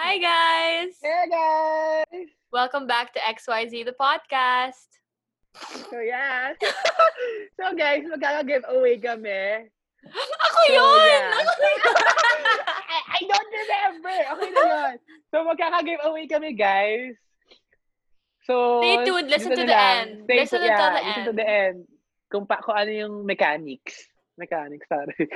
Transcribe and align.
Hi, 0.00 0.16
guys! 0.16 0.96
Hey 1.04 1.28
guys! 1.28 2.28
Welcome 2.48 2.88
back 2.88 3.12
to 3.12 3.20
XYZ, 3.20 3.84
the 3.84 3.92
podcast. 3.92 4.88
So 5.92 6.00
yeah. 6.00 6.56
so 7.60 7.76
guys, 7.76 8.08
magkaka-giveaway 8.08 8.96
kami. 8.96 9.68
Ako 10.48 10.58
So, 10.64 10.72
yun! 10.72 11.04
yeah. 11.04 11.36
Ako 11.44 11.52
yun! 11.68 11.92
I, 12.64 12.98
I 13.12 13.20
don't 13.28 13.50
remember. 13.52 14.16
Okay 14.40 14.48
na 14.56 14.62
yun. 14.64 14.92
So 15.28 15.36
magkaka-giveaway 15.44 16.24
kami 16.32 16.56
guys. 16.56 17.12
So, 18.48 18.80
Stay 18.80 19.04
tuned. 19.04 19.28
Listen 19.28 19.52
to 19.52 19.62
the 19.62 19.68
lang. 19.68 19.92
end. 20.00 20.10
Stay 20.24 20.38
Listen 20.40 20.64
to, 20.64 20.66
yeah, 20.66 20.80
the 20.80 20.88
listen 20.96 21.12
to 21.12 21.28
end. 21.28 21.38
the 21.38 21.46
end. 21.46 21.78
Kung, 22.32 22.48
pa, 22.48 22.64
kung 22.64 22.72
ano 22.80 22.88
yung 22.88 23.14
mechanics. 23.28 24.00
Mechanics, 24.40 24.88
sorry. 24.88 25.28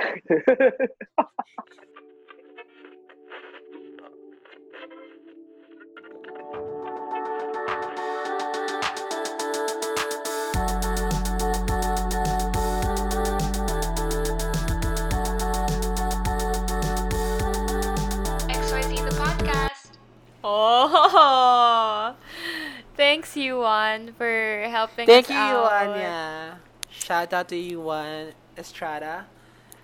Thanks, 23.35 23.51
Yuan, 23.51 24.15
for 24.15 24.63
helping 24.71 25.11
Thank 25.11 25.27
us 25.27 25.35
you, 25.35 25.43
out. 25.43 25.91
Yuanya. 25.91 26.55
Shout 26.87 27.33
out 27.35 27.49
to 27.51 27.59
Yuan 27.59 28.31
Estrada. 28.57 29.27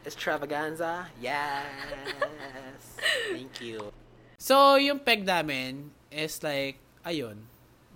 Extravaganza. 0.06 1.10
Yes. 1.20 1.66
Thank 3.34 3.60
you. 3.60 3.90
So, 4.38 4.76
yung 4.78 5.00
peg 5.02 5.26
namin 5.26 5.90
is 6.14 6.38
like, 6.46 6.78
ayun, 7.02 7.42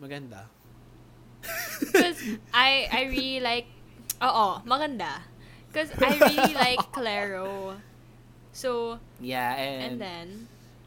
maganda. 0.02 0.50
Because 1.78 2.18
I, 2.52 2.91
I 2.91 3.02
really 3.14 3.39
like, 3.39 3.70
oo, 4.27 4.58
maganda. 4.66 5.22
Because 5.70 5.94
I 6.02 6.18
really 6.18 6.55
like 6.58 6.83
Claro. 6.98 7.78
So, 8.50 8.98
Yeah, 9.22 9.55
and 9.55 9.83
and, 9.86 10.00
then, 10.02 10.27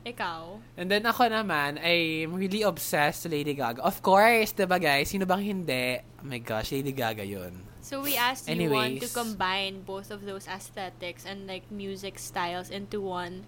ikaw. 0.08 0.58
and 0.76 0.88
then 0.88 1.04
ako 1.04 1.28
naman, 1.28 1.78
I'm 1.78 2.32
really 2.34 2.64
obsessed 2.64 3.24
to 3.24 3.30
Lady 3.30 3.54
Gaga. 3.54 3.82
Of 3.82 4.00
course, 4.00 4.52
diba 4.52 4.78
guys? 4.78 5.12
Sino 5.12 5.24
bang 5.24 5.44
hindi? 5.44 6.00
Oh 6.20 6.26
my 6.26 6.40
gosh, 6.40 6.72
Lady 6.72 6.92
Gaga 6.92 7.22
yun. 7.22 7.52
So 7.80 8.04
we 8.04 8.16
asked 8.16 8.52
Yuan 8.52 8.60
to 9.00 9.08
Anyways. 9.08 9.14
combine 9.16 9.80
both 9.82 10.12
of 10.12 10.28
those 10.28 10.44
aesthetics 10.44 11.24
and 11.24 11.48
like 11.48 11.64
music 11.72 12.20
styles 12.20 12.68
into 12.68 13.00
one. 13.00 13.48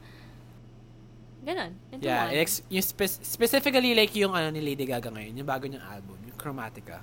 Ganon. 1.43 1.75
Into 1.91 2.07
Yeah, 2.07 2.27
one. 2.27 2.35
ex- 2.35 2.63
yung 2.67 2.83
spe- 2.83 3.23
specifically 3.23 3.95
like 3.95 4.11
yung 4.15 4.35
ano 4.35 4.51
ni 4.51 4.59
Lady 4.59 4.83
Gaga 4.83 5.07
ngayon, 5.11 5.39
yung 5.39 5.47
bago 5.47 5.67
niyang 5.67 5.83
album, 5.83 6.19
yung 6.27 6.35
Chromatica. 6.35 6.99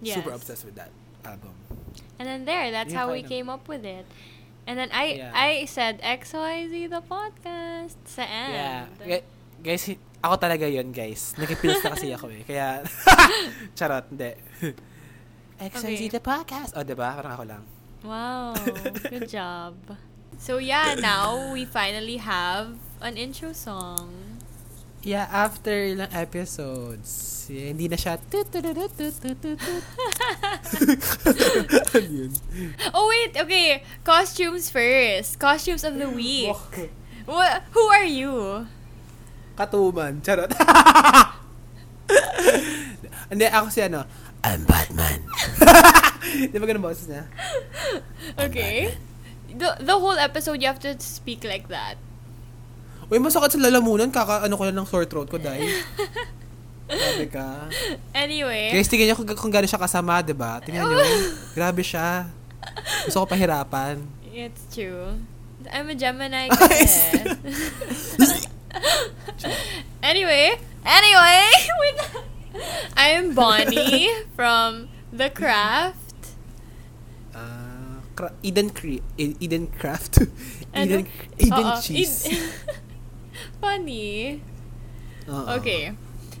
Super 0.00 0.32
Yes. 0.32 0.38
obsessed 0.38 0.64
with 0.64 0.74
that 0.74 0.90
album. 1.26 1.54
And 2.18 2.26
then 2.26 2.44
there, 2.46 2.70
that's 2.70 2.94
Yun 2.94 2.98
how 2.98 3.06
we 3.12 3.22
came 3.22 3.50
up 3.50 3.66
with 3.66 3.84
it. 3.84 4.06
And 4.70 4.78
then 4.78 4.90
I 4.94 5.18
Yeah. 5.18 5.34
I 5.34 5.66
said 5.66 5.98
XYZ 5.98 6.70
the 6.86 7.02
podcast 7.02 7.98
sa 8.06 8.22
end. 8.22 8.54
Yeah. 8.54 8.82
Gu- 9.02 9.26
Guys, 9.60 9.90
ako 10.22 10.34
talaga 10.38 10.70
yun, 10.70 10.94
guys. 10.94 11.34
Nakipils 11.34 11.82
na 11.82 11.90
kasi 11.90 12.14
ako 12.14 12.30
eh. 12.30 12.46
Kaya, 12.46 12.86
charot, 13.76 14.06
hindi. 14.14 14.30
XYZ 15.58 16.06
Okay. 16.06 16.08
the 16.08 16.22
podcast. 16.22 16.70
O, 16.78 16.86
diba? 16.86 17.10
Parang 17.10 17.34
ako 17.34 17.44
lang. 17.50 17.62
Wow. 18.06 18.54
Good 19.12 19.26
job. 19.26 19.74
So 20.38 20.56
yeah, 20.56 20.94
now 20.96 21.50
we 21.52 21.66
finally 21.66 22.16
have 22.22 22.78
an 23.02 23.18
intro 23.18 23.52
song. 23.52 24.29
Yeah, 25.00 25.24
after 25.32 25.72
ilang 25.72 26.12
episodes, 26.12 27.48
eh, 27.48 27.72
hindi 27.72 27.88
na 27.88 27.96
siya 27.96 28.20
yun? 32.04 32.28
Oh 32.92 33.08
wait, 33.08 33.32
okay. 33.32 33.80
Costumes 34.04 34.68
first. 34.68 35.40
Costumes 35.40 35.88
of 35.88 35.96
the 35.96 36.04
week. 36.12 36.52
Wha- 37.24 37.64
who 37.72 37.80
are 37.88 38.04
you? 38.04 38.68
Katuman. 39.56 40.20
Charot. 40.20 40.52
Hindi, 43.30 43.46
ako 43.46 43.70
si 43.70 43.80
ano, 43.80 44.04
I'm 44.42 44.66
Batman. 44.66 45.22
Di 46.52 46.56
ba 46.58 46.66
ganun 46.66 46.82
boses 46.82 47.06
niya? 47.06 47.24
Okay. 48.36 48.98
The 49.48 49.78
the 49.80 49.96
whole 49.96 50.18
episode 50.18 50.60
you 50.60 50.68
have 50.68 50.82
to 50.82 50.98
speak 50.98 51.46
like 51.46 51.70
that. 51.70 51.96
Uy, 53.10 53.18
masakit 53.18 53.58
sa 53.58 53.58
lalamunan. 53.58 54.06
Kaka, 54.08 54.46
ano 54.46 54.54
ko 54.54 54.62
lang 54.62 54.78
ng 54.78 54.86
sore 54.86 55.10
throat 55.10 55.26
ko, 55.26 55.36
dahil. 55.36 55.66
Grabe 56.86 57.26
ka. 57.26 57.66
Anyway. 58.14 58.70
Guys, 58.70 58.86
tingnan 58.86 59.10
niyo 59.10 59.16
kung, 59.18 59.26
kung 59.34 59.50
gano'n 59.50 59.66
siya 59.66 59.82
kasama, 59.82 60.22
di 60.22 60.30
ba? 60.30 60.62
Tingnan 60.62 60.86
niyo. 60.86 60.98
Grabe 61.58 61.82
siya. 61.82 62.30
Gusto 63.06 63.26
ko 63.26 63.26
pahirapan. 63.26 63.98
It's 64.30 64.62
true. 64.70 65.18
I'm 65.74 65.90
a 65.90 65.96
Gemini 65.98 66.48
kasi. 66.54 67.18
anyway, 70.10 70.54
anyway, 70.86 71.42
wait. 71.82 71.98
I'm 72.96 73.34
Bonnie 73.34 74.08
from 74.38 74.88
The 75.10 75.30
Craft. 75.30 75.98
Cra- 78.20 78.36
Eden 78.44 78.68
Cre- 78.70 79.00
Eden 79.16 79.66
Craft. 79.72 80.28
Ano? 80.76 80.84
Eden, 80.84 81.02
Eden 81.40 81.66
Oo, 81.72 81.80
Cheese. 81.80 82.28
Funny. 83.60 84.40
Oo. 85.28 85.60
Okay. 85.60 85.92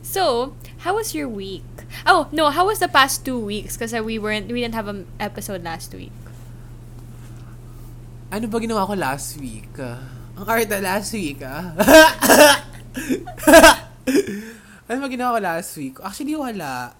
So, 0.02 0.56
how 0.82 0.96
was 0.96 1.14
your 1.14 1.28
week? 1.28 1.62
Oh, 2.08 2.26
no, 2.32 2.50
how 2.50 2.66
was 2.66 2.80
the 2.80 2.88
past 2.88 3.24
two 3.24 3.38
weeks? 3.38 3.76
Because 3.76 3.92
we 3.92 4.18
weren't, 4.18 4.48
we 4.48 4.64
didn't 4.64 4.74
have 4.74 4.88
an 4.88 5.06
episode 5.20 5.62
last 5.62 5.92
week. 5.92 6.12
Ano 8.32 8.46
ba 8.48 8.58
ginawa 8.58 8.86
ko 8.88 8.94
last 8.96 9.36
week? 9.38 9.68
Ah, 9.76 10.00
ang 10.38 10.46
arte 10.48 10.78
last 10.80 11.12
week, 11.12 11.42
ah. 11.42 11.74
ano 14.88 14.98
ba 15.02 15.06
ginawa 15.10 15.36
ko 15.36 15.40
last 15.42 15.70
week? 15.76 15.98
Actually, 16.00 16.38
wala. 16.38 16.94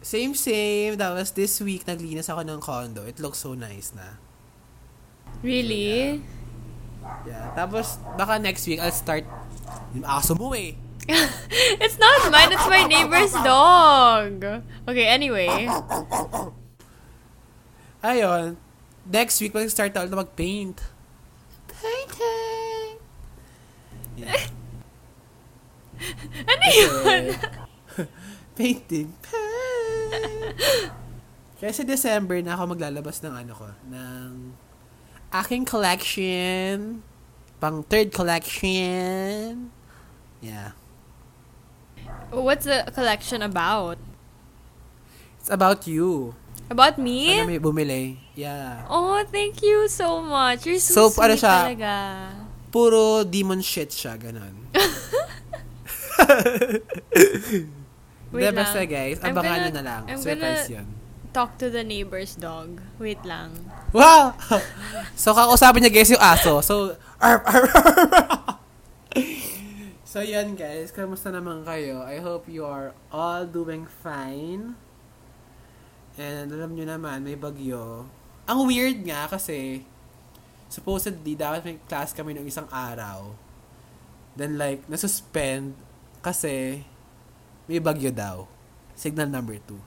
Same, 0.00 0.32
same. 0.34 0.96
Tapos 0.96 1.30
this 1.36 1.60
week, 1.60 1.84
naglinis 1.84 2.32
ako 2.32 2.42
ng 2.48 2.60
condo. 2.64 3.04
It 3.04 3.20
looks 3.20 3.44
so 3.44 3.52
nice 3.54 3.92
na. 3.92 4.16
Really? 5.44 6.18
Yeah. 6.18 6.37
Tapos, 7.54 7.98
baka 8.16 8.38
next 8.38 8.66
week, 8.66 8.78
I'll 8.78 8.94
start 8.94 9.24
yung 9.94 10.06
aso 10.06 10.34
mo 10.36 10.54
eh. 10.54 10.76
it's 11.80 11.96
not 11.96 12.28
mine, 12.28 12.52
it's 12.52 12.68
my 12.68 12.84
neighbor's 12.84 13.32
dog. 13.40 14.44
Okay, 14.84 15.06
anyway. 15.08 15.68
Ayun. 18.04 18.60
Next 19.08 19.40
week, 19.40 19.56
mag-start 19.56 19.96
ako 19.96 20.06
na 20.12 20.20
mag-paint. 20.20 20.78
Painting! 21.72 23.00
Yeah. 24.20 24.36
Ano 26.46 26.64
yun? 26.70 27.34
Painting. 28.58 29.10
Kaya 31.58 31.72
sa 31.74 31.82
December 31.82 32.38
na 32.38 32.54
ako 32.54 32.78
maglalabas 32.78 33.18
ng 33.26 33.34
ano 33.34 33.50
ko, 33.50 33.66
ng 33.90 34.54
aking 35.32 35.64
collection, 35.64 37.02
pang 37.60 37.82
third 37.84 38.12
collection. 38.12 39.70
Yeah. 40.40 40.72
What's 42.30 42.64
the 42.64 42.84
collection 42.94 43.42
about? 43.42 43.98
It's 45.40 45.50
about 45.50 45.86
you. 45.86 46.34
About 46.68 46.98
me? 47.00 47.32
Sana 47.32 47.48
may 47.48 47.58
bumili. 47.58 48.18
Yeah. 48.36 48.84
Oh, 48.92 49.24
thank 49.24 49.62
you 49.64 49.88
so 49.88 50.20
much. 50.20 50.66
You're 50.68 50.76
so, 50.78 51.08
So, 51.08 51.22
ano 51.22 51.32
sweet 51.32 51.40
siya? 51.40 51.56
talaga. 51.64 51.94
Puro 52.68 53.24
demon 53.24 53.64
shit 53.64 53.88
siya, 53.88 54.20
ganun. 54.20 54.68
Wait 58.28 58.52
basta 58.52 58.84
lang. 58.84 58.92
guys, 58.92 59.16
I'm 59.24 59.32
abangan 59.32 59.48
gonna- 59.48 59.64
nyo 59.64 59.72
na 59.72 59.82
lang. 59.82 60.02
I'm 60.12 60.20
Surprise 60.20 60.68
gonna- 60.68 60.84
yun. 60.84 60.86
Talk 61.38 61.54
to 61.62 61.70
the 61.70 61.86
neighbor's 61.86 62.34
dog. 62.34 62.82
Wait 62.98 63.22
lang. 63.22 63.54
Wow! 63.94 64.34
so, 65.14 65.30
kakausapin 65.30 65.86
niya 65.86 65.94
guys 65.94 66.10
yung 66.10 66.18
aso. 66.18 66.58
So, 66.66 66.98
arf, 67.22 67.46
arf, 67.46 67.70
arf. 67.70 67.94
So, 70.02 70.18
yan 70.18 70.58
guys. 70.58 70.90
Kamusta 70.90 71.30
naman 71.30 71.62
kayo? 71.62 72.02
I 72.02 72.18
hope 72.18 72.50
you 72.50 72.66
are 72.66 72.90
all 73.14 73.46
doing 73.46 73.86
fine. 73.86 74.74
And 76.18 76.50
alam 76.50 76.74
nyo 76.74 76.90
naman, 76.90 77.22
may 77.22 77.38
bagyo. 77.38 78.10
Ang 78.50 78.66
weird 78.66 79.06
nga 79.06 79.30
kasi, 79.30 79.86
supposedly, 80.66 81.38
dapat 81.38 81.62
may 81.62 81.78
class 81.86 82.10
kami 82.10 82.34
ng 82.34 82.50
isang 82.50 82.66
araw. 82.66 83.30
Then 84.34 84.58
like, 84.58 84.82
nasuspend 84.90 85.78
kasi 86.18 86.82
may 87.70 87.78
bagyo 87.78 88.10
daw. 88.10 88.50
Signal 88.98 89.30
number 89.30 89.62
two. 89.62 89.78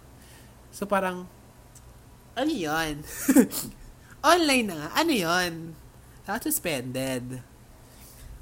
So 0.71 0.87
parang, 0.87 1.27
ano 2.35 2.51
yun? 2.51 3.03
Online 4.31 4.65
na 4.67 4.75
nga. 4.77 4.87
Ano 5.01 5.11
yun? 5.11 5.53
Not 6.27 6.43
suspended. 6.45 7.41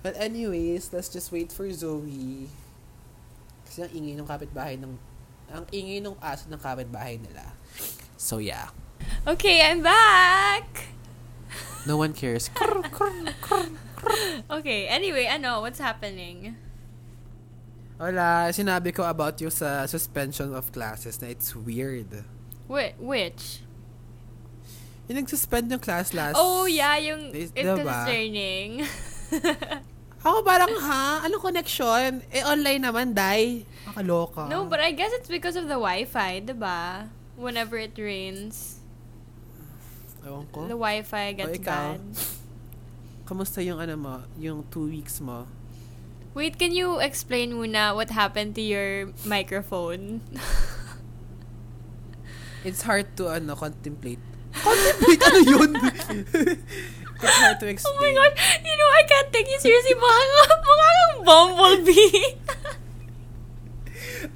But 0.04 0.16
anyways, 0.16 0.92
let's 0.92 1.10
just 1.12 1.32
wait 1.32 1.52
for 1.52 1.68
Zoe. 1.72 2.48
Kasi 3.68 3.84
ang 3.84 3.92
ingay 3.92 4.16
ng 4.16 4.28
kapitbahay 4.28 4.76
ng 4.80 4.94
ang 5.50 5.66
ingay 5.74 6.00
ng 6.00 6.16
aso 6.22 6.46
ng 6.48 6.62
kapitbahay 6.62 7.18
nila. 7.20 7.56
So 8.16 8.38
yeah. 8.38 8.72
Okay, 9.26 9.64
I'm 9.66 9.82
back! 9.82 10.94
No 11.88 11.98
one 11.98 12.14
cares. 12.14 12.52
Okay, 14.50 14.88
anyway, 14.88 15.28
ano, 15.28 15.60
what's 15.60 15.78
happening? 15.80 16.56
Wala, 18.00 18.48
sinabi 18.56 18.96
ko 18.96 19.04
about 19.04 19.36
yung 19.44 19.52
sa 19.52 19.84
suspension 19.92 20.56
of 20.56 20.72
classes 20.72 21.20
na 21.20 21.28
it's 21.28 21.52
weird. 21.52 22.24
Wh- 22.72 22.96
which? 22.96 23.60
Yung 25.10 25.18
nag-suspend 25.18 25.66
yung 25.68 25.82
class 25.82 26.14
last. 26.14 26.38
Oh, 26.38 26.70
yeah, 26.70 26.94
yung 27.02 27.34
Is- 27.34 27.50
it's 27.52 27.66
diba? 27.66 27.82
concerning. 27.82 28.86
Ako 30.22 30.44
parang, 30.44 30.70
ha? 30.78 31.26
Anong 31.26 31.42
connection? 31.42 32.22
Eh, 32.30 32.46
online 32.46 32.78
naman, 32.78 33.18
dai. 33.18 33.66
Makaloka. 33.90 34.46
no, 34.46 34.70
but 34.70 34.78
I 34.78 34.94
guess 34.94 35.10
it's 35.18 35.32
because 35.32 35.58
of 35.58 35.66
the 35.66 35.82
Wi-Fi, 35.82 36.46
diba? 36.46 37.10
Whenever 37.40 37.80
it 37.80 37.96
rains, 37.98 38.84
Ewan 40.22 40.46
ko. 40.52 40.68
the 40.68 40.76
Wi-Fi 40.78 41.26
gets 41.34 41.50
Oh, 41.50 41.58
ikaw? 41.58 41.84
bad. 41.96 42.04
Kamusta 43.26 43.64
yung 43.64 43.80
ano 43.80 43.96
mo? 43.96 44.16
Yung 44.38 44.68
two 44.70 44.92
weeks 44.92 45.24
mo? 45.24 45.48
Wait, 46.36 46.60
can 46.60 46.70
you 46.70 47.00
explain 47.00 47.56
muna 47.58 47.96
what 47.96 48.12
happened 48.12 48.54
to 48.54 48.62
your 48.62 49.10
microphone? 49.26 50.22
It's 52.68 52.84
hard 52.84 53.16
to, 53.18 53.32
ano, 53.32 53.56
contemplate. 53.56 54.20
Contemplate? 54.54 55.22
ano 55.24 55.40
yun? 55.46 55.72
it's 57.20 57.38
hard 57.38 57.58
to 57.60 57.68
explain. 57.68 57.94
Oh 57.94 58.02
my 58.02 58.12
god, 58.16 58.32
you 58.66 58.76
know, 58.76 58.90
I 58.90 59.04
can't 59.06 59.30
take 59.30 59.48
you 59.50 59.60
seriously. 59.60 59.96
Mukha 59.96 60.20
kang, 60.20 60.62
mukha 60.66 60.90
kang 60.90 61.16
bumblebee. 61.24 62.38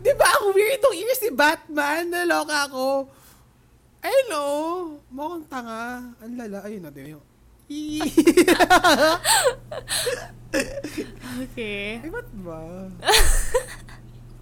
Di 0.04 0.12
ba 0.16 0.28
ako 0.40 0.52
weird 0.56 0.80
itong 0.80 0.96
ears 0.96 1.20
si 1.20 1.32
Batman? 1.32 2.12
Naloka 2.12 2.68
ako. 2.68 3.08
I 4.04 4.28
know. 4.28 5.00
Mukhang 5.08 5.48
tanga. 5.48 6.12
Ang 6.20 6.36
lala. 6.36 6.60
Ayun 6.68 6.84
na, 6.84 6.92
din 6.92 7.16
yung... 7.16 7.24
okay. 11.48 12.04
Ay, 12.04 12.10
ba't 12.12 12.30
ba? 12.44 12.92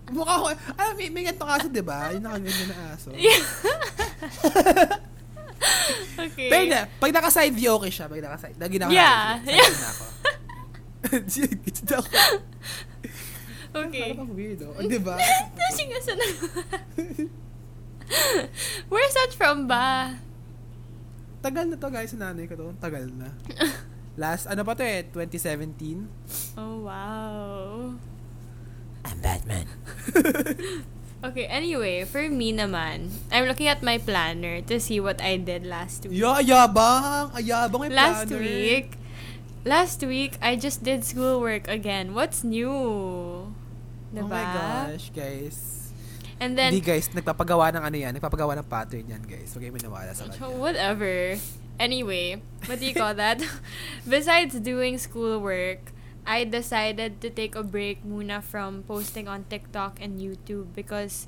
Mukha 0.10 0.34
ko... 0.42 0.46
Ah, 0.76 0.92
may, 0.98 1.14
may 1.14 1.24
ganito 1.30 1.46
kaso, 1.46 1.70
di 1.70 1.86
ba? 1.86 2.10
Yung 2.10 2.26
nakaganyan 2.26 2.68
na 2.74 2.98
aso. 2.98 3.14
Okay. 6.32 6.48
Pero 6.50 6.64
na, 6.70 6.86
pag 6.88 7.12
naka-side 7.12 7.56
view, 7.56 7.72
okay 7.76 7.92
siya. 7.92 8.06
Pag 8.06 8.22
naka-side. 8.22 8.58
Lagi 8.58 8.78
naka 8.78 8.92
Yeah. 8.94 9.42
Side 9.42 9.46
view 9.46 9.74
na 9.74 9.90
ako. 9.90 10.06
Gitna 11.66 11.96
ako. 12.02 12.10
okay. 13.86 14.08
Parang 14.14 14.32
weird, 14.32 14.60
oh. 14.64 14.78
Di 14.78 15.00
ba? 15.02 15.16
Kasi 15.60 15.82
nga 15.90 16.00
sa 16.04 16.14
Where's 18.92 19.16
that 19.16 19.32
from 19.34 19.66
ba? 19.66 20.20
Tagal 21.42 21.74
na 21.74 21.76
to, 21.80 21.90
guys. 21.90 22.12
Sa 22.12 22.20
nanay 22.20 22.46
ko 22.46 22.54
to. 22.54 22.70
Tagal 22.78 23.10
na. 23.10 23.34
Last, 24.20 24.46
ano 24.46 24.62
pa 24.62 24.76
to 24.76 24.84
eh? 24.84 25.08
2017? 25.10 26.06
Oh, 26.60 26.86
wow. 26.86 27.96
I'm 29.02 29.18
Batman. 29.24 29.66
Okay, 31.22 31.46
anyway, 31.46 32.02
for 32.04 32.26
me 32.34 32.50
naman, 32.50 33.14
I'm 33.30 33.46
looking 33.46 33.70
at 33.70 33.86
my 33.86 34.02
planner 34.02 34.58
to 34.66 34.82
see 34.82 34.98
what 34.98 35.22
I 35.22 35.38
did 35.38 35.70
last 35.70 36.10
week. 36.10 36.18
Ya, 36.18 36.42
ayabang! 36.42 37.30
Ayabang 37.38 37.78
may 37.86 37.94
last 37.94 38.26
planner. 38.26 38.42
week, 38.42 38.98
last 39.62 40.02
week, 40.02 40.42
I 40.42 40.58
just 40.58 40.82
did 40.82 41.06
schoolwork 41.06 41.70
again. 41.70 42.18
What's 42.18 42.42
new? 42.42 42.74
Oh 42.74 43.54
my 44.12 44.18
Diba? 44.18 44.44
gosh, 44.98 45.14
guys. 45.14 45.58
And 46.42 46.58
then, 46.58 46.74
Hindi 46.74 46.82
guys, 46.82 47.06
nagpapagawa 47.14 47.70
ng 47.78 47.84
ano 47.86 47.98
yan, 48.02 48.12
nagpapagawa 48.18 48.58
ng 48.58 48.66
pattern 48.66 49.06
yan 49.06 49.22
guys. 49.22 49.54
Huwag 49.54 49.62
kayo 49.62 49.74
maniwala 49.78 50.10
sa 50.18 50.26
kanya. 50.26 50.50
whatever. 50.58 51.38
Anyway, 51.78 52.42
what 52.66 52.82
do 52.82 52.86
you 52.90 52.98
call 52.98 53.14
that? 53.14 53.38
Besides 54.10 54.58
doing 54.58 54.98
schoolwork, 54.98 55.94
I 56.26 56.44
decided 56.44 57.22
to 57.22 57.30
take 57.30 57.56
a 57.56 57.64
break 57.64 58.06
muna 58.06 58.44
from 58.44 58.84
posting 58.84 59.28
on 59.28 59.46
TikTok 59.50 59.98
and 60.02 60.20
YouTube 60.20 60.74
because 60.76 61.28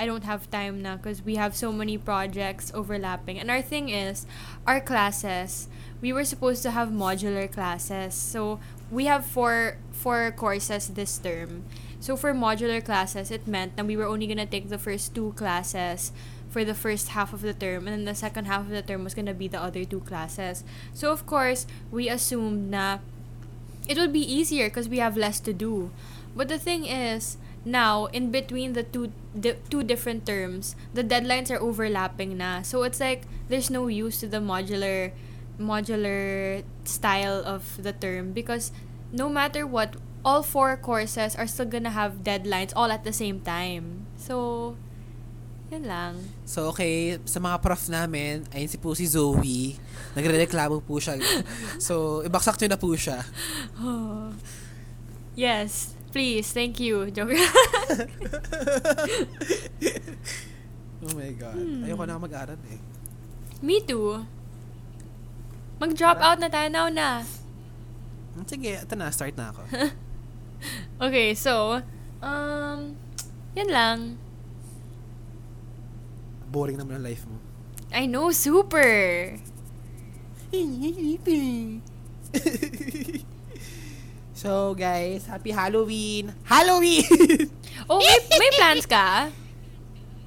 I 0.00 0.06
don't 0.06 0.24
have 0.24 0.50
time 0.50 0.80
now 0.80 0.96
because 0.96 1.20
we 1.20 1.36
have 1.36 1.54
so 1.54 1.72
many 1.72 1.98
projects 1.98 2.72
overlapping. 2.72 3.38
And 3.38 3.50
our 3.50 3.60
thing 3.60 3.90
is, 3.90 4.24
our 4.66 4.80
classes, 4.80 5.68
we 6.00 6.10
were 6.12 6.24
supposed 6.24 6.62
to 6.62 6.70
have 6.70 6.88
modular 6.88 7.52
classes. 7.52 8.14
So, 8.14 8.60
we 8.90 9.04
have 9.04 9.26
four 9.26 9.76
four 9.92 10.32
courses 10.32 10.88
this 10.88 11.18
term. 11.18 11.68
So, 12.00 12.16
for 12.16 12.32
modular 12.32 12.82
classes, 12.82 13.30
it 13.30 13.46
meant 13.46 13.76
that 13.76 13.84
we 13.84 13.94
were 13.94 14.08
only 14.08 14.26
gonna 14.26 14.48
take 14.48 14.70
the 14.72 14.80
first 14.80 15.14
two 15.14 15.36
classes 15.36 16.12
for 16.48 16.64
the 16.64 16.74
first 16.74 17.12
half 17.12 17.32
of 17.36 17.42
the 17.42 17.52
term 17.54 17.86
and 17.86 17.94
then 17.94 18.04
the 18.08 18.16
second 18.16 18.46
half 18.46 18.62
of 18.62 18.72
the 18.72 18.82
term 18.82 19.04
was 19.04 19.14
gonna 19.14 19.36
be 19.36 19.48
the 19.48 19.60
other 19.60 19.84
two 19.84 20.00
classes. 20.00 20.64
So, 20.94 21.12
of 21.12 21.26
course, 21.26 21.66
we 21.92 22.08
assumed 22.08 22.72
na 22.72 23.04
it 23.90 23.98
would 23.98 24.14
be 24.14 24.22
easier 24.22 24.70
because 24.70 24.88
we 24.88 25.02
have 25.02 25.16
less 25.18 25.42
to 25.42 25.52
do. 25.52 25.90
But 26.38 26.46
the 26.46 26.62
thing 26.62 26.86
is, 26.86 27.36
now 27.66 28.06
in 28.14 28.30
between 28.30 28.72
the 28.78 28.86
two 28.86 29.10
the 29.34 29.58
two 29.66 29.82
different 29.82 30.24
terms, 30.24 30.78
the 30.94 31.02
deadlines 31.02 31.50
are 31.50 31.58
overlapping 31.58 32.38
na. 32.38 32.62
So 32.62 32.86
it's 32.86 33.02
like 33.02 33.26
there's 33.50 33.68
no 33.68 33.90
use 33.90 34.22
to 34.22 34.30
the 34.30 34.38
modular 34.38 35.10
modular 35.58 36.62
style 36.86 37.42
of 37.42 37.82
the 37.82 37.92
term 37.92 38.30
because 38.30 38.70
no 39.10 39.28
matter 39.28 39.66
what, 39.66 39.98
all 40.24 40.46
four 40.46 40.76
courses 40.78 41.34
are 41.34 41.50
still 41.50 41.66
gonna 41.66 41.90
have 41.90 42.22
deadlines 42.22 42.72
all 42.76 42.94
at 42.94 43.02
the 43.02 43.12
same 43.12 43.42
time. 43.42 44.06
So, 44.14 44.76
yun 45.70 45.86
lang. 45.86 46.18
So, 46.42 46.74
okay, 46.74 47.22
sa 47.24 47.38
mga 47.38 47.62
prof 47.62 47.86
namin, 47.86 48.42
ayun 48.50 48.66
si 48.66 48.76
po 48.76 48.90
si 48.92 49.06
Zoe. 49.06 49.78
Nagre-reklamo 50.18 50.82
po 50.82 50.98
siya. 50.98 51.14
So, 51.78 52.26
ibaksak 52.26 52.58
nyo 52.60 52.68
na 52.74 52.78
po 52.80 52.90
siya. 52.94 53.22
Yes, 55.38 55.94
please, 56.10 56.50
thank 56.52 56.82
you. 56.82 57.06
Joke. 57.14 57.32
Oh 61.00 61.16
my 61.16 61.32
God. 61.32 61.56
Hmm. 61.56 61.80
Ayoko 61.88 62.04
na 62.04 62.20
mag-aral 62.20 62.60
eh. 62.68 62.76
Me 63.64 63.80
too. 63.80 64.20
Mag-drop 65.80 66.20
out 66.20 66.36
na 66.36 66.52
tayo 66.52 66.68
now 66.68 66.92
na. 66.92 67.24
Hmm, 68.36 68.44
Sige, 68.44 68.84
ito 68.84 68.94
na. 69.00 69.08
Start 69.08 69.32
na 69.32 69.48
ako. 69.48 69.64
Okay, 71.00 71.32
so, 71.32 71.80
um, 72.20 72.92
yan 73.56 73.70
lang. 73.72 73.98
Boring 76.50 76.82
naman 76.82 76.98
ang 76.98 77.06
life 77.06 77.22
mo. 77.30 77.38
I 77.94 78.10
know, 78.10 78.34
super. 78.34 78.82
so, 84.34 84.74
guys, 84.74 85.30
happy 85.30 85.54
Halloween! 85.54 86.34
Halloween! 86.42 87.06
Oh, 87.86 88.02
may, 88.02 88.18
may 88.34 88.50
plans 88.58 88.86
ka? 88.86 89.30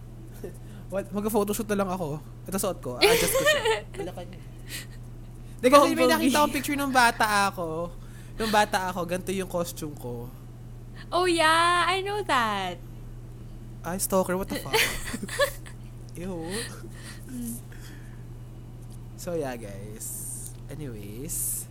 What? 0.91 1.11
Mag-photoshoot 1.11 1.67
na 1.71 1.83
lang 1.83 1.89
ako. 1.91 2.19
Ito 2.47 2.57
suot 2.59 2.79
ko. 2.79 2.91
Adjust 2.99 3.35
ko 3.35 3.43
siya. 3.43 3.83
Balakan 3.99 4.27
niya. 4.31 4.41
Di 5.63 5.67
kasi 5.71 5.95
may 5.95 6.07
nakita 6.07 6.43
akong 6.43 6.55
picture 6.55 6.79
ng 6.79 6.91
bata 6.91 7.51
ako. 7.51 7.91
Nung 8.35 8.51
bata 8.51 8.91
ako, 8.91 9.07
ganito 9.07 9.31
yung 9.31 9.47
costume 9.47 9.95
ko. 9.95 10.27
Oh, 11.07 11.23
yeah, 11.23 11.87
I 11.87 12.03
know 12.03 12.19
that. 12.27 12.79
Ay, 13.83 13.99
stalker, 13.99 14.35
what 14.35 14.47
the 14.47 14.59
fuck? 14.59 14.75
Ew. 16.15 16.65
so, 19.17 19.33
yeah, 19.35 19.55
guys. 19.55 20.51
Anyways. 20.69 21.67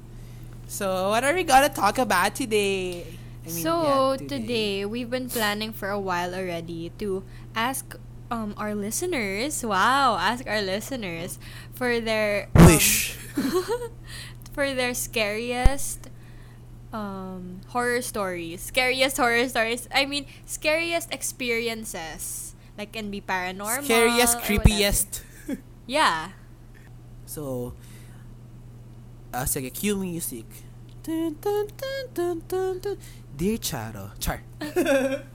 So, 0.67 1.11
what 1.11 1.25
are 1.25 1.35
we 1.35 1.45
gonna 1.45 1.69
talk 1.69 1.99
about 1.99 2.35
today? 2.35 3.07
I 3.47 3.51
mean, 3.51 3.63
so, 3.63 3.83
yeah, 3.83 4.17
today. 4.17 4.85
we've 4.85 5.11
been 5.11 5.29
planning 5.29 5.73
for 5.73 5.91
a 5.91 6.01
while 6.01 6.35
already 6.35 6.91
to 6.99 7.25
ask 7.55 7.97
um 8.31 8.55
our 8.57 8.75
listeners, 8.75 9.65
wow, 9.65 10.17
ask 10.17 10.47
our 10.49 10.63
listeners 10.63 11.39
for 11.75 12.01
their 12.01 12.49
um, 12.55 12.67
Wish. 12.67 13.17
for 14.53 14.73
their 14.75 14.95
scariest 14.95 16.09
um 16.93 17.61
horror 17.69 18.03
stories. 18.03 18.61
Scariest 18.63 19.17
horror 19.17 19.49
stories. 19.49 19.89
I 19.95 20.07
mean, 20.07 20.27
scariest 20.47 21.13
experiences. 21.13 22.52
Like 22.79 22.93
can 22.93 23.11
be 23.11 23.21
paranormal. 23.21 23.85
Scariest, 23.85 24.39
creepiest. 24.41 25.21
Yeah. 25.83 26.31
So, 27.27 27.75
uh, 29.35 29.45
sige, 29.45 29.75
cue 29.75 29.99
music. 29.99 30.47
Dun, 31.03 31.35
dun, 31.43 31.67
dun, 31.75 32.05
dun, 32.15 32.37
dun, 32.47 32.79
dun. 32.79 32.97
Dear 33.35 33.59
Charo. 33.59 34.15
Char. 34.23 34.47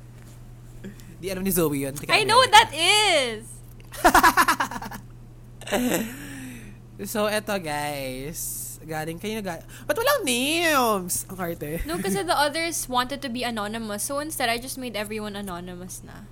Di 1.20 1.28
alam 1.28 1.44
ni 1.44 1.52
Zoe 1.52 1.84
yun. 1.84 1.92
Hindi 1.92 2.08
ka 2.08 2.16
I 2.16 2.24
know 2.24 2.40
what 2.40 2.52
that 2.56 2.72
is. 2.72 3.44
So, 7.06 7.30
eto 7.30 7.54
guys. 7.62 8.68
galing 8.88 9.20
kayo 9.20 9.44
na 9.44 9.60
Ba't 9.84 9.98
walang 10.00 10.24
names? 10.24 11.28
Ang 11.28 11.38
arte. 11.38 11.84
No, 11.84 12.00
kasi 12.00 12.24
the 12.24 12.34
others 12.34 12.88
wanted 12.88 13.20
to 13.20 13.30
be 13.30 13.44
anonymous. 13.44 14.08
So 14.08 14.24
instead, 14.24 14.48
I 14.48 14.58
just 14.58 14.80
made 14.80 14.96
everyone 14.96 15.36
anonymous 15.36 16.02
na. 16.08 16.32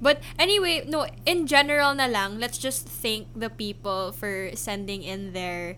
But 0.00 0.20
anyway, 0.38 0.84
no, 0.86 1.06
in 1.24 1.46
general 1.46 1.94
na 1.94 2.06
lang, 2.06 2.38
let's 2.38 2.58
just 2.58 2.88
thank 2.88 3.28
the 3.32 3.48
people 3.48 4.12
for 4.12 4.50
sending 4.54 5.02
in 5.02 5.32
their 5.32 5.76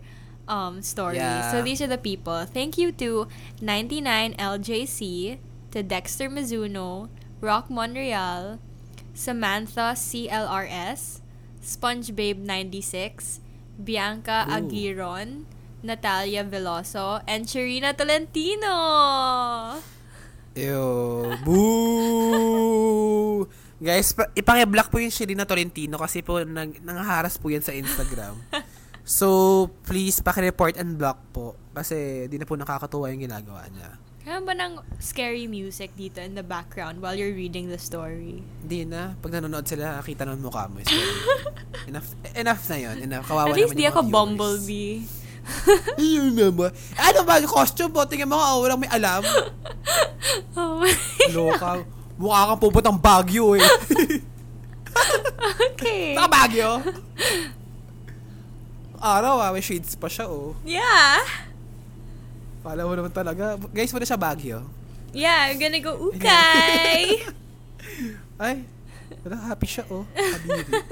um, 0.48 0.82
stories. 0.82 1.22
Yeah. 1.22 1.52
So 1.52 1.62
these 1.62 1.80
are 1.80 1.86
the 1.86 1.98
people. 1.98 2.44
Thank 2.46 2.78
you 2.78 2.90
to 2.98 3.28
99LJC, 3.62 5.38
to 5.70 5.82
Dexter 5.82 6.28
Mizuno, 6.28 7.08
Rock 7.40 7.70
Monreal, 7.70 8.58
Samantha 9.14 9.94
CLRS, 9.94 11.20
SpongeBabe96, 11.62 13.38
Bianca 13.82 14.46
Ooh. 14.48 14.58
Aguiron, 14.58 15.44
Natalia 15.82 16.42
Veloso, 16.42 17.22
and 17.28 17.46
Sharina 17.46 17.96
Tolentino. 17.96 19.78
Ew. 20.56 21.36
Boo! 21.44 23.48
Guys, 23.78 24.10
pa- 24.10 24.30
ipaki-block 24.34 24.90
po 24.90 24.98
yung 24.98 25.14
Sherina 25.14 25.46
Tolentino 25.46 26.02
kasi 26.02 26.18
po 26.18 26.42
nang 26.42 26.74
nanghaharas 26.82 27.38
po 27.38 27.50
yan 27.50 27.62
sa 27.62 27.74
Instagram. 27.74 28.34
So, 29.08 29.72
please, 29.88 30.20
paki-report 30.20 30.76
and 30.76 31.00
block 31.00 31.16
po. 31.32 31.56
Kasi 31.72 32.28
di 32.28 32.36
na 32.36 32.44
po 32.44 32.60
nakakatuwa 32.60 33.08
yung 33.08 33.24
ginagawa 33.24 33.64
niya. 33.72 33.96
Kaya 34.20 34.44
ba 34.44 34.52
ng 34.52 34.84
scary 35.00 35.48
music 35.48 35.96
dito 35.96 36.20
in 36.20 36.36
the 36.36 36.44
background 36.44 37.00
while 37.00 37.16
you're 37.16 37.32
reading 37.32 37.72
the 37.72 37.80
story? 37.80 38.44
Hindi 38.60 38.84
na. 38.84 39.16
Pag 39.16 39.40
nanonood 39.40 39.64
sila, 39.64 40.04
nakita 40.04 40.28
ng 40.28 40.44
mukha 40.44 40.68
mo. 40.68 40.84
So, 40.84 40.92
enough, 41.88 42.12
enough 42.36 42.62
na 42.68 42.76
yon 42.76 42.96
Enough. 43.00 43.24
Kawawa 43.24 43.48
At 43.48 43.56
least 43.56 43.72
di 43.72 43.88
yung 43.88 43.96
ako 43.96 44.00
viewers. 44.04 44.12
Bumblebee. 44.12 44.94
Ayun 46.04 46.32
naman. 46.36 46.70
Ano 47.00 47.18
ba? 47.24 47.40
Costume 47.48 47.88
po. 47.88 48.04
Tingnan 48.04 48.28
mo 48.28 48.36
nga. 48.36 48.60
Walang 48.60 48.84
may 48.84 48.92
alam. 48.92 49.24
Oh 50.52 50.84
my 50.84 50.92
Loka. 51.32 51.80
Mukha 52.18 52.50
kang 52.50 52.60
pupuntang 52.60 52.98
Baguio 52.98 53.54
eh. 53.54 53.62
Okay. 55.78 56.18
Saka 56.18 56.26
Baguio. 56.26 56.82
Araw 58.98 59.38
ah. 59.38 59.54
May 59.54 59.62
shades 59.62 59.94
pa 59.94 60.10
siya 60.10 60.26
oh. 60.26 60.58
Yeah. 60.66 61.22
Kala 62.66 62.82
mo 62.82 62.98
naman 62.98 63.14
talaga. 63.14 63.54
Guys, 63.70 63.94
wala 63.94 64.02
siya 64.02 64.18
Baguio. 64.18 64.66
Yeah, 65.14 65.48
I'm 65.48 65.62
gonna 65.62 65.78
go 65.78 66.10
ukay. 66.10 67.22
Ay, 68.42 68.66
wala 69.24 69.54
happy 69.54 69.68
siya 69.70 69.86
oh. 69.88 70.04
Habibi. 70.12 70.74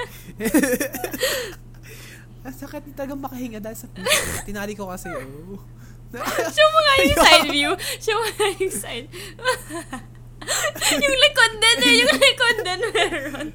Ang 2.46 2.54
sakit 2.54 2.94
talagang 2.94 3.18
makahinga 3.18 3.58
dahil 3.58 3.76
sa 3.76 3.90
tinali 4.46 4.78
ko 4.78 4.86
kasi 4.86 5.10
oh. 5.10 5.58
Show 6.54 6.68
mo 6.70 6.78
nga 6.80 6.94
yung 7.02 7.18
side 7.18 7.48
view. 7.50 7.70
Show 7.98 8.14
mo 8.14 8.30
nga 8.30 8.46
yung 8.62 8.72
side. 8.72 9.06
yung 11.02 11.16
likod 11.18 11.52
din 11.58 11.78
eh. 11.82 11.94
Yung 12.02 12.14
likod 12.16 12.56
din 12.62 12.80
meron. 12.94 13.46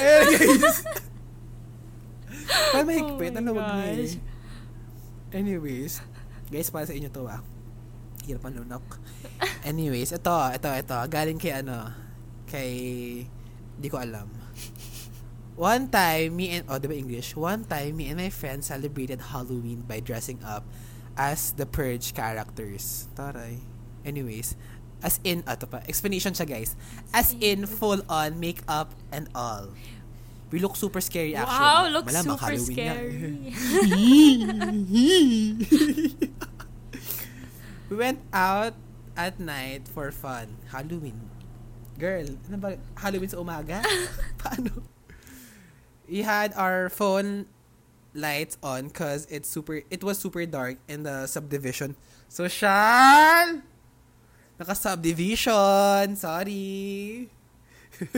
Ayun 0.00 0.26
guys. 0.36 0.78
Parang 2.74 2.86
mahigpit. 2.88 3.32
Oh 3.34 3.40
ano 3.40 3.50
na 3.54 3.86
eh. 3.86 4.18
Anyways, 5.30 6.02
guys, 6.50 6.70
para 6.74 6.86
sa 6.86 6.94
inyo 6.94 7.06
to 7.10 7.30
ah. 7.30 7.42
Hirap 8.26 8.50
ang 8.50 8.58
lunok. 8.58 8.98
Anyways, 9.68 10.10
ito, 10.10 10.34
ito, 10.50 10.68
ito. 10.68 10.98
Galing 11.06 11.38
kay 11.38 11.62
ano, 11.62 11.86
kay, 12.50 12.70
di 13.78 13.88
ko 13.88 14.02
alam. 14.02 14.26
One 15.60 15.92
time, 15.92 16.34
me 16.34 16.56
and, 16.56 16.64
oh, 16.72 16.80
di 16.80 16.88
ba 16.88 16.96
English? 16.96 17.36
One 17.36 17.68
time, 17.68 18.00
me 18.00 18.08
and 18.08 18.18
my 18.18 18.32
friends 18.32 18.72
celebrated 18.72 19.20
Halloween 19.30 19.84
by 19.84 20.00
dressing 20.00 20.40
up 20.40 20.64
as 21.20 21.52
the 21.52 21.68
Purge 21.68 22.16
characters. 22.16 23.12
Taray. 23.12 23.60
Anyways, 24.00 24.56
as 25.02 25.20
in, 25.24 25.42
ah, 25.48 25.56
ito 25.56 25.66
pa, 25.66 25.80
explanation 25.88 26.32
siya 26.32 26.46
guys. 26.48 26.76
As 27.12 27.34
in, 27.40 27.64
full-on 27.66 28.40
makeup 28.40 28.92
and 29.12 29.28
all. 29.34 29.72
We 30.50 30.58
look 30.58 30.74
super 30.74 31.00
scary 31.00 31.34
actually. 31.36 31.62
Wow, 31.62 31.88
looks 31.88 32.12
Malamang 32.12 32.34
super 32.34 32.50
Halloween 32.50 32.74
scary. 32.74 33.54
we 37.90 37.94
went 37.96 38.18
out 38.34 38.74
at 39.16 39.38
night 39.38 39.86
for 39.86 40.10
fun. 40.10 40.58
Halloween. 40.74 41.30
Girl, 42.02 42.26
ano 42.50 42.56
ba? 42.58 42.70
Halloween 42.98 43.30
sa 43.30 43.38
umaga? 43.38 43.78
Paano? 44.42 44.82
We 46.10 46.26
had 46.26 46.50
our 46.58 46.90
phone 46.90 47.46
lights 48.10 48.58
on 48.58 48.90
cause 48.90 49.30
it's 49.30 49.46
super 49.46 49.86
it 49.86 50.02
was 50.02 50.18
super 50.18 50.42
dark 50.50 50.82
in 50.90 51.06
the 51.06 51.30
subdivision. 51.30 51.94
So 52.26 52.50
Sean! 52.50 53.62
Naka-subdivision. 54.60 56.20
Sorry. 56.20 57.32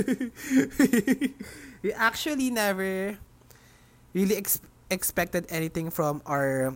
we 1.87 1.92
actually 1.94 2.50
never 2.50 3.16
really 4.12 4.37
ex- 4.37 4.61
expected 4.90 5.46
anything 5.49 5.90
from 5.90 6.20
our 6.26 6.75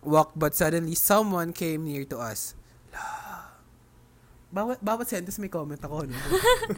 walk 0.00 0.32
but 0.34 0.56
suddenly 0.56 0.96
someone 0.96 1.52
came 1.52 1.84
near 1.84 2.08
to 2.08 2.16
us. 2.16 2.56
Bawat, 4.48 4.80
bawat 4.80 5.12
sentence 5.12 5.36
may 5.36 5.52
comment 5.52 5.84
ako. 5.84 6.08
No? 6.08 6.16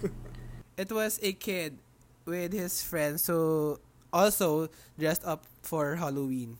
it 0.82 0.90
was 0.90 1.22
a 1.22 1.30
kid 1.38 1.78
with 2.26 2.50
his 2.50 2.82
friends 2.82 3.22
so 3.22 3.78
also 4.10 4.66
dressed 4.98 5.22
up 5.22 5.46
for 5.62 5.94
Halloween. 5.94 6.58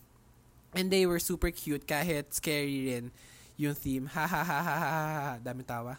And 0.70 0.90
they 0.94 1.02
were 1.02 1.18
super 1.18 1.50
cute 1.50 1.90
kahit 1.90 2.30
scary 2.30 2.94
rin 2.94 3.10
yung 3.58 3.74
theme. 3.74 4.06
Ha 4.06 4.24
ha 4.26 4.42
ha 4.46 4.60
ha 4.62 4.62
ha 4.62 4.78
ha. 4.78 5.08
ha. 5.20 5.32
Dami 5.42 5.66
tawa. 5.66 5.98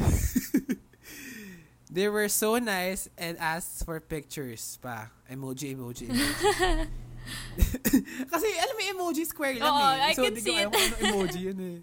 they 1.92 2.08
were 2.08 2.28
so 2.28 2.56
nice 2.58 3.08
and 3.20 3.36
asked 3.38 3.84
for 3.84 4.00
pictures 4.00 4.80
pa. 4.80 5.12
Emoji, 5.28 5.76
emoji, 5.76 6.08
emoji. 6.08 6.88
Kasi 8.32 8.48
alam 8.58 8.74
mo 8.74 8.82
emoji 8.96 9.22
square 9.28 9.60
lang 9.60 9.68
Oo, 9.70 9.86
eh. 9.92 10.08
I 10.10 10.12
can 10.16 10.32
di 10.34 10.40
ko 10.40 10.50
see 10.50 10.56
it. 10.56 10.66
kung 10.72 10.80
ano 10.80 10.96
emoji 11.12 11.40
yun 11.52 11.58
eh. 11.60 11.78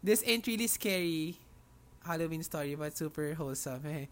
This 0.00 0.24
ain't 0.24 0.48
really 0.48 0.66
scary 0.66 1.36
Halloween 2.00 2.40
story 2.42 2.74
but 2.74 2.96
super 2.96 3.36
wholesome 3.36 3.84
eh. 3.86 4.08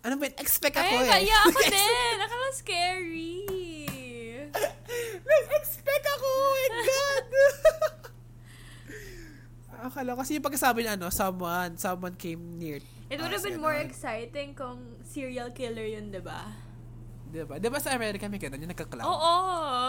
Ano 0.00 0.16
ba? 0.16 0.32
Expect 0.40 0.80
ako 0.80 0.94
Ay, 0.96 1.04
eh. 1.04 1.10
kaya 1.12 1.36
ako 1.44 1.58
din. 1.68 2.14
Akala 2.24 2.48
scary. 2.56 3.44
Nag-expect 5.20 6.04
ako! 6.16 6.28
Oh 6.32 6.56
my 6.56 6.68
God! 6.88 7.24
Akala 9.80 10.12
kasi 10.14 10.36
yung 10.36 10.44
pagkasabi 10.44 10.84
niya, 10.84 10.94
ano, 11.00 11.08
someone, 11.08 11.80
someone 11.80 12.14
came 12.14 12.60
near 12.60 12.78
It 13.10 13.18
would 13.18 13.32
have 13.32 13.42
been 13.42 13.58
more 13.58 13.74
all. 13.74 13.82
exciting 13.82 14.54
kung 14.54 15.00
serial 15.02 15.50
killer 15.50 15.88
yun, 15.88 16.12
diba? 16.12 16.52
Diba? 17.30 17.56
Diba 17.58 17.78
sa 17.80 17.96
America 17.96 18.28
may 18.28 18.38
ganun, 18.38 18.60
yung 18.60 18.70
nagka-clown? 18.70 19.06
Oo. 19.06 19.34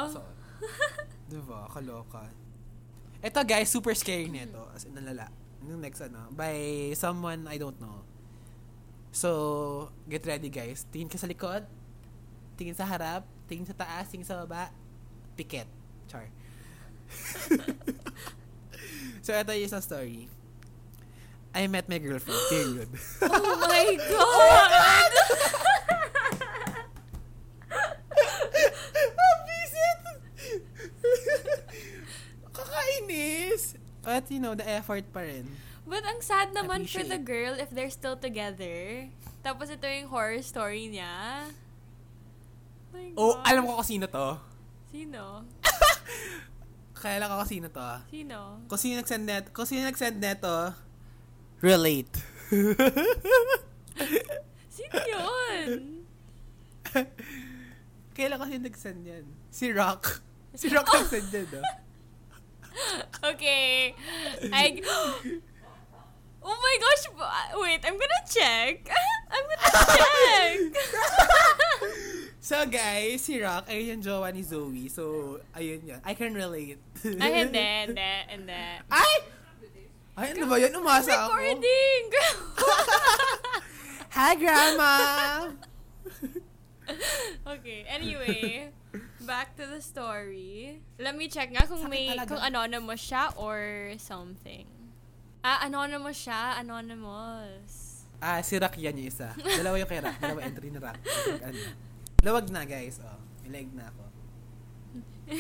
So, 0.10 0.22
diba? 1.30 1.68
Kaloka. 1.70 2.26
Ito 3.22 3.46
guys, 3.46 3.70
super 3.70 3.94
scary 3.94 4.32
nito. 4.32 4.66
As 4.74 4.90
in, 4.90 4.98
nalala. 4.98 5.30
Yung 5.70 5.78
next 5.78 6.02
ano, 6.02 6.34
by 6.34 6.90
someone 6.98 7.46
I 7.46 7.62
don't 7.62 7.78
know. 7.78 8.02
So, 9.14 9.92
get 10.10 10.26
ready 10.26 10.50
guys. 10.50 10.88
Tingin 10.90 11.12
ka 11.12 11.22
sa 11.22 11.30
likod. 11.30 11.68
Tingin 12.58 12.74
sa 12.74 12.88
harap. 12.88 13.28
Tingin 13.46 13.68
sa 13.68 13.76
taas. 13.78 14.10
Tingin 14.10 14.26
sa 14.26 14.42
baba. 14.42 14.74
Pikit. 15.38 15.68
Char. 16.10 16.26
so, 19.22 19.32
ito 19.32 19.52
yung 19.52 19.66
isang 19.66 19.82
story. 19.82 20.28
I 21.52 21.68
met 21.68 21.88
my 21.88 21.98
girlfriend. 21.98 22.40
Period. 22.48 22.90
Oh 23.28 23.56
my 23.60 23.88
God! 23.98 25.12
Visit! 29.42 30.00
Kakainis! 32.56 33.76
But, 34.02 34.32
you 34.32 34.40
know, 34.40 34.56
the 34.56 34.68
effort 34.68 35.06
pa 35.14 35.22
rin. 35.22 35.46
But 35.86 36.08
ang 36.08 36.22
sad 36.24 36.56
naman 36.56 36.88
for 36.88 37.04
the 37.04 37.20
Appreciate. 37.20 37.26
girl 37.28 37.54
if 37.60 37.70
they're 37.70 37.92
still 37.92 38.16
together. 38.16 39.10
Tapos 39.44 39.68
ito 39.70 39.84
yung 39.86 40.08
horror 40.08 40.40
story 40.42 40.88
niya. 40.88 41.52
My 42.94 43.12
Oh, 43.18 43.36
gosh. 43.36 43.46
alam 43.52 43.64
ko 43.68 43.72
kung 43.82 43.88
sino 43.88 44.06
to. 44.08 44.28
Sino? 44.92 45.44
Kaya 47.02 47.18
lang 47.18 47.34
ako 47.34 47.44
sino 47.50 47.68
to. 47.74 47.82
ah. 47.82 48.06
Sino? 48.14 48.62
Kung 48.70 48.78
sino 48.78 49.02
nag-send 49.02 49.26
net, 49.26 49.50
kung 49.50 49.66
sino 49.66 49.82
nag-send 49.90 50.22
neto, 50.22 50.70
relate. 51.66 52.14
Sino 54.70 54.98
yun? 55.10 56.06
Kailan 58.16 58.38
kasi 58.38 58.62
nag-send 58.62 59.02
yan? 59.02 59.26
Si 59.50 59.74
Rock. 59.74 60.22
Si 60.62 60.68
Rock 60.70 60.84
nag-send 60.94 61.32
yan, 61.34 61.48
oh. 61.58 61.66
Okay. 63.34 63.98
I... 64.54 64.78
Oh 66.42 66.58
my 66.58 66.76
gosh. 66.82 67.06
Wait, 67.62 67.86
I'm 67.86 68.02
gonna 68.02 68.24
check. 68.26 68.90
I'm 69.30 69.46
gonna 69.46 69.70
check. 69.94 70.58
So, 72.42 72.58
guys, 72.66 73.22
si 73.22 73.38
Rock 73.38 73.70
ay 73.70 73.94
yung 73.94 74.02
jowa 74.02 74.34
ni 74.34 74.42
Zoe. 74.42 74.90
So, 74.90 75.38
ayun 75.54 75.86
yan. 75.86 76.02
I 76.02 76.18
can 76.18 76.34
relate. 76.34 76.82
Ay, 77.22 77.46
hindi, 77.46 77.62
hindi, 77.86 78.12
hindi. 78.34 78.64
Ay! 78.90 79.14
Ay, 80.18 80.34
ano 80.34 80.50
ba 80.50 80.58
yan? 80.58 80.74
Umasa 80.74 81.30
ako. 81.30 81.38
Recording! 81.38 82.04
Hi, 84.18 84.34
Grandma! 84.34 84.96
okay, 87.46 87.86
anyway, 87.88 88.74
back 89.22 89.54
to 89.54 89.70
the 89.70 89.78
story. 89.80 90.82
Let 90.98 91.14
me 91.14 91.30
check 91.30 91.54
nga 91.54 91.70
kung 91.70 91.86
Sakit 91.86 91.94
may, 91.94 92.10
talaga. 92.10 92.28
kung 92.28 92.42
anonymous 92.42 93.06
siya 93.06 93.38
or 93.38 93.94
something. 94.02 94.66
Ah, 95.46 95.70
anonymous 95.70 96.18
siya, 96.18 96.58
anonymous. 96.58 98.02
ah, 98.18 98.42
si 98.42 98.58
Rock 98.58 98.82
yan 98.82 98.98
yung 98.98 99.14
isa. 99.14 99.30
Dalawa 99.38 99.78
yung 99.78 99.88
kay 99.88 100.02
Rock. 100.02 100.18
Dalawa 100.18 100.42
entry 100.42 100.74
ni 100.74 100.82
Rock. 100.82 100.98
Ano. 101.46 101.62
Lawag 102.22 102.50
na, 102.54 102.66
guys. 102.66 103.02
Oh, 103.02 103.18
may 103.42 103.50
leg 103.62 103.70
na 103.74 103.90
ako. 103.90 104.04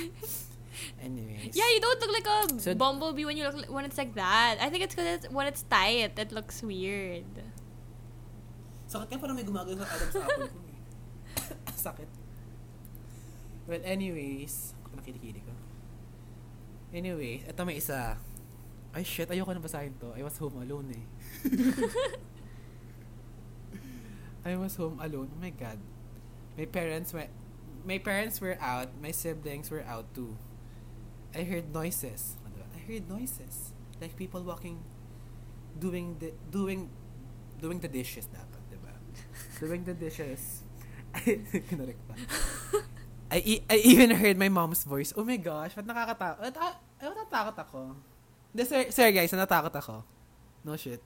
Anyways. 1.03 1.53
Yeah, 1.53 1.69
you 1.69 1.81
don't 1.83 1.99
look 1.99 2.13
like 2.15 2.25
a 2.25 2.37
So- 2.57 2.73
bumblebee 2.73 3.25
when 3.25 3.37
you 3.37 3.45
look 3.45 3.69
when 3.69 3.85
it's 3.85 3.99
like 3.99 4.15
that. 4.15 4.57
I 4.57 4.69
think 4.71 4.81
it's 4.83 4.95
because 4.95 5.21
it's, 5.21 5.27
when 5.29 5.45
it's 5.45 5.61
tight, 5.67 6.17
it 6.17 6.31
looks 6.31 6.63
weird. 6.63 7.27
Sakit 8.89 9.07
ka 9.07 9.15
parang 9.19 9.35
may 9.37 9.45
gumagawin 9.45 9.77
sa 9.79 9.87
Adam 9.87 10.09
sa 10.11 10.19
apple 10.25 10.49
ko. 10.51 10.59
Sakit. 11.91 12.09
Well, 13.67 13.83
anyways. 13.85 14.73
Ako 14.87 14.93
na 14.97 15.03
kilikili 15.05 15.39
ko. 15.43 15.53
Anyways, 16.91 17.47
eto 17.47 17.63
may 17.63 17.79
isa. 17.79 18.17
Ay, 18.91 19.07
shit. 19.07 19.29
Ayoko 19.31 19.55
na 19.55 19.63
basahin 19.63 19.95
to. 20.01 20.11
I 20.11 20.23
was 20.25 20.35
home 20.35 20.59
alone 20.59 20.91
eh. 20.91 21.05
I 24.43 24.57
was 24.57 24.75
home 24.75 24.97
alone. 24.99 25.29
Oh 25.31 25.39
my 25.39 25.53
God. 25.53 25.77
My 26.57 26.65
parents 26.65 27.13
were... 27.13 27.27
My 27.85 27.97
parents 27.97 28.41
were 28.41 28.57
out. 28.61 28.89
My 29.01 29.11
siblings 29.11 29.71
were 29.71 29.83
out 29.87 30.13
too. 30.13 30.37
I 31.33 31.43
heard 31.43 31.73
noises. 31.73 32.35
I 32.75 32.79
heard 32.79 33.09
noises. 33.09 33.73
Like 33.99 34.15
people 34.15 34.43
walking... 34.43 34.83
Doing 35.79 36.17
the... 36.19 36.33
Doing... 36.49 36.89
Doing 37.61 37.79
the 37.79 37.87
dishes 37.87 38.25
dapat, 38.25 38.57
di 38.73 38.77
ba? 38.81 38.89
Doing 39.61 39.85
the 39.85 39.93
dishes. 39.93 40.63
I... 43.31 43.37
E- 43.45 43.63
I 43.69 43.75
even 43.85 44.09
heard 44.11 44.37
my 44.37 44.49
mom's 44.49 44.83
voice. 44.83 45.13
Oh 45.15 45.23
my 45.23 45.37
gosh, 45.37 45.73
ba't 45.77 45.87
nakakatakot? 45.87 46.41
Ba't, 46.41 46.57
ah, 46.59 46.75
ay, 46.99 47.05
natatakot 47.07 47.55
ako? 47.63 47.95
Hindi, 48.51 48.63
sir, 48.67 48.91
sir 48.91 49.07
guys, 49.15 49.31
natakot 49.31 49.71
ako. 49.71 50.03
No 50.67 50.75
shit. 50.75 50.99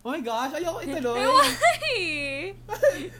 Oh 0.00 0.08
my 0.12 0.20
gosh, 0.24 0.56
ayoko 0.56 0.80
ituloy. 0.84 1.20
Eh, 1.20 1.28
why? 2.68 3.12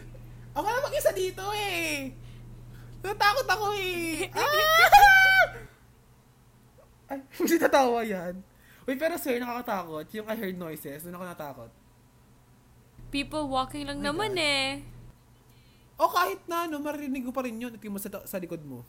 Ako 0.54 0.66
na 0.66 0.86
mag-isa 0.86 1.10
dito 1.10 1.42
eh. 1.52 2.14
Natakot 3.02 3.46
ako 3.46 3.66
eh. 3.76 4.30
Ah! 4.32 4.46
Ay, 7.10 7.20
hindi 7.36 7.56
tatawa 7.60 8.00
yan. 8.00 8.40
Wait, 8.84 8.96
pero 8.96 9.16
sir, 9.16 9.36
nakakatakot. 9.36 10.06
Yung 10.12 10.26
I 10.28 10.36
heard 10.36 10.56
noises, 10.56 11.04
doon 11.04 11.16
ako 11.16 11.24
natakot. 11.26 11.70
People 13.08 13.46
walking 13.46 13.84
lang 13.84 14.00
Oh 14.00 14.06
naman 14.10 14.32
God. 14.34 14.44
eh. 14.44 14.68
O 15.94 16.10
kahit 16.10 16.40
na, 16.50 16.66
no, 16.66 16.82
maririnig 16.82 17.22
ko 17.22 17.30
pa 17.30 17.44
rin 17.46 17.54
yun. 17.54 17.70
Tingin 17.76 17.94
mo 17.94 18.00
sa, 18.02 18.10
sa 18.26 18.40
likod 18.40 18.58
mo. 18.64 18.82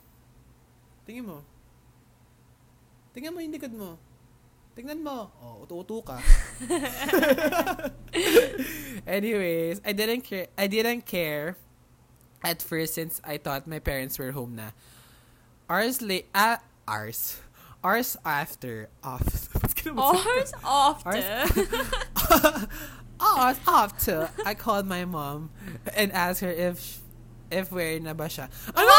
Tingin 1.06 1.28
mo. 1.28 1.46
Tingnan 3.14 3.32
mo 3.32 3.40
yung 3.40 3.54
likod 3.54 3.72
mo. 3.72 3.96
Tingnan 4.76 5.00
mo. 5.00 5.32
Oh, 5.40 5.64
utu-utu 5.64 6.04
ka. 6.04 6.20
Anyways, 9.08 9.80
I 9.88 9.96
didn't 9.96 10.28
care. 10.28 10.48
I 10.60 10.68
didn't 10.68 11.08
care 11.08 11.56
at 12.44 12.60
first 12.62 12.96
since 13.00 13.22
I 13.24 13.38
thought 13.40 13.68
my 13.72 13.80
parents 13.80 14.20
were 14.20 14.36
home 14.36 14.60
na. 14.60 14.76
Hours 15.72 16.02
late, 16.04 16.28
ah, 16.36 16.60
hours. 16.84 17.40
Hours 17.84 18.18
after, 18.28 18.90
off. 19.00 19.24
Ba't 19.56 19.72
ka 19.80 19.96
naman 19.96 20.12
sa- 20.12 20.28
Hours 20.28 20.52
after. 20.60 21.24
hours 23.24 23.60
after, 23.64 24.18
I 24.44 24.60
called 24.60 24.92
my 24.92 25.08
mom 25.08 25.56
and 25.96 26.12
asked 26.12 26.44
her 26.44 26.52
if 26.52 27.00
if 27.48 27.72
we're 27.72 27.96
na 28.04 28.12
ba 28.12 28.28
siya. 28.28 28.52
Ano? 28.76 28.92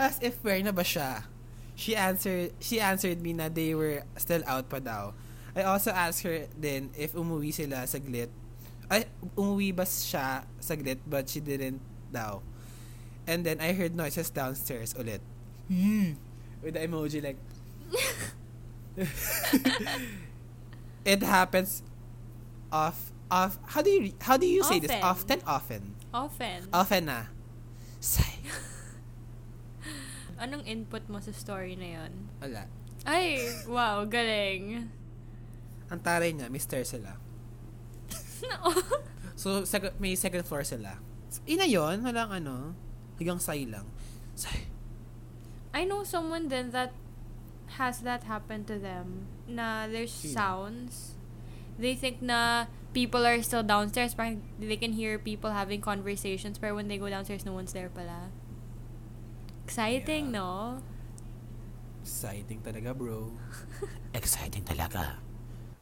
As 0.00 0.16
if 0.24 0.40
we're 0.40 0.64
na 0.64 0.72
ba 0.72 0.80
siya. 0.80 1.28
She 1.76 1.92
answered 1.92 2.56
she 2.56 2.80
answered 2.80 3.20
me 3.20 3.36
na 3.36 3.52
they 3.52 3.76
were 3.76 4.00
still 4.16 4.40
out 4.48 4.72
pa 4.72 4.80
daw. 4.80 5.12
I 5.52 5.68
also 5.68 5.92
asked 5.92 6.24
her 6.24 6.48
then 6.56 6.88
if 6.96 7.12
umuwi 7.12 7.52
sila 7.52 7.84
saglit. 7.84 8.32
Ay, 8.88 9.04
umuwi 9.36 9.76
ba 9.76 9.84
siya 9.84 10.48
saglit 10.56 11.04
but 11.04 11.28
she 11.28 11.44
didn't 11.44 11.84
daw. 12.08 12.40
And 13.28 13.44
then 13.44 13.60
I 13.60 13.76
heard 13.76 13.92
noises 13.92 14.32
downstairs 14.32 14.96
ulit. 14.96 15.20
Hmm. 15.68 16.16
With 16.64 16.80
the 16.80 16.82
emoji 16.88 17.20
like 17.20 17.36
it 21.04 21.22
happens 21.22 21.82
off 22.72 23.12
off 23.30 23.58
how 23.66 23.80
do 23.82 23.90
you 23.90 24.12
how 24.20 24.36
do 24.36 24.46
you 24.46 24.62
say 24.64 24.78
this 24.80 24.90
Often. 24.90 25.04
often 25.04 25.40
often 25.46 25.82
Often. 26.12 26.58
often 26.74 27.02
na 27.06 27.20
say 28.02 28.34
Anong 30.40 30.64
input 30.64 31.04
mo 31.06 31.20
sa 31.20 31.30
story 31.30 31.76
na 31.76 32.00
yon? 32.00 32.12
wala 32.40 32.64
Ay, 33.04 33.44
wow, 33.64 34.04
galing. 34.04 34.88
ang 35.90 36.00
taray 36.00 36.32
niya 36.32 36.48
mister 36.48 36.80
sila 36.82 37.18
so 39.40 39.64
sec- 39.64 39.96
may 40.00 40.14
second 40.14 40.44
floor 40.46 40.64
sila 40.64 40.96
ina 41.44 41.64
yon 41.64 42.00
walang 42.00 42.30
ano 42.30 42.72
hanggang 43.18 43.40
say 43.40 43.64
lang 43.68 43.84
say 44.34 44.64
I 45.70 45.86
know 45.86 46.02
someone 46.02 46.50
then 46.50 46.74
that 46.74 46.90
has 47.78 48.02
that 48.02 48.26
happen 48.26 48.66
to 48.66 48.74
them. 48.74 49.30
Na 49.46 49.86
there's 49.86 50.10
Sino? 50.10 50.34
sounds. 50.34 51.14
They 51.78 51.94
think 51.94 52.18
na 52.18 52.66
people 52.90 53.22
are 53.22 53.38
still 53.38 53.62
downstairs. 53.62 54.10
Parang 54.18 54.42
they 54.58 54.74
can 54.74 54.98
hear 54.98 55.14
people 55.14 55.54
having 55.54 55.78
conversations. 55.78 56.58
Pero 56.58 56.74
when 56.74 56.90
they 56.90 56.98
go 56.98 57.06
downstairs, 57.06 57.46
no 57.46 57.54
one's 57.54 57.70
there 57.70 57.86
pala. 57.86 58.34
Exciting, 59.70 60.34
Yeah. 60.34 60.42
no? 60.42 60.50
exciting 62.02 62.58
talaga 62.58 62.90
bro. 62.90 63.30
Exciting 64.18 64.66
talaga. 64.66 65.22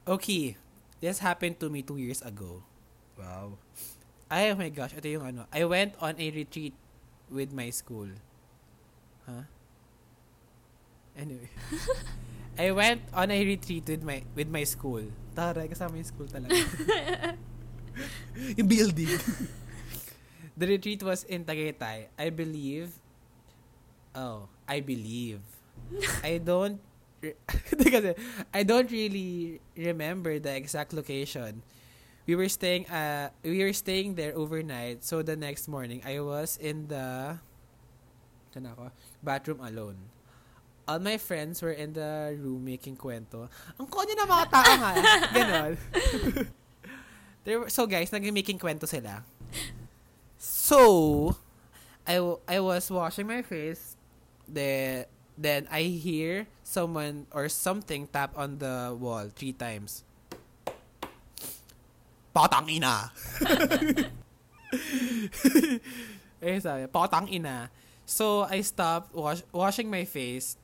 Okay 0.04 0.60
this 1.00 1.24
happened 1.24 1.56
to 1.56 1.72
me 1.72 1.80
two 1.80 1.96
years 1.96 2.20
ago. 2.20 2.60
Wow. 3.16 3.56
Ay 4.28 4.52
oh 4.52 4.60
my 4.60 4.68
gosh 4.68 4.92
ito 4.92 5.08
yung 5.08 5.24
ano. 5.24 5.48
I 5.48 5.64
went 5.64 5.96
on 6.04 6.20
a 6.20 6.26
retreat 6.28 6.76
with 7.32 7.48
my 7.56 7.72
school. 7.72 8.12
Huh? 9.24 9.48
Anyway. 11.16 11.48
I 12.60 12.68
went 12.76 13.00
on 13.16 13.32
a 13.32 13.40
retreat 13.40 13.88
with 13.88 14.04
my 14.04 14.20
with 14.36 14.52
my 14.52 14.68
school. 14.68 15.08
Taray 15.32 15.64
kasama 15.64 15.96
yung 15.96 16.10
school 16.12 16.28
talaga. 16.28 16.60
Yung 18.60 18.68
building. 18.70 19.16
The 20.54 20.76
retreat 20.76 21.02
was 21.02 21.24
in 21.26 21.42
Tagaytay. 21.42 22.12
I 22.14 22.28
believe 22.30 22.94
oh 24.18 24.50
I 24.66 24.82
believe 24.82 25.38
I 26.26 26.42
don't 26.42 26.82
kasi, 27.74 28.14
I 28.54 28.62
don't 28.62 28.90
really 28.90 29.58
remember 29.74 30.38
the 30.38 30.54
exact 30.54 30.94
location. 30.94 31.66
We 32.30 32.38
were 32.38 32.46
staying 32.46 32.86
uh 32.86 33.34
we 33.42 33.58
were 33.64 33.74
staying 33.74 34.14
there 34.14 34.36
overnight. 34.36 35.02
So 35.02 35.22
the 35.22 35.34
next 35.34 35.66
morning 35.66 36.02
I 36.06 36.20
was 36.20 36.58
in 36.60 36.86
the 36.86 37.38
ako? 38.54 38.90
bathroom 39.22 39.62
alone. 39.62 39.98
All 40.88 40.98
my 40.98 41.18
friends 41.20 41.60
were 41.60 41.74
in 41.74 41.92
the 41.92 42.34
room 42.40 42.64
making 42.64 42.96
kwento. 42.96 43.46
Ang 43.76 43.86
konyo 43.86 44.16
ng 44.16 44.28
mga 44.28 44.46
tao 44.48 44.72
nga. 44.80 44.92
Ganon. 45.36 45.72
There 47.44 47.60
were, 47.60 47.70
so 47.70 47.84
guys, 47.86 48.12
nag-making 48.12 48.58
kwento 48.58 48.88
sila. 48.88 49.24
So, 50.40 51.36
I, 52.08 52.20
I 52.48 52.60
was 52.60 52.88
washing 52.88 53.28
my 53.28 53.40
face. 53.40 53.87
The, 54.48 55.06
then 55.36 55.68
I 55.70 55.82
hear 55.82 56.46
someone 56.64 57.26
or 57.30 57.48
something 57.48 58.06
tap 58.08 58.32
on 58.36 58.58
the 58.58 58.96
wall 58.98 59.30
three 59.34 59.52
times. 59.52 60.04
Patang 62.34 62.70
ina! 62.70 63.10
eh, 66.42 66.60
sabi, 66.60 66.86
patang 66.86 67.32
ina. 67.32 67.70
So, 68.06 68.46
I 68.48 68.62
stopped 68.62 69.14
wash- 69.14 69.44
washing 69.52 69.90
my 69.90 70.04
face 70.04 70.56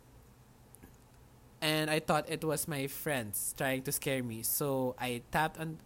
and 1.60 1.90
I 1.90 2.00
thought 2.00 2.28
it 2.28 2.44
was 2.44 2.68
my 2.68 2.86
friends 2.86 3.54
trying 3.56 3.82
to 3.82 3.92
scare 3.92 4.22
me. 4.22 4.42
So, 4.42 4.94
I 4.98 5.22
tapped 5.32 5.60
on 5.60 5.78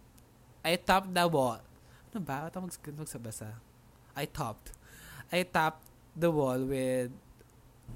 I 0.63 0.75
tapped 0.75 1.13
the 1.13 1.27
wall. 1.27 1.59
Ano 2.11 2.19
ba? 2.19 2.51
Ito 2.51 2.59
mag 2.59 2.75
magsabasa. 2.75 3.55
I 4.15 4.25
tapped. 4.27 4.75
I 5.31 5.47
tapped 5.47 5.83
the 6.17 6.29
wall 6.29 6.59
with 6.67 7.11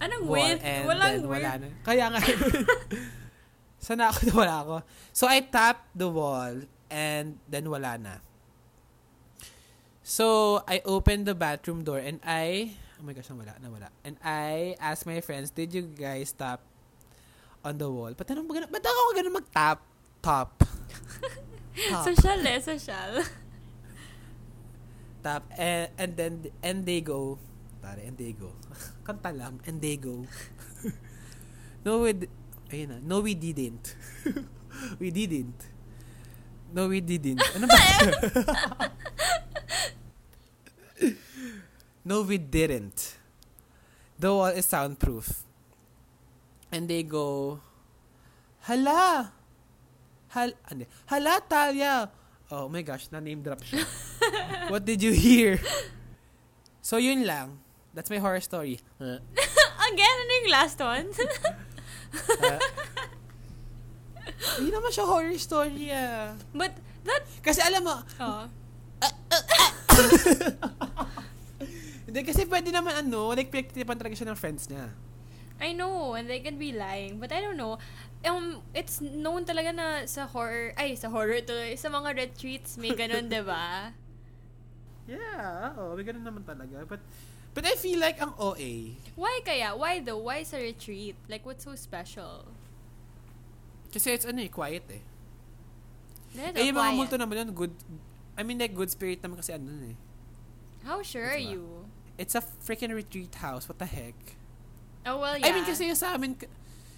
Anong 0.01 0.25
wall 0.25 0.41
with? 0.55 0.61
and 0.63 0.83
Walang 0.89 1.01
then 1.01 1.21
with. 1.27 1.31
wala 1.43 1.51
na. 1.59 1.67
Kaya 1.85 2.05
nga. 2.11 2.19
Sana 3.83 4.09
ako 4.15 4.19
na 4.31 4.33
wala 4.47 4.55
ako. 4.63 4.75
So, 5.11 5.27
I 5.27 5.43
tapped 5.43 5.91
the 5.91 6.07
wall 6.07 6.63
and 6.87 7.37
then 7.51 7.67
wala 7.67 7.99
na. 7.99 8.23
So, 10.03 10.59
I 10.67 10.79
opened 10.83 11.27
the 11.27 11.35
bathroom 11.35 11.83
door 11.83 11.99
and 11.99 12.19
I, 12.23 12.75
oh 12.99 13.03
my 13.03 13.11
gosh, 13.11 13.27
nawala, 13.27 13.55
nawala. 13.59 13.91
And 14.03 14.15
I 14.23 14.75
asked 14.79 15.05
my 15.05 15.19
friends, 15.19 15.51
did 15.51 15.71
you 15.75 15.83
guys 15.87 16.31
tap 16.31 16.59
on 17.63 17.77
the 17.79 17.87
wall? 17.91 18.11
Ba't, 18.15 18.27
anong, 18.31 18.47
ba't 18.47 18.83
ako 18.83 18.99
ganun 19.15 19.35
mag-tap? 19.39 19.79
Top. 20.23 20.63
Top. 21.91 22.03
Social 22.07 22.39
eh, 22.47 22.59
social. 22.63 23.11
tap. 25.23 25.43
And, 25.59 25.87
and 25.97 26.11
then, 26.15 26.33
and 26.63 26.85
they 26.85 26.99
go. 27.01 27.39
Tari, 27.83 28.07
and 28.07 28.15
they 28.15 28.31
go. 28.31 28.51
Kanta 29.03 29.35
lang, 29.35 29.59
and 29.67 29.83
they 29.83 29.99
go. 29.99 30.23
no, 31.85 32.07
we, 32.07 32.15
d- 32.15 32.31
ayun 32.71 32.87
na, 32.87 32.97
no, 33.03 33.19
we 33.19 33.35
didn't. 33.35 33.99
we 34.99 35.11
didn't. 35.11 35.73
No, 36.73 36.89
we 36.89 37.05
didn't. 37.05 37.37
Ano 37.53 37.69
ba? 37.69 37.77
no, 42.09 42.25
we 42.25 42.41
didn't. 42.41 43.13
The 44.17 44.33
wall 44.33 44.57
is 44.57 44.65
soundproof. 44.65 45.45
And 46.73 46.89
they 46.89 47.03
go, 47.03 47.59
Hala! 48.65 49.29
Hal, 50.33 50.55
ano, 50.71 50.87
hala, 51.05 51.37
Talia! 51.45 52.09
Oh 52.49 52.65
my 52.71 52.81
gosh, 52.81 53.11
na-name 53.11 53.43
drop 53.43 53.59
siya. 53.61 53.83
What 54.71 54.87
did 54.87 55.03
you 55.03 55.11
hear? 55.13 55.59
So, 56.81 56.97
yun 56.97 57.27
lang. 57.27 57.59
That's 57.93 58.09
my 58.09 58.17
horror 58.17 58.41
story. 58.41 58.81
Uh, 58.97 59.21
Again, 59.93 60.15
ano 60.17 60.31
yung 60.41 60.49
last 60.49 60.81
one? 60.81 61.13
uh, 62.41 62.57
hindi 64.57 64.73
naman 64.73 64.89
siya 64.89 65.05
horror 65.05 65.37
story 65.37 65.93
ah. 65.93 66.33
But 66.49 66.73
that, 67.05 67.21
Kasi 67.45 67.61
alam 67.61 67.85
mo, 67.85 68.01
oh. 68.17 68.49
hindi 72.07 72.19
kasi 72.23 72.47
pwede 72.49 72.73
naman 72.73 73.05
ano, 73.05 73.35
like 73.35 73.51
pinagtitipan 73.51 73.99
talaga 73.99 74.15
siya 74.17 74.29
ng 74.33 74.39
friends 74.39 74.65
niya. 74.71 74.89
I 75.61 75.77
know, 75.77 76.17
and 76.17 76.25
they 76.25 76.41
can 76.41 76.57
be 76.57 76.73
lying, 76.73 77.21
but 77.21 77.31
I 77.31 77.39
don't 77.39 77.59
know. 77.59 77.77
Um, 78.25 78.63
it's 78.73 78.99
known 78.99 79.45
talaga 79.45 79.75
na 79.75 80.07
sa 80.09 80.25
horror, 80.25 80.73
ay, 80.79 80.97
sa 80.97 81.13
horror 81.13 81.45
tuloy, 81.45 81.77
sa 81.77 81.93
mga 81.93 82.15
retreats, 82.15 82.79
may 82.79 82.95
ganun, 82.95 83.29
di 83.29 83.43
ba? 83.43 83.93
Yeah, 85.03 85.75
oo, 85.75 85.95
may 85.99 86.03
ganun 86.07 86.23
naman 86.23 86.43
talaga. 86.47 86.87
But, 86.87 87.03
but 87.51 87.63
I 87.67 87.75
feel 87.75 87.99
like 87.99 88.21
ang 88.23 88.33
OA, 88.39 88.95
Why 89.19 89.43
kaya? 89.43 89.75
Why 89.75 89.99
though? 89.99 90.23
Why 90.23 90.47
sa 90.47 90.57
retreat? 90.57 91.19
Like, 91.27 91.43
what's 91.43 91.67
so 91.67 91.75
special? 91.75 92.47
kasi 93.93 94.09
it's 94.09 94.25
ano 94.25 94.41
eh, 94.41 94.49
quiet 94.49 94.89
eh. 94.89 95.05
That's 96.33 96.57
Eh, 96.57 96.73
yung 96.73 96.81
mga 96.81 96.97
multo 96.97 97.13
naman 97.13 97.45
yun, 97.45 97.53
good, 97.53 97.73
I 98.33 98.41
mean 98.41 98.57
like 98.57 98.73
good 98.73 98.89
spirit 98.89 99.21
naman 99.21 99.37
kasi 99.37 99.53
ano 99.53 99.69
eh. 99.85 99.93
How 100.81 101.05
sure 101.05 101.29
are 101.29 101.37
you? 101.37 101.85
It's 102.17 102.33
a 102.33 102.41
freaking 102.41 102.89
retreat 102.89 103.37
house, 103.37 103.69
what 103.69 103.77
the 103.77 103.85
heck? 103.85 104.17
Oh, 105.05 105.21
well, 105.21 105.37
yeah. 105.37 105.45
I 105.45 105.53
mean 105.53 105.61
kasi 105.61 105.85
yung 105.85 105.99
sa 105.99 106.17
amin, 106.17 106.33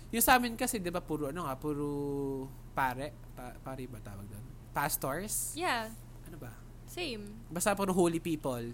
yung 0.08 0.24
sa 0.24 0.40
amin 0.40 0.56
kasi, 0.56 0.80
di 0.80 0.88
ba, 0.88 1.04
puro 1.04 1.36
ano 1.36 1.44
nga, 1.44 1.60
puro 1.60 2.48
pare, 2.72 3.12
pa, 3.36 3.52
pare 3.60 3.84
ba 3.92 4.00
tawag 4.00 4.32
doon? 4.32 4.46
Pastors? 4.72 5.52
Yeah, 5.52 5.92
Ano 6.32 6.40
ba? 6.40 6.52
Same. 6.96 7.24
Basta 7.52 7.76
puro 7.76 7.92
holy 7.92 8.24
people. 8.24 8.72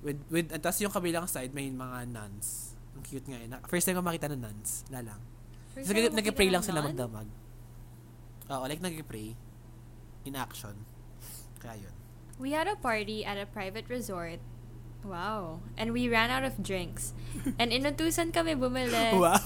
With, 0.00 0.16
with, 0.32 0.48
at 0.48 0.64
tas 0.64 0.80
yung 0.80 0.88
kabilang 0.90 1.28
side, 1.28 1.52
may 1.52 1.68
mga 1.68 2.08
nuns. 2.08 2.72
Ang 2.96 3.04
cute 3.04 3.28
nga 3.28 3.36
eh. 3.36 3.46
Na- 3.46 3.60
First 3.68 3.84
time 3.84 4.00
ko 4.00 4.02
makita 4.02 4.32
ng 4.32 4.40
nuns. 4.40 4.88
Na 4.88 5.04
lang. 5.04 5.20
First 5.76 5.92
time 5.92 6.08
mo 6.08 6.16
nag-pray 6.16 6.48
lang 6.48 6.64
ng 6.64 6.68
sila 6.72 6.80
nun? 6.80 6.88
magdamag. 6.96 7.28
Oo, 8.48 8.64
like 8.64 8.80
nag-pray. 8.80 9.36
In 10.24 10.34
action. 10.34 10.88
Kaya 11.60 11.76
yun. 11.76 11.94
We 12.40 12.56
had 12.56 12.64
a 12.64 12.74
party 12.74 13.20
at 13.20 13.36
a 13.36 13.44
private 13.44 13.92
resort. 13.92 14.40
Wow. 15.04 15.60
And 15.76 15.92
we 15.92 16.08
ran 16.08 16.32
out 16.32 16.44
of 16.44 16.56
drinks. 16.64 17.12
And 17.60 17.68
inutusan 17.72 18.32
kami 18.32 18.56
bumili. 18.56 19.12
Wow. 19.20 19.40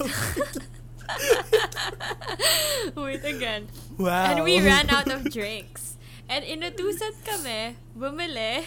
Wait 2.95 3.23
again. 3.23 3.67
wow. 3.99 4.31
And 4.31 4.43
we 4.43 4.59
ran 4.59 4.89
out 4.89 5.07
of 5.11 5.27
drinks. 5.29 5.94
And 6.25 6.41
inutusan 6.41 7.13
kami 7.21 7.77
bumili 7.93 8.65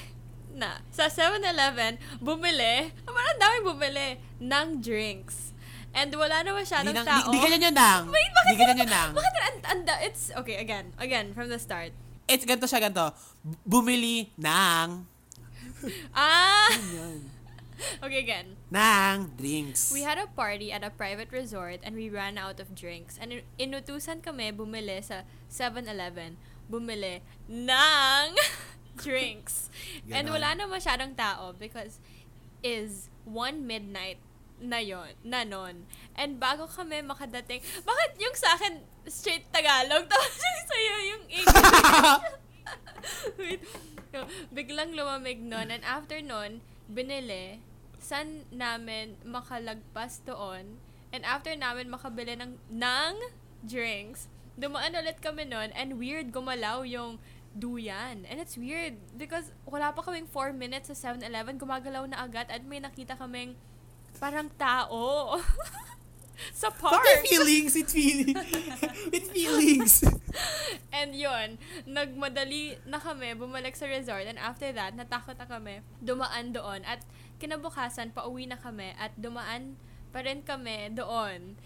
na 0.55 0.79
sa 0.90 1.11
7-Eleven, 1.11 1.99
bumili, 2.18 2.90
ang 3.07 3.38
dami 3.38 3.57
bumili 3.62 4.09
ng 4.38 4.79
drinks. 4.79 5.51
And 5.90 6.14
wala 6.14 6.47
na 6.47 6.53
Di, 6.53 6.59
masyadong 6.62 6.94
nang, 6.94 7.07
tao. 7.07 7.27
di, 7.31 7.35
di 7.35 7.38
ganyan 7.42 7.62
yun 7.71 7.75
nang. 7.75 8.03
Wait, 8.12 8.31
bakit 8.31 8.49
Di 8.49 8.57
ganyan 8.59 8.79
yun 8.87 8.90
nang. 8.90 9.11
Bakit 9.16 9.35
ang, 9.40 9.57
anda, 9.66 9.94
it's, 10.05 10.31
okay, 10.37 10.57
again, 10.61 10.94
again, 10.99 11.35
from 11.35 11.49
the 11.49 11.59
start. 11.59 11.90
It's 12.29 12.44
ganito 12.44 12.68
siya, 12.68 12.87
ganito. 12.87 13.11
Bumili 13.64 14.31
ng, 14.37 14.88
Ah! 16.14 16.68
Okay, 18.03 18.18
again. 18.18 18.59
ng 18.75 19.38
drinks. 19.38 19.94
We 19.94 20.03
had 20.03 20.18
a 20.18 20.27
party 20.27 20.75
at 20.75 20.83
a 20.83 20.90
private 20.90 21.31
resort 21.31 21.79
and 21.87 21.94
we 21.94 22.11
ran 22.11 22.35
out 22.35 22.59
of 22.59 22.75
drinks. 22.75 23.14
And 23.23 23.38
in- 23.38 23.47
inutusan 23.57 24.18
kami 24.21 24.51
bumili 24.51 24.99
sa 24.99 25.23
7-Eleven. 25.47 26.35
Bumili 26.68 27.24
ng 27.48 28.26
drinks. 29.02 29.72
And 30.12 30.28
wala 30.28 30.54
na 30.54 30.68
masyadong 30.68 31.16
tao 31.16 31.57
because 31.57 31.98
is 32.62 33.09
one 33.24 33.64
midnight 33.64 34.18
na 34.59 34.83
yon 34.83 35.14
na 35.22 35.46
nun. 35.46 35.87
And 36.18 36.42
bago 36.42 36.66
kami 36.66 37.02
makadating, 37.07 37.62
bakit 37.87 38.11
yung 38.18 38.35
sa 38.35 38.59
akin 38.59 38.83
straight 39.07 39.46
Tagalog 39.54 40.07
tapos 40.11 40.35
yung 40.35 40.61
sa'yo 40.66 40.94
yung 41.14 41.24
English? 41.31 41.66
Wait. 43.38 43.62
No, 44.11 44.26
biglang 44.50 44.98
lumamig 44.98 45.38
nun. 45.38 45.70
And 45.70 45.87
after 45.87 46.18
nun, 46.18 46.61
binili, 46.90 47.62
san 48.02 48.48
namin 48.50 49.20
makalagpas 49.22 50.24
doon. 50.26 50.83
And 51.14 51.22
after 51.24 51.54
namin 51.54 51.88
makabili 51.88 52.37
ng, 52.37 52.59
ng 52.68 53.14
drinks, 53.64 54.28
dumaan 54.59 54.92
ulit 54.99 55.23
kami 55.23 55.47
nun 55.47 55.71
and 55.73 55.97
weird 55.97 56.35
gumalaw 56.35 56.83
yung 56.83 57.23
duyan. 57.55 58.27
And 58.27 58.42
it's 58.42 58.59
weird 58.59 58.99
because 59.14 59.55
wala 59.64 59.94
pa 59.94 60.03
kaming 60.03 60.27
4 60.27 60.53
minutes 60.53 60.90
sa 60.90 61.14
7-Eleven, 61.14 61.57
gumagalaw 61.57 62.05
na 62.11 62.27
agad 62.27 62.51
at 62.51 62.66
may 62.66 62.83
nakita 62.83 63.14
kaming 63.14 63.55
parang 64.18 64.51
tao. 64.59 65.38
sa 66.55 66.71
park. 66.71 67.03
What 67.03 67.27
feelings? 67.27 67.75
With 67.75 67.90
feelings. 67.90 68.38
With 69.12 69.27
feelings. 69.35 69.94
And 70.99 71.14
yun, 71.14 71.59
nagmadali 71.83 72.79
na 72.87 73.03
kami, 73.03 73.35
bumalik 73.35 73.75
sa 73.75 73.90
resort. 73.90 74.27
And 74.31 74.38
after 74.38 74.71
that, 74.71 74.94
natakot 74.94 75.35
na 75.35 75.47
kami, 75.51 75.83
dumaan 75.99 76.55
doon. 76.55 76.87
At 76.87 77.03
kinabukasan, 77.42 78.14
pauwi 78.14 78.47
na 78.47 78.59
kami. 78.59 78.94
At 78.97 79.14
dumaan 79.18 79.75
pa 80.14 80.23
rin 80.25 80.47
kami 80.47 80.94
doon. 80.94 81.59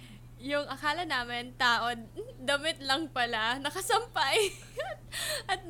Yung 0.43 0.67
akala 0.67 1.07
namin, 1.07 1.55
tao, 1.55 1.95
damit 2.43 2.83
lang 2.83 3.07
pala, 3.15 3.63
nakasampay. 3.63 4.51
At, 5.51 5.63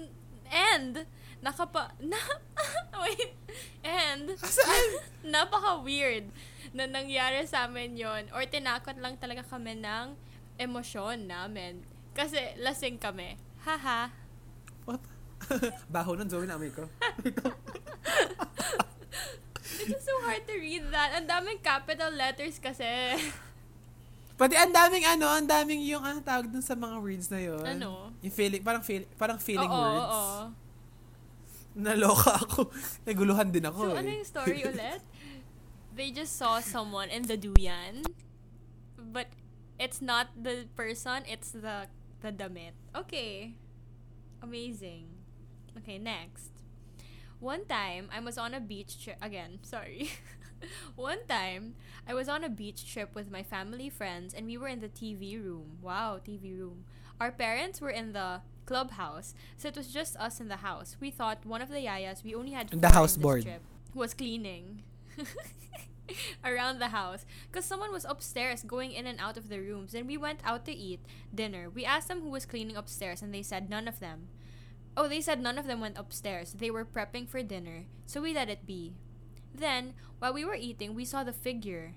and, 0.49 1.05
nakapa, 1.45 1.93
na, 2.01 2.17
wait, 3.05 3.37
and, 3.85 4.33
napaka-weird 5.35 6.25
na 6.73 6.89
nangyari 6.89 7.45
sa 7.45 7.69
amin 7.69 8.01
yon 8.01 8.33
or 8.33 8.49
tinakot 8.49 8.97
lang 8.97 9.21
talaga 9.21 9.45
kami 9.45 9.77
ng 9.77 10.17
emosyon 10.57 11.29
namin. 11.29 11.85
Kasi 12.17 12.41
lasing 12.57 12.97
kami. 12.97 13.37
Haha. 13.69 14.09
What? 14.89 15.05
Baho 15.93 16.17
nun, 16.17 16.33
Zoe, 16.33 16.49
namin 16.49 16.73
ko. 16.73 16.89
It 19.83 19.89
was 19.91 20.05
so 20.07 20.15
hard 20.25 20.47
to 20.47 20.55
read 20.57 20.89
that. 20.95 21.19
Ang 21.19 21.27
daming 21.27 21.61
capital 21.61 22.15
letters 22.15 22.57
kasi. 22.63 22.87
Pati 24.43 24.59
ang 24.59 24.75
daming 24.75 25.07
ano, 25.07 25.31
ang 25.31 25.47
daming 25.47 25.87
yung 25.87 26.03
ano 26.03 26.19
tawag 26.19 26.51
dun 26.51 26.67
sa 26.67 26.75
mga 26.75 26.99
words 26.99 27.31
na 27.31 27.39
yun. 27.39 27.63
Ano? 27.63 28.11
Yung 28.27 28.35
feeling, 28.35 28.59
parang 28.67 28.83
feel, 28.83 29.07
parang 29.15 29.39
feeling 29.39 29.71
oo, 29.71 29.79
words. 29.87 30.03
oo. 30.19 30.43
Naloka 31.79 32.43
ako. 32.43 32.67
Naguluhan 33.07 33.55
din 33.55 33.63
ako 33.63 33.79
So, 33.87 33.95
eh. 33.95 34.01
ano 34.03 34.09
yung 34.11 34.27
story 34.27 34.59
ulit? 34.75 34.99
They 35.95 36.11
just 36.11 36.35
saw 36.35 36.59
someone 36.59 37.07
in 37.07 37.31
the 37.31 37.39
duyan. 37.39 38.03
But, 38.99 39.31
it's 39.79 40.03
not 40.03 40.35
the 40.35 40.67
person, 40.75 41.23
it's 41.31 41.55
the, 41.55 41.87
the 42.19 42.35
damit. 42.35 42.75
Okay. 42.99 43.55
Amazing. 44.43 45.07
Okay, 45.79 46.03
next. 46.03 46.51
One 47.39 47.63
time, 47.71 48.11
I 48.11 48.19
was 48.19 48.43
on 48.43 48.59
a 48.59 48.61
beach 48.61 48.99
trip. 48.99 49.23
Again, 49.23 49.63
sorry. 49.63 50.11
One 50.97 51.27
time, 51.29 51.75
I 52.07 52.15
was 52.15 52.29
on 52.29 52.45
a 52.45 52.49
beach 52.49 52.91
trip 52.93 53.15
with 53.15 53.31
my 53.31 53.43
family 53.43 53.89
friends 53.91 54.35
and 54.35 54.47
we 54.47 54.57
were 54.57 54.69
in 54.69 54.81
the 54.81 54.89
TV 54.89 55.43
room. 55.43 55.79
Wow, 55.81 56.21
TV 56.25 56.59
room. 56.59 56.85
Our 57.21 57.31
parents 57.31 57.81
were 57.81 57.91
in 57.91 58.13
the 58.13 58.41
clubhouse, 58.67 59.35
so 59.57 59.69
it 59.69 59.77
was 59.77 59.89
just 59.93 60.17
us 60.17 60.41
in 60.41 60.49
the 60.49 60.57
house. 60.57 60.97
We 61.01 61.11
thought 61.11 61.45
one 61.47 61.63
of 61.63 61.69
the 61.69 61.85
yayas, 61.85 62.25
we 62.25 62.35
only 62.35 62.53
had 62.53 62.71
The 62.71 62.91
house 62.91 63.17
board. 63.17 63.43
trip, 63.43 63.63
was 63.95 64.15
cleaning 64.15 64.83
around 66.45 66.79
the 66.79 66.89
house 66.89 67.25
because 67.51 67.65
someone 67.65 67.93
was 67.93 68.05
upstairs 68.05 68.63
going 68.63 68.93
in 68.93 69.07
and 69.07 69.21
out 69.21 69.37
of 69.37 69.49
the 69.49 69.61
rooms. 69.61 69.95
And 69.95 70.07
we 70.07 70.17
went 70.17 70.41
out 70.45 70.65
to 70.67 70.73
eat 70.73 71.01
dinner. 71.35 71.71
We 71.71 71.85
asked 71.85 72.09
them 72.09 72.21
who 72.23 72.31
was 72.31 72.47
cleaning 72.47 72.77
upstairs, 72.77 73.23
and 73.23 73.33
they 73.35 73.43
said 73.43 73.71
none 73.71 73.87
of 73.89 74.01
them. 74.01 74.29
Oh, 74.97 75.09
they 75.09 75.21
said 75.21 75.41
none 75.41 75.59
of 75.59 75.67
them 75.67 75.81
went 75.81 75.97
upstairs. 75.99 76.53
They 76.53 76.71
were 76.71 76.85
prepping 76.85 77.29
for 77.29 77.43
dinner, 77.43 77.85
so 78.07 78.21
we 78.21 78.35
let 78.35 78.51
it 78.51 78.67
be. 78.67 78.93
Then, 79.55 79.95
while 80.19 80.33
we 80.33 80.45
were 80.45 80.57
eating, 80.59 80.95
we 80.95 81.05
saw 81.05 81.23
the 81.25 81.33
figure 81.33 81.95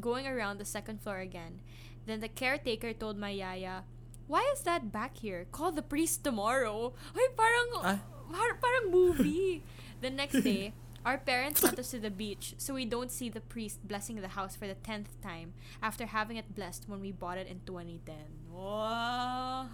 going 0.00 0.26
around 0.26 0.58
the 0.58 0.64
second 0.64 1.00
floor 1.00 1.18
again. 1.18 1.60
Then 2.06 2.20
the 2.20 2.28
caretaker 2.28 2.92
told 2.92 3.16
my 3.18 3.30
yaya, 3.30 3.84
Why 4.28 4.48
is 4.54 4.62
that 4.62 4.92
back 4.92 5.18
here? 5.18 5.46
Call 5.52 5.72
the 5.72 5.82
priest 5.82 6.24
tomorrow. 6.24 6.94
Ay, 7.14 7.28
parang, 7.36 7.68
Ah? 7.84 7.98
par- 8.32 8.58
parang 8.60 8.90
movie. 8.90 9.62
the 10.00 10.08
next 10.10 10.40
day, 10.42 10.72
our 11.04 11.18
parents 11.18 11.60
sent 11.60 11.78
us 11.78 11.90
to 11.90 11.98
the 11.98 12.10
beach 12.10 12.54
so 12.56 12.74
we 12.74 12.86
don't 12.86 13.10
see 13.10 13.28
the 13.28 13.42
priest 13.42 13.82
blessing 13.86 14.16
the 14.22 14.38
house 14.38 14.54
for 14.54 14.66
the 14.70 14.78
tenth 14.86 15.10
time 15.20 15.52
after 15.82 16.06
having 16.06 16.38
it 16.38 16.54
blessed 16.54 16.86
when 16.86 17.00
we 17.02 17.10
bought 17.10 17.36
it 17.36 17.46
in 17.50 17.60
2010. 17.66 18.14
Wow! 18.50 19.66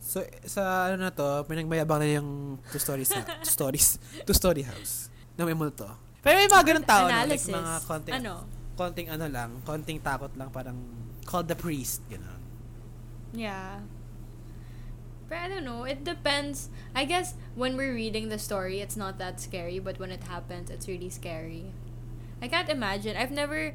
So, 0.00 0.24
sa 0.48 0.88
ano 0.90 0.96
na 1.08 1.12
to, 1.12 1.44
pinagmayabang 1.46 2.00
na 2.00 2.08
yung 2.08 2.58
two 2.72 2.80
stories 2.80 3.12
two 3.12 3.22
stories, 3.44 4.00
two 4.26 4.34
story 4.34 4.64
house 4.64 5.11
na 5.36 5.44
may 5.44 5.54
multo. 5.54 5.88
Pero 6.22 6.38
may 6.38 6.46
mga 6.46 6.64
ganun 6.64 6.86
tao, 6.86 7.04
no? 7.04 7.10
like 7.26 7.40
Analysis. 7.42 7.50
mga 7.50 7.74
konting, 7.88 8.14
Ano? 8.14 8.34
konting 8.72 9.08
ano 9.10 9.26
lang, 9.28 9.50
konting 9.66 9.98
takot 10.00 10.32
lang, 10.38 10.48
parang 10.50 10.76
call 11.24 11.42
the 11.42 11.54
priest, 11.54 12.02
gano'n. 12.08 12.40
Yeah. 13.32 13.80
But 15.28 15.38
I 15.38 15.48
don't 15.48 15.64
know. 15.64 15.84
It 15.84 16.04
depends. 16.04 16.68
I 16.94 17.04
guess 17.08 17.34
when 17.56 17.76
we're 17.76 17.94
reading 17.94 18.28
the 18.28 18.36
story, 18.38 18.80
it's 18.84 18.96
not 18.96 19.16
that 19.16 19.40
scary, 19.40 19.78
but 19.80 19.98
when 19.98 20.10
it 20.12 20.24
happens, 20.24 20.68
it's 20.68 20.86
really 20.86 21.08
scary. 21.08 21.72
I 22.42 22.48
can't 22.48 22.68
imagine. 22.68 23.16
I've 23.16 23.30
never, 23.32 23.72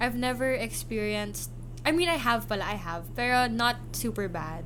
I've 0.00 0.14
never 0.16 0.52
experienced. 0.52 1.48
I 1.86 1.92
mean, 1.92 2.08
I 2.10 2.20
have, 2.20 2.44
pala, 2.48 2.64
I 2.64 2.76
have, 2.76 3.08
pero 3.16 3.46
not 3.48 3.96
super 3.96 4.28
bad. 4.28 4.64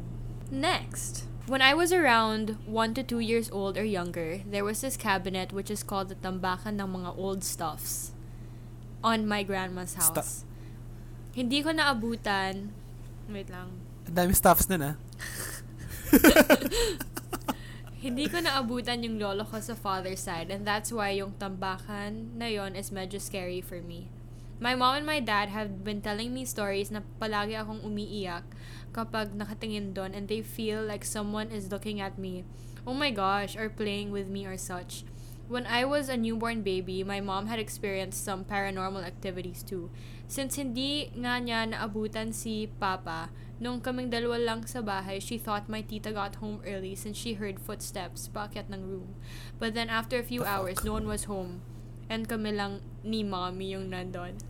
Next. 0.51 1.31
When 1.47 1.61
I 1.61 1.75
was 1.75 1.93
around 1.93 2.57
1 2.71 2.95
to 2.95 3.03
2 3.03 3.19
years 3.19 3.51
old 3.51 3.77
or 3.77 3.83
younger, 3.83 4.47
there 4.47 4.63
was 4.63 4.81
this 4.81 4.97
cabinet 4.97 5.53
which 5.53 5.75
is 5.75 5.83
called 5.83 6.09
the 6.09 6.15
tambakan 6.15 6.79
ng 6.79 7.03
mga 7.03 7.19
old 7.19 7.43
stuffs 7.43 8.15
on 9.03 9.27
my 9.27 9.43
grandma's 9.43 9.99
house. 9.99 10.47
Hindi 11.35 11.67
ko 11.67 11.75
naabutan. 11.75 12.71
Wait 13.27 13.51
lang. 13.51 13.75
Ang 14.07 14.15
dami 14.15 14.39
stuffs 14.39 14.71
nun, 14.71 14.95
ah. 14.95 14.97
Hindi 18.07 18.31
ko 18.31 18.39
naabutan 18.39 19.03
yung 19.03 19.19
lolo 19.19 19.43
ko 19.43 19.59
sa 19.59 19.75
father's 19.75 20.23
side 20.23 20.47
and 20.47 20.63
that's 20.63 20.95
why 20.95 21.11
yung 21.11 21.35
tambakan 21.43 22.39
na 22.39 22.47
yon 22.47 22.79
is 22.79 22.95
medyo 22.95 23.19
scary 23.19 23.59
for 23.59 23.83
me. 23.83 24.07
My 24.63 24.79
mom 24.79 25.03
and 25.03 25.07
my 25.07 25.19
dad 25.19 25.51
have 25.51 25.83
been 25.83 25.99
telling 25.99 26.31
me 26.31 26.47
stories 26.47 26.95
na 26.95 27.03
palagi 27.19 27.59
akong 27.59 27.83
umiiyak 27.83 28.47
kapag 28.93 29.33
nakatingin 29.33 29.97
doon 29.97 30.13
and 30.13 30.29
they 30.29 30.45
feel 30.45 30.85
like 30.85 31.05
someone 31.05 31.49
is 31.49 31.73
looking 31.73 32.01
at 32.01 32.21
me. 32.21 32.45
Oh 32.85 32.95
my 32.95 33.11
gosh, 33.11 33.57
or 33.57 33.73
playing 33.73 34.13
with 34.13 34.29
me 34.29 34.45
or 34.45 34.57
such. 34.61 35.05
When 35.49 35.67
I 35.67 35.85
was 35.85 36.09
a 36.09 36.17
newborn 36.17 36.63
baby, 36.63 37.05
my 37.05 37.21
mom 37.21 37.47
had 37.47 37.59
experienced 37.59 38.25
some 38.25 38.45
paranormal 38.45 39.05
activities 39.05 39.61
too. 39.61 39.91
Since 40.25 40.57
hindi 40.57 41.13
nga 41.13 41.37
niya 41.37 41.69
naabutan 41.69 42.33
si 42.33 42.73
Papa, 42.81 43.29
nung 43.61 43.85
kaming 43.85 44.09
dalawa 44.09 44.41
lang 44.41 44.65
sa 44.65 44.81
bahay, 44.81 45.21
she 45.21 45.37
thought 45.37 45.69
my 45.69 45.85
tita 45.85 46.09
got 46.09 46.41
home 46.41 46.65
early 46.65 46.97
since 46.97 47.21
she 47.21 47.37
heard 47.37 47.61
footsteps 47.61 48.33
paakyat 48.33 48.73
ng 48.73 48.81
room. 48.81 49.13
But 49.61 49.77
then 49.77 49.93
after 49.93 50.17
a 50.17 50.25
few 50.25 50.41
The 50.41 50.49
fuck? 50.49 50.55
hours, 50.57 50.79
no 50.89 50.97
one 50.97 51.05
was 51.07 51.29
home. 51.29 51.61
And 52.09 52.25
kami 52.25 52.57
lang 52.57 52.81
ni 53.05 53.21
mommy 53.21 53.77
yung 53.77 53.93
nandun. 53.93 54.41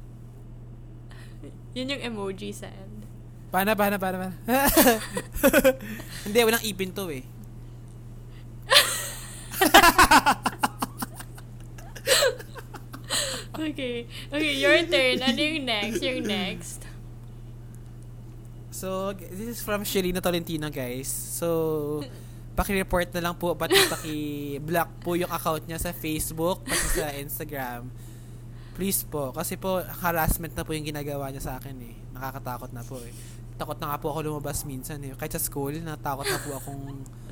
Yun 1.77 1.99
yung 1.99 2.03
emoji 2.15 2.55
sa 2.55 2.71
end. 2.71 3.02
Paano, 3.53 3.77
paano, 3.77 4.01
paano, 4.01 4.17
paano? 4.17 4.37
Hindi, 6.25 6.39
walang 6.41 6.65
ipin 6.65 6.91
to 6.97 7.13
eh. 7.13 7.23
Okay. 13.63 14.09
Okay, 14.33 14.55
your 14.59 14.81
turn. 14.91 15.23
Ano 15.23 15.39
yung 15.39 15.63
next? 15.63 16.01
Yung 16.03 16.25
next. 16.25 16.81
So, 18.73 19.15
this 19.15 19.47
is 19.47 19.61
from 19.63 19.87
Shelina 19.87 20.19
Tolentino, 20.19 20.67
guys. 20.73 21.07
So, 21.07 22.03
paki-report 22.59 23.15
na 23.15 23.31
lang 23.31 23.35
po, 23.39 23.55
pati 23.55 23.79
paki-block 23.87 24.91
po 25.05 25.15
yung 25.15 25.31
account 25.31 25.63
niya 25.69 25.79
sa 25.79 25.95
Facebook, 25.95 26.67
pati 26.67 26.87
sa 26.99 27.15
Instagram. 27.15 27.87
Please 28.75 29.07
po, 29.07 29.31
kasi 29.31 29.55
po, 29.55 29.85
harassment 30.03 30.57
na 30.57 30.65
po 30.67 30.75
yung 30.75 30.89
ginagawa 30.89 31.31
niya 31.31 31.45
sa 31.45 31.53
akin 31.61 31.77
eh. 31.85 31.95
Nakakatakot 32.17 32.73
na 32.75 32.83
po 32.83 32.99
eh. 33.05 33.15
Takot 33.63 33.79
na 33.79 33.95
nga 33.95 34.03
po 34.03 34.11
ako 34.11 34.27
lumabas 34.27 34.67
minsan 34.67 34.99
eh. 35.07 35.15
Kahit 35.15 35.39
sa 35.39 35.43
school, 35.47 35.71
natakot 35.79 36.27
na 36.27 36.43
po 36.43 36.59
akong 36.59 36.83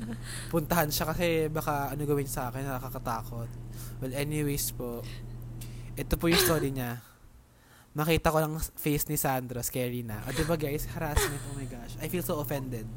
puntahan 0.55 0.87
siya 0.87 1.11
kasi 1.11 1.51
baka 1.51 1.91
ano 1.91 2.07
gawin 2.07 2.23
sa 2.23 2.47
akin, 2.47 2.71
nakakatakot. 2.71 3.51
Well, 3.99 4.15
anyways 4.15 4.71
po, 4.71 5.03
ito 5.99 6.15
po 6.15 6.31
yung 6.31 6.39
story 6.39 6.71
niya 6.71 7.03
makita 7.99 8.31
ko 8.31 8.39
lang 8.39 8.55
face 8.79 9.11
ni 9.11 9.19
Sandro, 9.19 9.59
scary 9.59 10.07
na. 10.07 10.23
O, 10.23 10.31
diba 10.31 10.55
guys, 10.55 10.87
harassment, 10.95 11.43
oh 11.51 11.55
my 11.59 11.67
gosh. 11.67 11.99
I 11.99 12.07
feel 12.07 12.23
so 12.23 12.39
offended. 12.39 12.87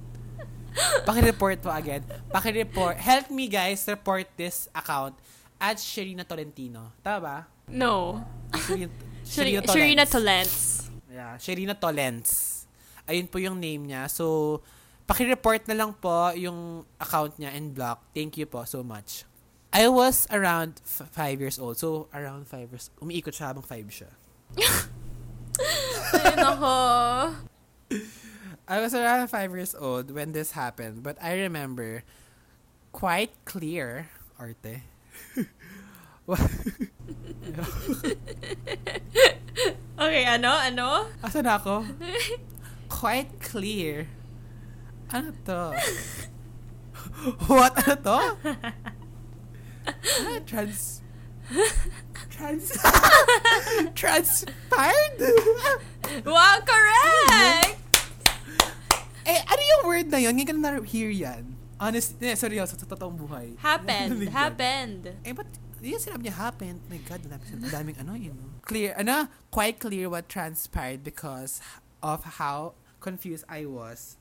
Paki-report 1.03 1.59
po 1.59 1.75
again. 1.75 2.07
Paki-report. 2.31 3.03
Help 3.03 3.35
me 3.35 3.51
guys, 3.51 3.83
report 3.90 4.31
this 4.38 4.70
account 4.70 5.18
at 5.59 5.83
Sherina 5.83 6.23
Tolentino. 6.23 6.94
Tama 7.03 7.18
ba? 7.18 7.37
No. 7.66 8.23
Sherina, 8.55 8.94
Sherina, 9.27 9.66
Sherina 9.66 10.05
Tolents. 10.07 10.87
Yeah, 11.11 11.35
Sherina 11.38 11.75
Tolents. 11.75 12.54
Ayun 13.05 13.29
po 13.29 13.37
yung 13.38 13.61
name 13.61 13.88
niya. 13.88 14.09
So, 14.09 14.61
paki-report 15.05 15.69
na 15.69 15.77
lang 15.77 15.93
po 15.97 16.33
yung 16.37 16.88
account 16.97 17.37
niya 17.37 17.53
and 17.53 17.77
block. 17.77 18.01
Thank 18.17 18.40
you 18.40 18.47
po 18.49 18.64
so 18.64 18.81
much. 18.81 19.29
I 19.75 19.90
was 19.90 20.25
around 20.31 20.79
5 20.85 21.12
years 21.40 21.59
old. 21.59 21.77
So, 21.77 22.07
around 22.14 22.47
5 22.47 22.71
years. 22.73 22.88
Umiikot 23.03 23.35
siya 23.35 23.53
habang 23.53 23.67
5 23.67 23.90
siya. 23.90 24.11
Ay, 26.14 26.35
nako. 26.38 26.77
I 28.64 28.81
was 28.81 28.95
around 28.97 29.29
five 29.29 29.53
years 29.53 29.77
old 29.77 30.09
when 30.11 30.33
this 30.33 30.57
happened, 30.57 31.05
but 31.05 31.21
I 31.21 31.37
remember 31.37 32.01
quite 32.97 33.31
clear, 33.45 34.09
Arte. 34.40 34.81
Okay, 39.95 40.27
ano? 40.27 40.51
Ano? 40.51 41.07
Asan 41.23 41.47
ako? 41.47 41.87
Quite 42.94 43.42
clear. 43.42 44.07
Ano 45.11 45.35
to? 45.50 45.74
What? 47.50 47.74
Ano 47.83 47.94
to? 48.07 48.18
Ano? 49.83 50.30
Trans... 50.46 51.02
Trans... 52.30 52.70
Transpired? 53.98 55.18
Wow, 56.22 56.61
correct! 56.62 57.80
eh, 59.26 59.40
ano 59.42 59.62
yung 59.64 59.83
word 59.88 60.07
na 60.12 60.20
yun? 60.22 60.37
Ngayon 60.37 60.46
ka 60.46 60.54
na 60.54 60.78
hear 60.87 61.11
yan. 61.11 61.59
Honest, 61.80 62.14
eh, 62.22 62.38
seryoso, 62.38 62.78
sa 62.78 62.87
totoong 62.87 63.18
buhay. 63.18 63.59
Happened. 63.59 64.30
Happened. 64.30 65.11
Eh, 65.26 65.35
but 65.35 65.50
yun 65.83 65.98
sinabi 65.98 66.30
niya 66.30 66.38
happened. 66.38 66.78
My 66.87 67.00
God, 67.02 67.26
daming, 67.26 67.66
daming 67.72 67.96
ano 67.98 68.14
yun. 68.14 68.38
Clear, 68.62 68.94
ano, 68.94 69.26
quite 69.50 69.83
clear 69.83 70.07
what 70.07 70.30
transpired 70.30 71.02
because 71.02 71.59
of 72.04 72.38
how 72.38 72.76
confused 73.05 73.45
I 73.45 73.69
was 73.69 74.17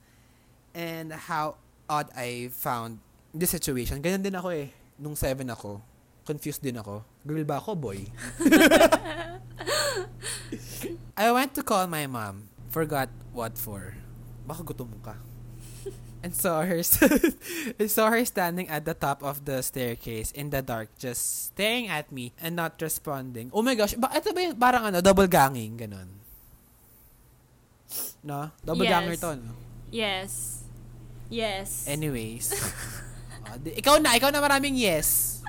and 0.76 1.16
how 1.16 1.56
odd 1.88 2.12
I 2.12 2.52
found 2.52 3.00
the 3.32 3.48
situation. 3.48 4.04
Ganyan 4.04 4.20
din 4.20 4.36
ako 4.36 4.52
eh. 4.52 4.76
Nung 5.00 5.16
seven 5.16 5.48
ako, 5.48 5.80
confused 6.28 6.60
din 6.60 6.76
ako. 6.76 7.08
Girl 7.24 7.48
ba 7.48 7.64
ako, 7.64 7.80
boy? 7.80 8.04
I 11.16 11.32
went 11.32 11.56
to 11.56 11.64
call 11.64 11.88
my 11.88 12.04
mom. 12.12 12.52
Forgot 12.68 13.08
what 13.32 13.56
for. 13.56 13.96
Baka 14.44 14.68
gutom 14.68 14.92
ka. 15.00 15.16
and 16.24 16.32
saw 16.32 16.64
her 16.64 16.80
and 17.80 17.92
saw 17.92 18.08
her 18.08 18.24
standing 18.24 18.72
at 18.72 18.88
the 18.88 18.96
top 18.96 19.20
of 19.20 19.44
the 19.44 19.60
staircase 19.60 20.32
in 20.32 20.50
the 20.56 20.64
dark 20.64 20.88
just 20.96 21.52
staring 21.52 21.92
at 21.92 22.08
me 22.16 22.32
and 22.40 22.56
not 22.56 22.80
responding. 22.80 23.52
Oh 23.52 23.60
my 23.60 23.76
gosh, 23.76 24.00
ba 24.00 24.08
ito 24.16 24.32
ba 24.32 24.40
yung 24.40 24.56
parang 24.56 24.88
ano, 24.88 25.04
double 25.04 25.28
ganging 25.28 25.76
ganun. 25.76 26.23
No? 28.24 28.52
Double 28.64 28.88
Yes. 28.88 28.92
ganger 28.92 29.16
to, 29.20 29.36
no? 29.36 29.52
Yes. 29.92 30.64
Yes. 31.30 31.86
Anyways. 31.88 32.56
Ah, 33.44 33.60
di- 33.60 33.76
ikaw 33.76 34.00
na, 34.00 34.16
ikaw 34.16 34.32
na 34.32 34.40
maraming 34.40 34.80
yes. 34.80 35.44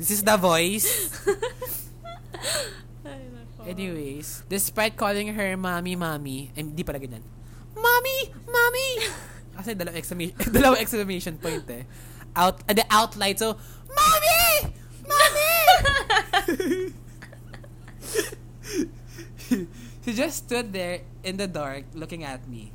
This 0.00 0.08
is 0.08 0.24
the 0.24 0.40
voice. 0.40 0.88
Anyways, 3.68 4.48
despite 4.48 4.96
calling 4.96 5.36
her 5.36 5.52
mommy, 5.60 6.00
mommy, 6.00 6.48
eh, 6.56 6.64
di 6.64 6.80
pala 6.80 6.96
ganyan. 6.96 7.20
Mommy! 7.76 8.32
Mommy! 8.48 8.88
Kasi 9.60 9.76
dalawang 9.76 10.00
exclamation, 10.00 10.32
dalawang 10.48 10.80
exclamation 10.80 11.36
point 11.36 11.68
eh. 11.68 11.84
Out, 12.32 12.64
uh, 12.64 12.72
the 12.72 12.88
outline, 12.88 13.36
so, 13.36 13.60
Mommy! 13.92 14.72
Mommy! 15.04 16.96
She 20.10 20.18
just 20.18 20.50
stood 20.50 20.74
there 20.74 21.06
in 21.22 21.38
the 21.38 21.46
dark 21.46 21.86
looking 21.94 22.26
at 22.26 22.42
me. 22.50 22.74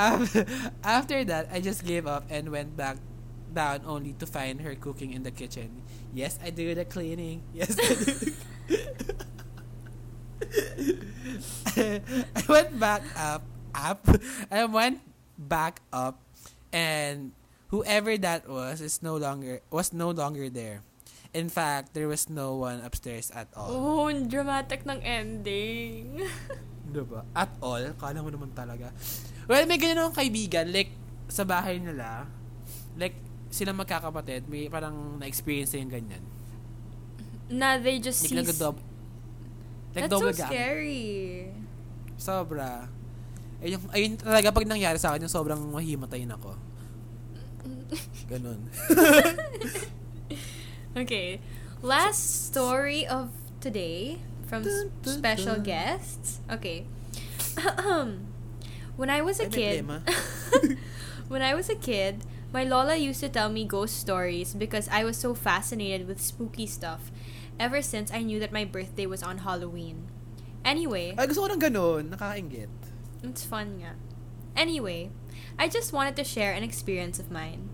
Oh 0.00 0.24
eh. 0.32 0.44
After, 0.80 1.20
that, 1.28 1.52
I 1.52 1.60
just 1.60 1.84
gave 1.84 2.06
up 2.08 2.24
and 2.32 2.48
went 2.48 2.72
back 2.72 2.96
down 3.52 3.84
only 3.84 4.16
to 4.16 4.24
find 4.24 4.64
her 4.64 4.72
cooking 4.74 5.12
in 5.12 5.22
the 5.22 5.30
kitchen. 5.30 5.84
Yes, 6.16 6.40
I 6.40 6.48
do 6.48 6.72
the 6.74 6.88
cleaning. 6.88 7.44
Yes, 7.52 7.76
I 7.76 7.92
do 8.00 8.32
I 12.40 12.42
went 12.48 12.80
back 12.80 13.04
up, 13.20 13.44
up. 13.76 14.08
I 14.50 14.64
went 14.64 15.04
back 15.36 15.84
up 15.92 16.29
and 16.70 17.32
whoever 17.70 18.16
that 18.18 18.48
was 18.48 18.80
is 18.80 19.02
no 19.02 19.14
longer 19.16 19.60
was 19.70 19.92
no 19.92 20.10
longer 20.10 20.48
there. 20.50 20.82
In 21.30 21.46
fact, 21.46 21.94
there 21.94 22.10
was 22.10 22.26
no 22.26 22.58
one 22.58 22.82
upstairs 22.82 23.30
at 23.30 23.46
all. 23.54 23.70
Oh, 23.70 24.10
dramatic 24.10 24.82
ng 24.82 24.98
ending. 25.06 26.18
Diba? 26.90 27.22
At 27.38 27.54
all? 27.62 27.94
Kala 27.94 28.18
mo 28.18 28.34
naman 28.34 28.50
talaga. 28.50 28.90
Well, 29.46 29.62
may 29.70 29.78
ganyan 29.78 30.02
akong 30.02 30.18
kaibigan. 30.26 30.74
Like, 30.74 30.90
sa 31.30 31.46
bahay 31.46 31.78
nila, 31.78 32.26
like, 32.98 33.14
sila 33.46 33.70
magkakapatid, 33.70 34.50
may 34.50 34.66
parang 34.66 35.22
na-experience 35.22 35.70
na 35.70 35.78
yung 35.86 35.94
ganyan. 35.94 36.22
na 37.50 37.78
they 37.78 38.02
just 38.02 38.26
Like, 38.26 38.46
see... 38.46 38.66
Like, 39.90 40.06
That's 40.06 40.10
double 40.10 40.30
so 40.30 40.38
gang. 40.38 40.50
scary. 40.50 41.50
Sobra. 42.14 42.86
Ayun, 43.60 43.80
ayun 43.92 44.12
talaga 44.16 44.48
pag 44.52 44.64
nangyari 44.64 44.96
sa 44.96 45.12
akin, 45.12 45.28
yung 45.28 45.32
sobrang 45.32 45.60
mahimatayin 45.60 46.32
ako. 46.32 46.56
Ganon. 48.30 48.60
Okay. 50.90 51.38
Last 51.82 52.50
story 52.50 53.06
of 53.06 53.30
today 53.60 54.18
from 54.46 54.64
Dun, 54.66 54.90
dun, 55.02 55.14
special 55.22 55.54
dun. 55.62 55.62
guests. 55.62 56.40
Okay. 56.50 56.84
when 58.98 59.08
I 59.10 59.22
was 59.22 59.38
a 59.38 59.46
kid, 59.46 59.86
when 61.28 61.42
I 61.42 61.54
was 61.54 61.70
a 61.70 61.78
kid, 61.78 62.26
my 62.52 62.64
lola 62.64 62.96
used 62.96 63.20
to 63.20 63.28
tell 63.30 63.48
me 63.48 63.64
ghost 63.64 64.02
stories 64.02 64.52
because 64.52 64.88
I 64.90 65.04
was 65.04 65.16
so 65.16 65.32
fascinated 65.32 66.08
with 66.10 66.20
spooky 66.20 66.66
stuff 66.66 67.14
ever 67.58 67.82
since 67.82 68.10
I 68.10 68.26
knew 68.26 68.40
that 68.40 68.50
my 68.50 68.64
birthday 68.64 69.06
was 69.06 69.22
on 69.22 69.46
Halloween. 69.46 70.10
Anyway, 70.64 71.14
Ay, 71.16 71.30
gusto 71.30 71.46
ko 71.46 71.54
ng 71.54 71.62
ganon. 71.62 72.10
Nakakaingit. 72.10 72.89
It's 73.22 73.44
fun 73.44 73.80
nga. 73.80 73.94
Anyway, 74.56 75.10
I 75.58 75.68
just 75.68 75.92
wanted 75.92 76.16
to 76.16 76.24
share 76.24 76.52
an 76.52 76.62
experience 76.62 77.18
of 77.18 77.30
mine. 77.30 77.68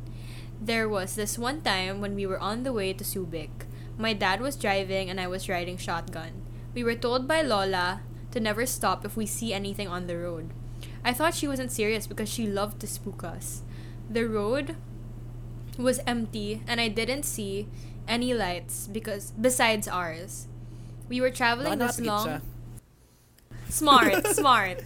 There 0.60 0.88
was 0.88 1.14
this 1.14 1.38
one 1.38 1.60
time 1.60 2.00
when 2.00 2.14
we 2.14 2.26
were 2.26 2.38
on 2.38 2.62
the 2.62 2.72
way 2.72 2.92
to 2.92 3.04
Subic. 3.04 3.66
My 3.98 4.12
dad 4.12 4.40
was 4.40 4.56
driving 4.56 5.10
and 5.10 5.20
I 5.20 5.26
was 5.26 5.48
riding 5.48 5.76
shotgun. 5.76 6.42
We 6.74 6.84
were 6.84 6.94
told 6.94 7.28
by 7.28 7.42
Lola 7.42 8.02
to 8.32 8.40
never 8.40 8.66
stop 8.66 9.04
if 9.04 9.16
we 9.16 9.26
see 9.26 9.52
anything 9.52 9.88
on 9.88 10.06
the 10.06 10.18
road. 10.18 10.50
I 11.04 11.12
thought 11.12 11.34
she 11.34 11.48
wasn't 11.48 11.72
serious 11.72 12.06
because 12.06 12.28
she 12.28 12.46
loved 12.46 12.80
to 12.80 12.86
spook 12.86 13.24
us. 13.24 13.62
The 14.10 14.28
road 14.28 14.76
was 15.78 16.00
empty 16.06 16.62
and 16.66 16.80
I 16.80 16.88
didn't 16.88 17.24
see 17.24 17.68
any 18.08 18.34
lights 18.34 18.88
because 18.88 19.32
besides 19.32 19.88
ours. 19.88 20.48
We 21.08 21.20
were 21.20 21.30
traveling 21.30 21.78
this 21.78 22.00
long 22.00 22.26
siya. 22.26 22.40
Smart, 23.68 24.26
smart. 24.34 24.82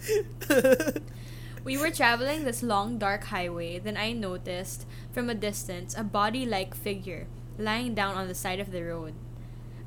We 1.63 1.77
were 1.77 1.91
traveling 1.91 2.43
this 2.43 2.63
long 2.63 2.97
dark 2.97 3.25
highway, 3.25 3.77
then 3.77 3.95
I 3.95 4.13
noticed 4.13 4.85
from 5.11 5.29
a 5.29 5.35
distance 5.35 5.95
a 5.95 6.03
body 6.03 6.45
like 6.45 6.73
figure 6.73 7.27
lying 7.59 7.93
down 7.93 8.15
on 8.15 8.27
the 8.27 8.33
side 8.33 8.59
of 8.59 8.71
the 8.71 8.83
road. 8.83 9.13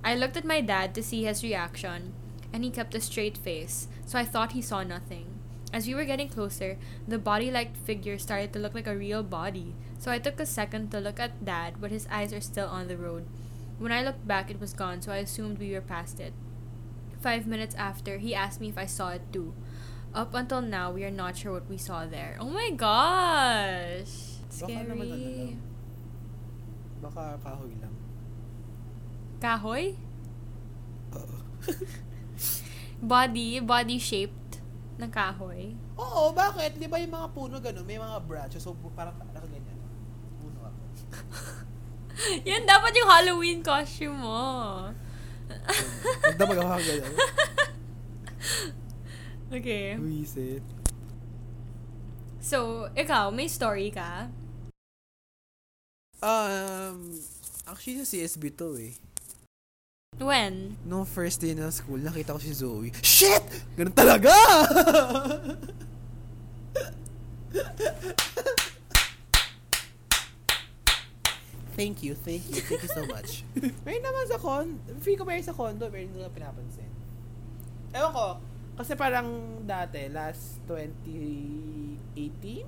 I 0.05 0.15
looked 0.15 0.37
at 0.37 0.45
my 0.45 0.61
dad 0.61 0.95
to 0.95 1.03
see 1.03 1.25
his 1.25 1.43
reaction, 1.43 2.15
and 2.53 2.63
he 2.63 2.71
kept 2.71 2.95
a 2.95 3.01
straight 3.01 3.37
face, 3.37 3.89
so 4.07 4.19
I 4.19 4.25
thought 4.25 4.53
he 4.53 4.63
saw 4.63 4.85
nothing. 4.85 5.27
As 5.73 5.89
we 5.89 5.95
were 5.95 6.05
getting 6.05 6.29
closer, 6.29 6.79
the 7.09 7.19
body 7.19 7.51
like 7.51 7.77
figure 7.77 8.19
started 8.19 8.53
to 8.53 8.61
look 8.61 8.75
like 8.75 8.87
a 8.87 8.97
real 8.97 9.25
body, 9.25 9.75
so 9.99 10.13
I 10.13 10.21
took 10.21 10.39
a 10.39 10.47
second 10.47 10.93
to 10.93 11.01
look 11.01 11.19
at 11.19 11.45
dad, 11.45 11.75
but 11.81 11.91
his 11.91 12.07
eyes 12.09 12.33
are 12.33 12.41
still 12.41 12.69
on 12.69 12.87
the 12.87 12.97
road. 12.97 13.27
When 13.79 13.91
I 13.91 14.05
looked 14.05 14.29
back, 14.29 14.53
it 14.53 14.61
was 14.61 14.73
gone, 14.73 15.03
so 15.03 15.11
I 15.11 15.17
assumed 15.17 15.59
we 15.59 15.73
were 15.73 15.81
past 15.81 16.21
it. 16.21 16.33
Five 17.25 17.49
minutes 17.49 17.73
after, 17.81 18.21
he 18.21 18.37
asked 18.37 18.61
me 18.61 18.69
if 18.69 18.77
I 18.77 18.85
saw 18.85 19.17
it 19.17 19.25
too. 19.33 19.57
Up 20.13 20.37
until 20.37 20.61
now, 20.61 20.93
we 20.93 21.09
are 21.09 21.11
not 21.11 21.41
sure 21.41 21.57
what 21.57 21.65
we 21.73 21.81
saw 21.81 22.05
there. 22.05 22.37
Oh 22.37 22.53
my 22.53 22.69
gosh! 22.77 24.45
Baka 24.53 24.85
naman 24.85 25.09
ano 25.09 25.17
lang. 25.17 25.25
Scary. 25.25 25.57
Baka 27.01 27.23
kahoy 27.41 27.75
lang. 27.81 27.95
Kahoy? 29.41 29.85
Oo. 31.17 31.37
Body, 33.17 33.61
body 33.65 33.97
shaped 33.97 34.61
ng 35.01 35.09
kahoy. 35.09 35.81
Oo, 35.97 36.37
bakit? 36.37 36.77
Di 36.77 36.93
ba 36.93 37.01
yung 37.01 37.17
mga 37.17 37.29
puno 37.33 37.57
gano'n? 37.57 37.89
May 37.89 37.97
mga 37.97 38.21
branches, 38.29 38.61
so 38.61 38.77
parang 38.93 39.17
nakaganyan. 39.17 39.81
Puno 40.45 40.61
ako. 40.61 40.81
Yan 42.53 42.69
dapat 42.69 42.93
yung 43.01 43.09
Halloween 43.09 43.61
costume 43.65 44.21
mo. 44.21 44.45
Magdamag 46.25 46.59
ako 46.61 46.81
ganyan. 46.85 47.15
okay. 49.57 49.97
Wisit. 49.97 50.65
So, 52.45 52.89
ikaw, 52.93 53.33
may 53.33 53.49
story 53.49 53.89
ka? 53.89 54.29
Um, 56.25 57.13
actually 57.69 58.01
sa 58.01 58.09
CSB 58.09 58.57
to 58.57 58.81
eh. 58.81 58.97
When? 60.21 60.77
Nung 60.87 61.05
first 61.05 61.43
day 61.43 61.55
ng 61.57 61.71
school, 61.75 61.99
nakita 61.99 62.37
ko 62.37 62.41
si 62.41 62.53
Zoe. 62.55 62.93
Shit! 63.03 63.43
Ganun 63.75 63.97
talaga! 63.97 64.31
thank 71.75 72.03
you, 72.03 72.15
thank 72.15 72.43
you, 72.49 72.63
thank 72.63 72.83
you 72.83 72.91
so 72.91 73.05
much. 73.07 73.43
Meron 73.85 74.03
naman 74.03 74.25
sa 74.27 74.39
condo, 74.39 74.79
feel 74.99 75.19
ko 75.19 75.27
meron 75.27 75.43
sa 75.43 75.53
condo, 75.53 75.91
meron 75.91 76.11
nila 76.15 76.31
pinapansin. 76.31 76.89
Ewan 77.91 78.11
ko, 78.11 78.27
kasi 78.75 78.95
parang 78.95 79.29
dati, 79.63 80.11
last 80.11 80.59
2018? 80.67 82.65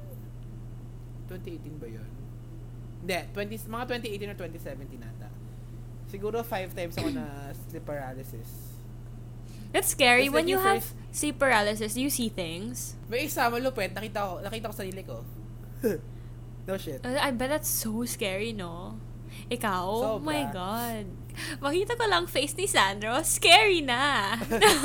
2018 1.27 1.83
ba 1.83 1.89
yun? 1.91 2.11
Hindi, 3.03 3.19
20, 3.35 3.67
mga 3.67 3.85
2018 3.91 4.31
or 4.31 4.37
2017 4.39 4.99
nata. 5.03 5.29
Siguro 6.07 6.43
five 6.47 6.71
times 6.71 6.95
ako 6.95 7.11
na 7.11 7.27
sleep 7.67 7.83
paralysis. 7.83 8.79
It's 9.75 9.91
scary 9.91 10.31
It's 10.31 10.33
when 10.33 10.47
like 10.47 10.55
you 10.55 10.59
have 10.63 10.83
first- 10.87 10.95
sleep 11.11 11.37
paralysis. 11.39 11.99
You 11.99 12.09
see 12.11 12.31
things? 12.31 12.95
May 13.11 13.27
isa, 13.27 13.51
malupit. 13.51 13.91
Nakita 13.93 14.19
ko, 14.23 14.35
nakita 14.39 14.71
ko 14.71 14.75
sarili 14.75 15.03
ko. 15.03 15.27
no 16.67 16.75
shit. 16.77 17.01
Uh, 17.03 17.19
I 17.19 17.31
bet 17.31 17.51
that's 17.51 17.71
so 17.71 18.05
scary, 18.05 18.53
no? 18.53 18.99
Ikaw? 19.47 19.83
Oh 19.87 20.19
Sobra. 20.19 20.27
my 20.27 20.43
God. 20.51 21.07
Makita 21.63 21.95
ko 21.95 22.05
lang 22.09 22.27
face 22.27 22.57
ni 22.59 22.67
Sandro. 22.67 23.23
Scary 23.23 23.85
na. 23.85 24.35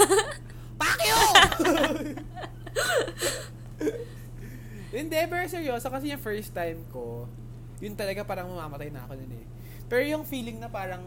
Pakyo! 0.81 1.17
Hindi, 4.91 5.19
pero 5.31 5.47
seryoso. 5.47 5.87
Kasi 5.87 6.11
yung 6.11 6.21
first 6.21 6.51
time 6.51 6.83
ko, 6.91 7.25
yun 7.79 7.95
talaga 7.95 8.27
parang 8.27 8.51
mamamatay 8.51 8.91
na 8.91 9.07
ako 9.07 9.15
nun 9.17 9.33
eh. 9.39 9.45
Pero 9.87 10.03
yung 10.03 10.23
feeling 10.27 10.59
na 10.59 10.67
parang 10.67 11.01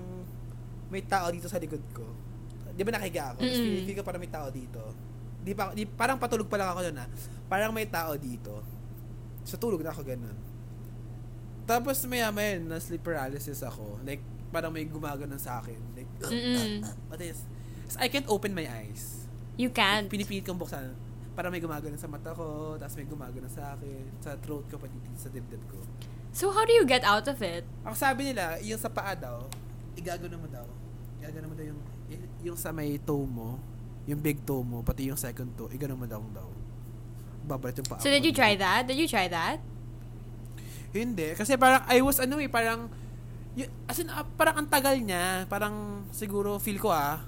may 0.89 1.05
tao 1.05 1.29
dito 1.29 1.47
sa 1.47 1.61
likod 1.61 1.83
ko. 1.93 2.05
Di 2.75 2.83
ba 2.83 2.91
nakahiga 2.91 3.33
ako? 3.33 3.45
Tapos 3.45 3.55
Mm-mm. 3.55 3.65
feeling, 3.65 3.85
feeling 3.87 3.99
ko 4.01 4.07
parang 4.07 4.23
may 4.25 4.33
tao 4.33 4.49
dito. 4.51 4.83
Di 5.45 5.53
pa, 5.53 5.71
di, 5.77 5.85
parang 5.85 6.17
patulog 6.17 6.49
pa 6.49 6.57
lang 6.57 6.73
ako 6.73 6.81
nun 6.91 6.99
ah. 6.99 7.09
Parang 7.47 7.71
may 7.77 7.87
tao 7.87 8.17
dito. 8.17 8.65
Sa 9.45 9.61
tulog 9.61 9.85
na 9.85 9.93
ako 9.93 10.03
ganun. 10.03 10.54
Tapos 11.65 11.97
maya 12.05 12.29
maya 12.29 12.61
na 12.61 12.77
sleep 12.77 13.01
paralysis 13.01 13.65
ako. 13.65 14.01
Like, 14.05 14.21
parang 14.53 14.71
may 14.71 14.85
gumaganon 14.85 15.41
sa 15.41 15.65
akin. 15.65 15.81
Like, 15.97 16.11
Mm-mm. 16.31 16.85
what 17.09 17.21
is? 17.25 17.43
I 17.97 18.09
can't 18.09 18.29
open 18.29 18.53
my 18.53 18.69
eyes. 18.69 19.25
You 19.57 19.71
can't. 19.73 20.11
Pinipilit 20.11 20.45
kong 20.45 20.61
buksan. 20.61 20.93
Para 21.35 21.51
may 21.51 21.59
gumagano 21.59 21.99
sa 21.99 22.07
mata 22.07 22.31
ko, 22.31 22.79
tapos 22.79 22.95
may 22.95 23.07
gumagano 23.09 23.51
sa 23.51 23.75
akin, 23.75 24.07
sa 24.23 24.39
throat 24.39 24.67
ko, 24.71 24.79
pati 24.79 24.95
sa 25.19 25.27
dibdib 25.33 25.63
ko. 25.67 25.83
So 26.35 26.51
how 26.51 26.63
do 26.67 26.75
you 26.75 26.87
get 26.87 27.03
out 27.03 27.27
of 27.27 27.39
it? 27.43 27.67
Ako 27.83 27.95
sabi 27.95 28.31
nila, 28.31 28.59
yung 28.63 28.79
sa 28.79 28.91
paa 28.91 29.15
daw, 29.15 29.47
igagano 29.99 30.39
mo 30.39 30.47
daw. 30.51 30.67
Igagano 31.23 31.51
mo 31.51 31.55
daw 31.55 31.65
yung, 31.67 31.81
yung 32.43 32.59
sa 32.59 32.71
may 32.71 32.99
toe 33.03 33.27
mo, 33.27 33.59
yung 34.07 34.19
big 34.23 34.43
toe 34.47 34.63
mo, 34.63 34.83
pati 34.83 35.11
yung 35.11 35.19
second 35.19 35.51
toe, 35.59 35.71
igano 35.75 35.99
mo 35.99 36.07
daw 36.07 36.23
daw. 36.35 36.47
Babalat 37.47 37.79
yung 37.83 37.89
paa 37.91 37.99
So 38.03 38.11
did 38.11 38.23
you 38.23 38.35
try 38.35 38.55
that? 38.59 38.87
Did 38.87 38.99
you 38.99 39.11
try 39.11 39.27
that? 39.31 39.59
Hindi. 40.95 41.35
Kasi 41.35 41.59
parang, 41.59 41.83
I 41.91 41.99
was 42.01 42.23
ano 42.23 42.39
eh, 42.39 42.47
parang, 42.47 42.87
y- 43.59 43.71
as 43.91 43.99
in, 43.99 44.07
ah, 44.09 44.23
parang 44.23 44.63
ang 44.63 44.69
tagal 44.71 44.95
niya. 44.95 45.43
Parang, 45.51 46.07
siguro, 46.15 46.63
feel 46.63 46.79
ko 46.79 46.95
ah, 46.95 47.19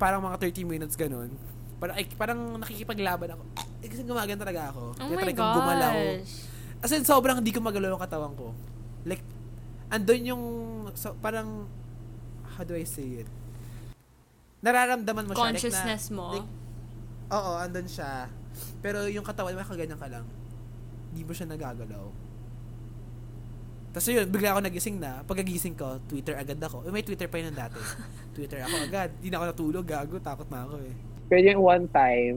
parang 0.00 0.24
mga 0.24 0.40
30 0.40 0.64
minutes 0.64 0.96
ganun. 0.96 1.28
Parang, 1.76 1.94
ay, 2.00 2.08
parang 2.16 2.40
nakikipaglaban 2.56 3.36
ako. 3.36 3.42
Eh, 3.84 3.88
kasi 3.92 4.00
gumagano 4.02 4.40
talaga 4.40 4.72
ako. 4.72 4.96
Oh 4.96 5.06
Kaya 5.12 5.16
my 5.18 5.22
talagang 5.28 5.48
gumalaw. 5.52 5.94
gosh. 5.94 6.34
As 6.82 6.90
in, 6.90 7.04
sobrang 7.04 7.36
hindi 7.38 7.52
ko 7.52 7.60
magalaw 7.60 7.94
yung 7.94 8.02
katawan 8.02 8.32
ko. 8.32 8.56
Like, 9.04 9.22
andun 9.92 10.22
yung, 10.24 10.42
so, 10.96 11.12
parang, 11.20 11.68
how 12.56 12.64
do 12.64 12.72
I 12.72 12.88
say 12.88 13.22
it? 13.22 13.28
Nararamdaman 14.62 15.28
mo 15.28 15.32
siya. 15.36 15.42
Consciousness 15.52 16.08
like 16.08 16.14
na, 16.14 16.16
mo. 16.16 16.26
Like, 16.32 16.50
oo, 17.28 17.50
andun 17.60 17.88
siya. 17.90 18.30
Pero 18.80 19.04
yung 19.10 19.26
katawan, 19.26 19.52
makaganyan 19.52 20.00
ka 20.00 20.08
lang. 20.08 20.24
Hindi 21.12 21.22
mo 21.28 21.32
siya 21.36 21.50
nagagalaw. 21.50 22.31
Tapos 23.92 24.08
yun, 24.08 24.24
bigla 24.32 24.56
ako 24.56 24.60
nagising 24.64 24.96
na. 24.96 25.20
Pagkagising 25.28 25.76
ko, 25.76 26.00
Twitter 26.08 26.32
agad 26.32 26.56
ako. 26.56 26.88
Eh, 26.88 26.92
may 26.92 27.04
Twitter 27.04 27.28
pa 27.28 27.36
yun 27.36 27.52
ng 27.52 27.58
dati. 27.60 27.76
Twitter 28.36 28.64
ako 28.64 28.74
agad. 28.88 29.12
Hindi 29.20 29.28
na 29.28 29.36
ako 29.36 29.46
natulog, 29.52 29.84
gago. 29.84 30.16
Takot 30.16 30.48
na 30.48 30.64
ako 30.64 30.80
eh. 30.80 30.92
Pero 31.28 31.40
yung 31.44 31.60
one 31.60 31.84
time, 31.92 32.36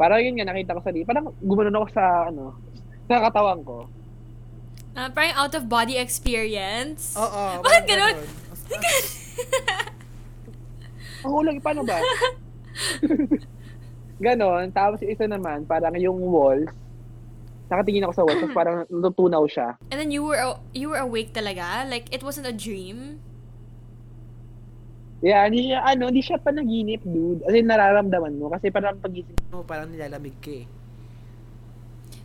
parang 0.00 0.24
yun 0.24 0.40
nga, 0.40 0.48
nakita 0.48 0.72
ko 0.72 0.80
sa 0.80 0.90
di, 0.90 1.04
parang 1.04 1.36
gumanon 1.44 1.84
ako 1.84 1.86
sa, 1.92 2.04
ano, 2.32 2.56
sa 3.04 3.20
katawan 3.20 3.60
ko. 3.60 3.84
Ah, 4.96 5.12
parang 5.12 5.36
out 5.36 5.52
of 5.52 5.68
body 5.68 6.00
experience. 6.00 7.12
Oo. 7.12 7.60
Bakit 7.60 7.84
ganun? 7.84 8.16
Ang 11.24 11.32
ulag, 11.32 11.60
paano 11.60 11.82
ba? 11.84 11.98
Ganon. 14.24 14.70
Tapos 14.70 15.02
yung 15.02 15.12
isa 15.12 15.26
naman, 15.26 15.64
parang 15.64 15.96
yung 15.96 16.20
walls, 16.20 16.70
nakatingin 17.68 18.04
ako 18.04 18.12
sa 18.12 18.22
walls, 18.24 18.40
tapos 18.40 18.56
parang 18.56 18.76
natutunaw 18.88 19.44
siya. 19.48 19.76
And 19.88 19.96
then 19.96 20.10
you 20.12 20.24
were 20.24 20.60
you 20.76 20.92
were 20.92 21.00
awake 21.00 21.32
talaga? 21.32 21.88
Like 21.88 22.12
it 22.12 22.20
wasn't 22.20 22.48
a 22.48 22.54
dream? 22.54 23.24
Yeah, 25.24 25.48
hindi 25.48 25.72
siya, 25.72 25.80
ano, 25.80 26.12
hindi 26.12 26.20
siya 26.20 26.36
panaginip, 26.36 27.00
dude. 27.00 27.40
As 27.48 27.56
in, 27.56 27.64
nararamdaman 27.64 28.36
mo. 28.36 28.52
Kasi 28.52 28.68
parang 28.68 29.00
pagising 29.00 29.40
mo, 29.48 29.64
parang 29.64 29.88
nilalamig 29.88 30.36
ka 30.36 30.52
eh. 30.52 30.68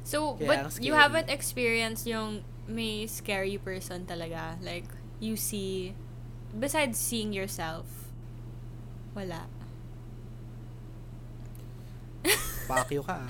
So, 0.04 0.36
Kaya 0.36 0.68
but 0.68 0.84
you 0.84 1.00
haven't 1.00 1.32
experienced 1.32 2.04
yung 2.04 2.44
may 2.68 3.08
scary 3.08 3.56
person 3.56 4.04
talaga. 4.04 4.60
Like, 4.60 4.84
you 5.24 5.40
see, 5.40 5.96
besides 6.52 7.00
seeing 7.00 7.32
yourself, 7.32 7.88
wala. 9.16 9.48
Pakyo 12.66 13.02
ka. 13.02 13.18
ah. 13.18 13.28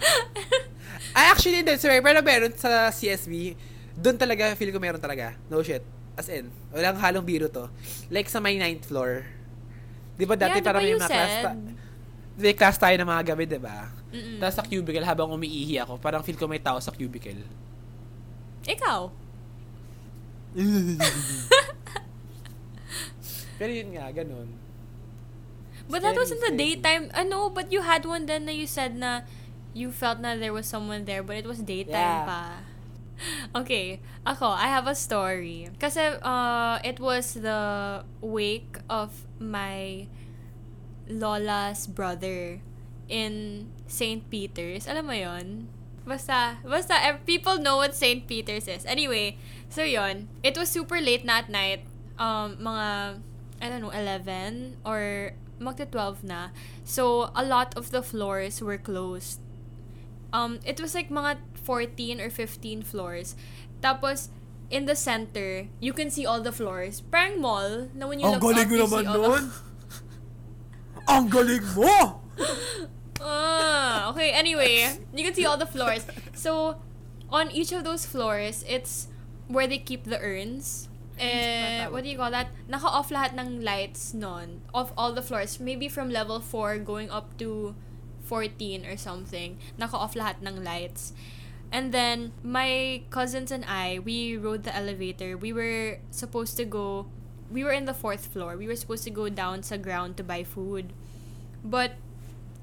Actually, 1.31 1.63
hindi. 1.63 1.75
Sorry, 1.75 2.01
pero 2.01 2.19
meron 2.19 2.51
sa 2.53 2.89
CSB, 2.89 3.55
doon 3.95 4.15
talaga, 4.15 4.51
feel 4.55 4.69
ko 4.69 4.79
meron 4.79 4.99
talaga. 4.99 5.35
No 5.47 5.59
shit. 5.59 5.81
As 6.13 6.27
in, 6.27 6.51
walang 6.69 6.99
halong 6.99 7.23
biro 7.23 7.47
to. 7.47 7.71
Like 8.11 8.27
sa 8.27 8.39
may 8.39 8.59
ninth 8.59 8.83
floor. 8.85 9.23
Di 10.19 10.27
ba 10.27 10.35
dati 10.35 10.59
Yeah, 10.59 10.65
parang 10.65 10.83
you 10.83 10.99
mga 10.99 11.07
class, 11.07 11.33
ta- 11.39 11.55
may 12.35 12.55
class 12.55 12.75
tayo 12.75 12.95
ng 12.95 13.07
mga 13.07 13.23
gabi, 13.25 13.43
di 13.47 13.59
ba? 13.59 13.87
Tapos 14.39 14.55
sa 14.55 14.63
cubicle, 14.63 15.05
habang 15.05 15.31
umiihi 15.31 15.79
ako, 15.79 15.95
parang 15.97 16.19
feel 16.19 16.35
ko 16.35 16.47
may 16.47 16.59
tao 16.59 16.79
sa 16.79 16.91
cubicle. 16.91 17.39
Ikaw? 18.67 19.01
Pero 23.59 23.71
yun 23.71 23.89
nga, 23.93 24.07
ganun. 24.11 24.47
But 25.89 26.05
that 26.05 26.13
was 26.15 26.29
in 26.29 26.37
the 26.39 26.53
daytime. 26.53 27.09
Ano, 27.17 27.49
but 27.49 27.73
you 27.73 27.81
had 27.81 28.05
one 28.05 28.29
then 28.29 28.45
na 28.45 28.53
you 28.53 28.69
said 28.69 28.93
na 28.95 29.25
you 29.73 29.89
felt 29.91 30.21
na 30.21 30.37
there 30.37 30.53
was 30.53 30.69
someone 30.69 31.05
there, 31.09 31.25
but 31.25 31.35
it 31.35 31.45
was 31.49 31.59
daytime 31.65 31.97
Yeah. 31.97 32.25
pa. 32.29 32.41
Okay, 33.51 33.99
ako, 34.23 34.47
I 34.47 34.71
have 34.71 34.87
a 34.87 34.95
story. 34.95 35.67
Kasi 35.75 36.15
uh, 36.23 36.79
it 36.87 37.03
was 37.03 37.35
the 37.35 37.99
wake 38.23 38.79
of 38.87 39.11
my 39.43 40.07
lola's 41.09 41.83
brother 41.87 42.61
in 43.09 43.67
St. 43.91 44.23
Peter's. 44.29 44.87
Alam 44.87 45.11
mo 45.11 45.15
yon? 45.17 45.67
Basta, 46.07 46.57
basta, 46.63 46.95
eh, 46.95 47.19
people 47.25 47.59
know 47.59 47.77
what 47.77 47.91
St. 47.93 48.23
Peter's 48.23 48.67
is. 48.71 48.85
Anyway, 48.85 49.35
so 49.67 49.83
yon. 49.83 50.29
It 50.41 50.57
was 50.57 50.69
super 50.69 51.01
late 51.01 51.25
na 51.25 51.43
at 51.43 51.49
night. 51.51 51.83
Um, 52.15 52.57
mga, 52.61 53.19
I 53.61 53.65
don't 53.67 53.81
know, 53.81 53.91
11 53.91 54.77
or 54.85 55.33
magta 55.59 55.85
12 55.85 56.23
na. 56.23 56.49
So, 56.83 57.29
a 57.35 57.43
lot 57.43 57.75
of 57.75 57.91
the 57.91 58.01
floors 58.01 58.61
were 58.61 58.77
closed. 58.77 59.39
Um, 60.31 60.59
it 60.65 60.79
was 60.79 60.95
like 60.95 61.09
mga 61.09 61.37
14 61.63 62.21
or 62.21 62.29
15 62.29 62.81
floors. 62.83 63.35
Tapos, 63.81 64.29
in 64.69 64.85
the 64.85 64.95
center, 64.95 65.67
you 65.79 65.93
can 65.93 66.09
see 66.09 66.25
all 66.25 66.41
the 66.41 66.51
floors. 66.51 67.01
Parang 67.01 67.41
mall, 67.41 67.89
na 67.93 68.07
when 68.07 68.19
you 68.19 68.25
Ang 68.25 68.39
look 68.39 68.41
galing 68.41 68.65
up, 68.65 68.71
you 68.71 68.79
naman 68.83 69.01
see 69.01 69.07
all 69.07 69.21
nun! 69.21 69.45
the... 69.49 69.53
Ang 71.13 71.25
galing 71.29 71.65
mo! 71.75 72.21
Ah, 73.19 74.09
okay, 74.11 74.31
anyway, 74.31 74.87
you 75.13 75.23
can 75.23 75.33
see 75.33 75.45
all 75.45 75.57
the 75.57 75.67
floors. 75.67 76.05
So, 76.33 76.79
on 77.29 77.51
each 77.51 77.71
of 77.71 77.83
those 77.83 78.05
floors, 78.05 78.63
it's 78.67 79.07
where 79.47 79.67
they 79.67 79.77
keep 79.77 80.05
the 80.05 80.19
urns. 80.21 80.88
Eh, 81.19 81.87
what 81.91 82.03
do 82.03 82.09
you 82.09 82.17
call 82.17 82.31
that? 82.31 82.47
Naka-off 82.67 83.11
lahat 83.11 83.35
ng 83.35 83.59
lights 83.59 84.13
nun. 84.15 84.63
Of 84.73 84.95
all 84.95 85.11
the 85.11 85.21
floors. 85.21 85.59
Maybe 85.59 85.91
from 85.91 86.09
level 86.09 86.39
4 86.39 86.79
going 86.79 87.11
up 87.11 87.37
to 87.43 87.75
14 88.23 88.85
or 88.85 88.95
something. 88.95 89.59
Naka-off 89.77 90.15
lahat 90.15 90.39
ng 90.39 90.63
lights. 90.63 91.11
And 91.71 91.91
then, 91.93 92.31
my 92.41 93.03
cousins 93.11 93.51
and 93.51 93.65
I, 93.65 93.99
we 93.99 94.37
rode 94.37 94.63
the 94.63 94.75
elevator. 94.75 95.37
We 95.37 95.53
were 95.53 95.99
supposed 96.09 96.57
to 96.57 96.65
go, 96.65 97.05
we 97.51 97.63
were 97.63 97.75
in 97.75 97.85
the 97.85 97.93
fourth 97.93 98.25
floor. 98.25 98.57
We 98.57 98.65
were 98.65 98.75
supposed 98.75 99.03
to 99.03 99.11
go 99.13 99.29
down 99.29 99.61
sa 99.61 99.77
ground 99.77 100.17
to 100.17 100.23
buy 100.23 100.43
food. 100.43 100.93
But, 101.63 101.93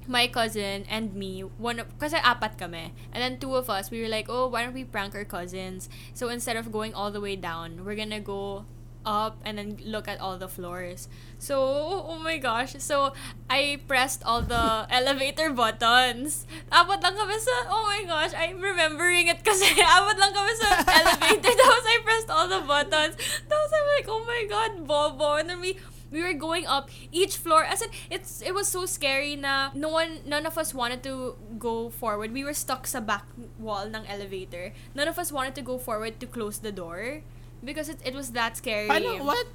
my 0.07 0.27
cousin 0.27 0.85
and 0.89 1.13
me, 1.13 1.41
one 1.41 1.79
of, 1.79 1.87
kasi 1.99 2.17
apat 2.17 2.57
kami. 2.57 2.93
And 3.11 3.21
then 3.21 3.39
two 3.39 3.55
of 3.55 3.69
us, 3.69 3.91
we 3.91 4.01
were 4.01 4.09
like, 4.09 4.27
oh, 4.29 4.47
why 4.47 4.63
don't 4.63 4.73
we 4.73 4.83
prank 4.83 5.15
our 5.15 5.25
cousins? 5.25 5.89
So 6.13 6.29
instead 6.29 6.55
of 6.55 6.71
going 6.71 6.93
all 6.93 7.11
the 7.11 7.21
way 7.21 7.35
down, 7.35 7.83
we're 7.83 7.95
gonna 7.95 8.23
go 8.23 8.65
up 9.07 9.39
and 9.47 9.57
then 9.57 9.79
look 9.87 10.07
at 10.07 10.19
all 10.19 10.37
the 10.37 10.51
floors. 10.51 11.07
So, 11.39 11.55
oh 12.03 12.19
my 12.19 12.37
gosh. 12.37 12.75
So, 12.79 13.15
I 13.49 13.79
pressed 13.87 14.21
all 14.27 14.43
the 14.43 14.85
elevator 14.91 15.55
buttons. 15.55 16.45
Apat 16.67 16.99
lang 16.99 17.15
kami 17.15 17.39
sa, 17.39 17.71
oh 17.71 17.87
my 17.87 18.03
gosh, 18.03 18.35
I'm 18.35 18.59
remembering 18.59 19.31
it 19.31 19.41
kasi 19.47 19.71
apat 19.97 20.19
lang 20.19 20.35
kami 20.35 20.51
sa 20.59 20.83
elevator. 20.83 21.55
Tapos 21.63 21.85
I 21.87 21.97
pressed 22.03 22.29
all 22.29 22.51
the 22.51 22.61
buttons. 22.67 23.15
Tapos 23.47 23.69
I'm 23.71 23.87
like, 23.95 24.07
oh 24.11 24.23
my 24.27 24.43
god, 24.51 24.71
bobo. 24.83 25.39
And 25.39 25.47
then 25.49 25.63
we, 25.63 25.79
we 26.11 26.23
were 26.23 26.33
going 26.33 26.65
up 26.65 26.89
each 27.11 27.35
floor 27.37 27.63
as 27.63 27.81
in 27.81 27.89
it's 28.09 28.39
it 28.41 28.53
was 28.55 28.67
so 28.67 28.85
scary 28.85 29.35
na 29.35 29.69
no 29.75 29.89
one 29.89 30.23
none 30.25 30.45
of 30.45 30.57
us 30.57 30.73
wanted 30.73 31.03
to 31.03 31.35
go 31.59 31.89
forward 31.89 32.31
we 32.31 32.43
were 32.43 32.55
stuck 32.55 32.87
sa 32.87 32.99
back 32.99 33.27
wall 33.59 33.87
ng 33.87 34.03
elevator 34.07 34.71
none 34.95 35.07
of 35.07 35.19
us 35.19 35.31
wanted 35.31 35.53
to 35.55 35.61
go 35.61 35.77
forward 35.77 36.19
to 36.19 36.25
close 36.25 36.59
the 36.63 36.71
door 36.71 37.21
because 37.63 37.89
it, 37.89 37.99
it 38.05 38.15
was 38.15 38.31
that 38.31 38.55
scary 38.55 38.87
Paano, 38.87 39.19
what? 39.23 39.47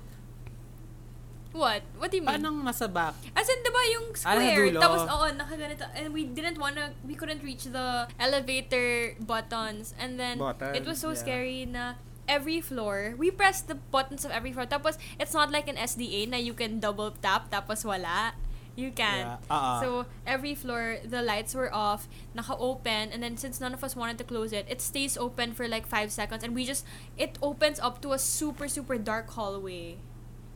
what 1.53 1.83
what 2.01 2.11
do 2.11 2.17
you 2.17 2.25
mean 2.25 2.41
Paano 2.41 2.65
nasa 2.65 2.89
back? 2.89 3.13
As 3.37 3.45
in, 3.49 3.61
di 3.61 3.71
ba 3.71 3.83
yung 3.93 4.07
Ah, 4.25 4.37
square, 4.41 4.73
dulo. 4.73 4.81
tapos, 4.81 5.03
oo, 5.05 5.27
nakaganito. 5.37 5.85
And 5.93 6.13
we 6.17 6.25
didn't 6.25 6.57
wanna, 6.57 6.97
we 7.05 7.13
couldn't 7.13 7.45
reach 7.45 7.69
the 7.69 8.09
elevator 8.17 9.13
buttons. 9.21 9.93
And 10.01 10.17
then, 10.17 10.41
Button, 10.41 10.73
it 10.73 10.89
was 10.89 10.97
so 10.97 11.13
yeah. 11.13 11.21
scary 11.21 11.61
na 11.69 12.01
every 12.29 12.61
floor, 12.61 13.15
we 13.17 13.31
pressed 13.31 13.69
the 13.69 13.75
buttons 13.75 14.25
of 14.25 14.31
every 14.31 14.53
floor. 14.53 14.67
Tapos, 14.67 14.99
it's 15.19 15.35
not 15.35 15.51
like 15.51 15.69
an 15.69 15.77
SDA 15.77 16.29
na 16.29 16.37
you 16.37 16.55
can 16.55 16.81
double 16.81 17.11
tap, 17.11 17.51
tapos 17.51 17.85
wala. 17.85 18.35
You 18.75 18.91
can. 18.91 19.37
Yeah, 19.37 19.53
uh-uh. 19.53 19.81
So, 19.81 19.89
every 20.27 20.55
floor, 20.55 20.97
the 21.05 21.21
lights 21.21 21.55
were 21.55 21.69
off, 21.69 22.09
naka-open, 22.35 23.13
and 23.13 23.23
then 23.23 23.37
since 23.37 23.61
none 23.61 23.75
of 23.75 23.85
us 23.85 23.95
wanted 23.95 24.17
to 24.19 24.25
close 24.25 24.53
it, 24.53 24.65
it 24.69 24.81
stays 24.81 25.19
open 25.19 25.53
for 25.53 25.69
like 25.69 25.85
five 25.85 26.11
seconds, 26.11 26.43
and 26.43 26.55
we 26.55 26.65
just, 26.65 26.87
it 27.19 27.37
opens 27.43 27.79
up 27.81 28.01
to 28.01 28.13
a 28.13 28.19
super, 28.19 28.69
super 28.69 28.97
dark 28.97 29.29
hallway. 29.29 30.01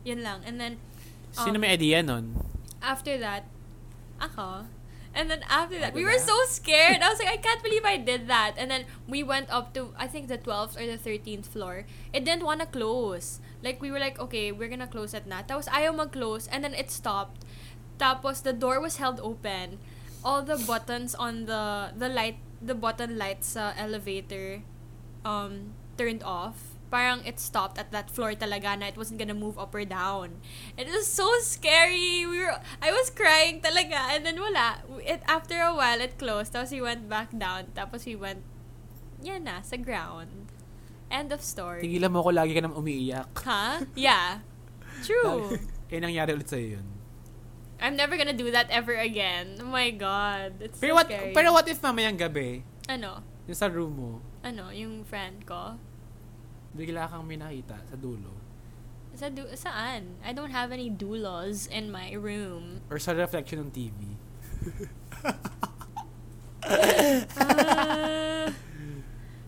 Yun 0.03 0.23
lang. 0.23 0.41
And 0.45 0.59
then, 0.59 0.81
Sino 1.29 1.55
um, 1.55 1.61
may 1.61 1.77
idea 1.77 2.01
nun? 2.01 2.41
after 2.81 3.17
that, 3.17 3.45
ako. 4.21 4.65
And 5.17 5.33
then 5.33 5.41
after 5.49 5.81
that, 5.81 5.97
we 5.97 6.05
were 6.05 6.13
diba? 6.13 6.29
so 6.29 6.37
scared. 6.45 7.01
I 7.01 7.09
was 7.09 7.17
like, 7.17 7.33
I 7.33 7.41
can't 7.41 7.63
believe 7.65 7.81
I 7.83 7.97
did 7.97 8.29
that. 8.29 8.53
And 8.53 8.69
then 8.69 8.85
we 9.09 9.25
went 9.25 9.49
up 9.49 9.73
to, 9.73 9.89
I 9.97 10.05
think, 10.05 10.29
the 10.29 10.37
12th 10.37 10.77
or 10.77 10.85
the 10.85 11.01
13th 11.01 11.49
floor. 11.49 11.89
It 12.13 12.23
didn't 12.23 12.45
want 12.45 12.61
to 12.61 12.67
close. 12.67 13.41
Like, 13.63 13.81
we 13.81 13.89
were 13.89 13.97
like, 13.97 14.19
okay, 14.21 14.51
we're 14.51 14.69
gonna 14.69 14.85
close 14.85 15.17
it 15.17 15.25
na. 15.25 15.41
Tapos 15.41 15.65
ayaw 15.73 15.97
mag-close. 15.97 16.45
And 16.45 16.63
then 16.63 16.77
it 16.77 16.93
stopped. 16.93 17.41
Tapos 17.97 18.45
the 18.45 18.53
door 18.53 18.79
was 18.79 19.01
held 19.01 19.19
open. 19.19 19.81
All 20.21 20.45
the 20.45 20.61
buttons 20.61 21.15
on 21.17 21.49
the, 21.49 21.89
the 21.97 22.09
light, 22.13 22.37
the 22.61 22.77
button 22.77 23.17
lights 23.17 23.57
sa 23.57 23.73
elevator 23.73 24.61
um, 25.25 25.73
turned 25.97 26.21
off. 26.21 26.76
Parang 26.87 27.19
it 27.27 27.35
stopped 27.35 27.75
at 27.75 27.91
that 27.91 28.07
floor 28.07 28.31
talaga 28.31 28.79
na 28.79 28.87
it 28.87 28.95
wasn't 28.95 29.19
gonna 29.19 29.35
move 29.35 29.59
up 29.59 29.75
or 29.75 29.83
down. 29.83 30.39
It 30.79 30.87
was 30.87 31.03
so 31.03 31.27
scary. 31.43 32.23
We 32.23 32.39
were, 32.39 32.55
I 32.79 32.95
was 32.95 33.11
crying 33.11 33.59
talaga. 33.59 34.15
And 34.15 34.23
then 34.23 34.39
wala. 34.39 34.79
It, 35.03 35.19
after 35.27 35.59
a 35.59 35.75
while, 35.75 35.99
it 35.99 36.15
closed. 36.15 36.55
Tapos 36.55 36.71
we 36.71 36.79
went 36.79 37.11
back 37.11 37.35
down. 37.35 37.75
Tapos 37.75 38.07
we 38.07 38.15
went, 38.15 38.39
yan 39.19 39.43
na, 39.43 39.59
sa 39.67 39.75
ground. 39.75 40.47
End 41.11 41.35
of 41.35 41.43
story. 41.43 41.83
Tigilan 41.83 42.11
mo 42.11 42.23
ko, 42.23 42.31
lagi 42.31 42.55
ka 42.55 42.63
naman 42.63 42.79
umiiyak. 42.79 43.31
Huh? 43.43 43.83
Yeah. 43.95 44.43
True. 45.03 45.59
eh, 45.91 45.99
nangyari 45.99 46.35
ulit 46.35 46.47
sa'yo 46.47 46.79
yun. 46.79 46.87
I'm 47.77 47.93
never 47.95 48.17
gonna 48.17 48.33
do 48.33 48.49
that 48.51 48.71
ever 48.73 48.95
again. 48.97 49.59
Oh 49.61 49.69
my 49.69 49.91
God. 49.93 50.57
It's 50.63 50.79
Pero 50.79 50.95
so 50.95 51.03
what, 51.03 51.07
scary. 51.11 51.31
pero 51.31 51.53
what 51.53 51.67
if 51.67 51.77
mamayang 51.79 52.17
gabi, 52.17 52.63
Ano? 52.89 53.21
yung 53.45 53.55
sa 53.55 53.67
room 53.69 53.93
mo, 53.93 54.11
Ano? 54.41 54.71
Yung 54.71 55.03
friend 55.05 55.45
ko? 55.45 55.77
Bigla 56.77 57.09
kang 57.09 57.25
may 57.25 57.35
nakita 57.35 57.75
sa 57.83 57.97
dulo, 57.97 58.29
Sa 59.11 59.27
du- 59.27 59.49
saan? 59.51 60.21
I 60.21 60.29
don't 60.29 60.51
have 60.51 60.69
any 60.69 60.87
doulos 60.87 61.65
in 61.67 61.89
my 61.89 62.13
room. 62.13 62.85
or 62.87 63.01
sa 63.01 63.11
reflection 63.11 63.57
ng 63.59 63.71
TV. 63.71 63.97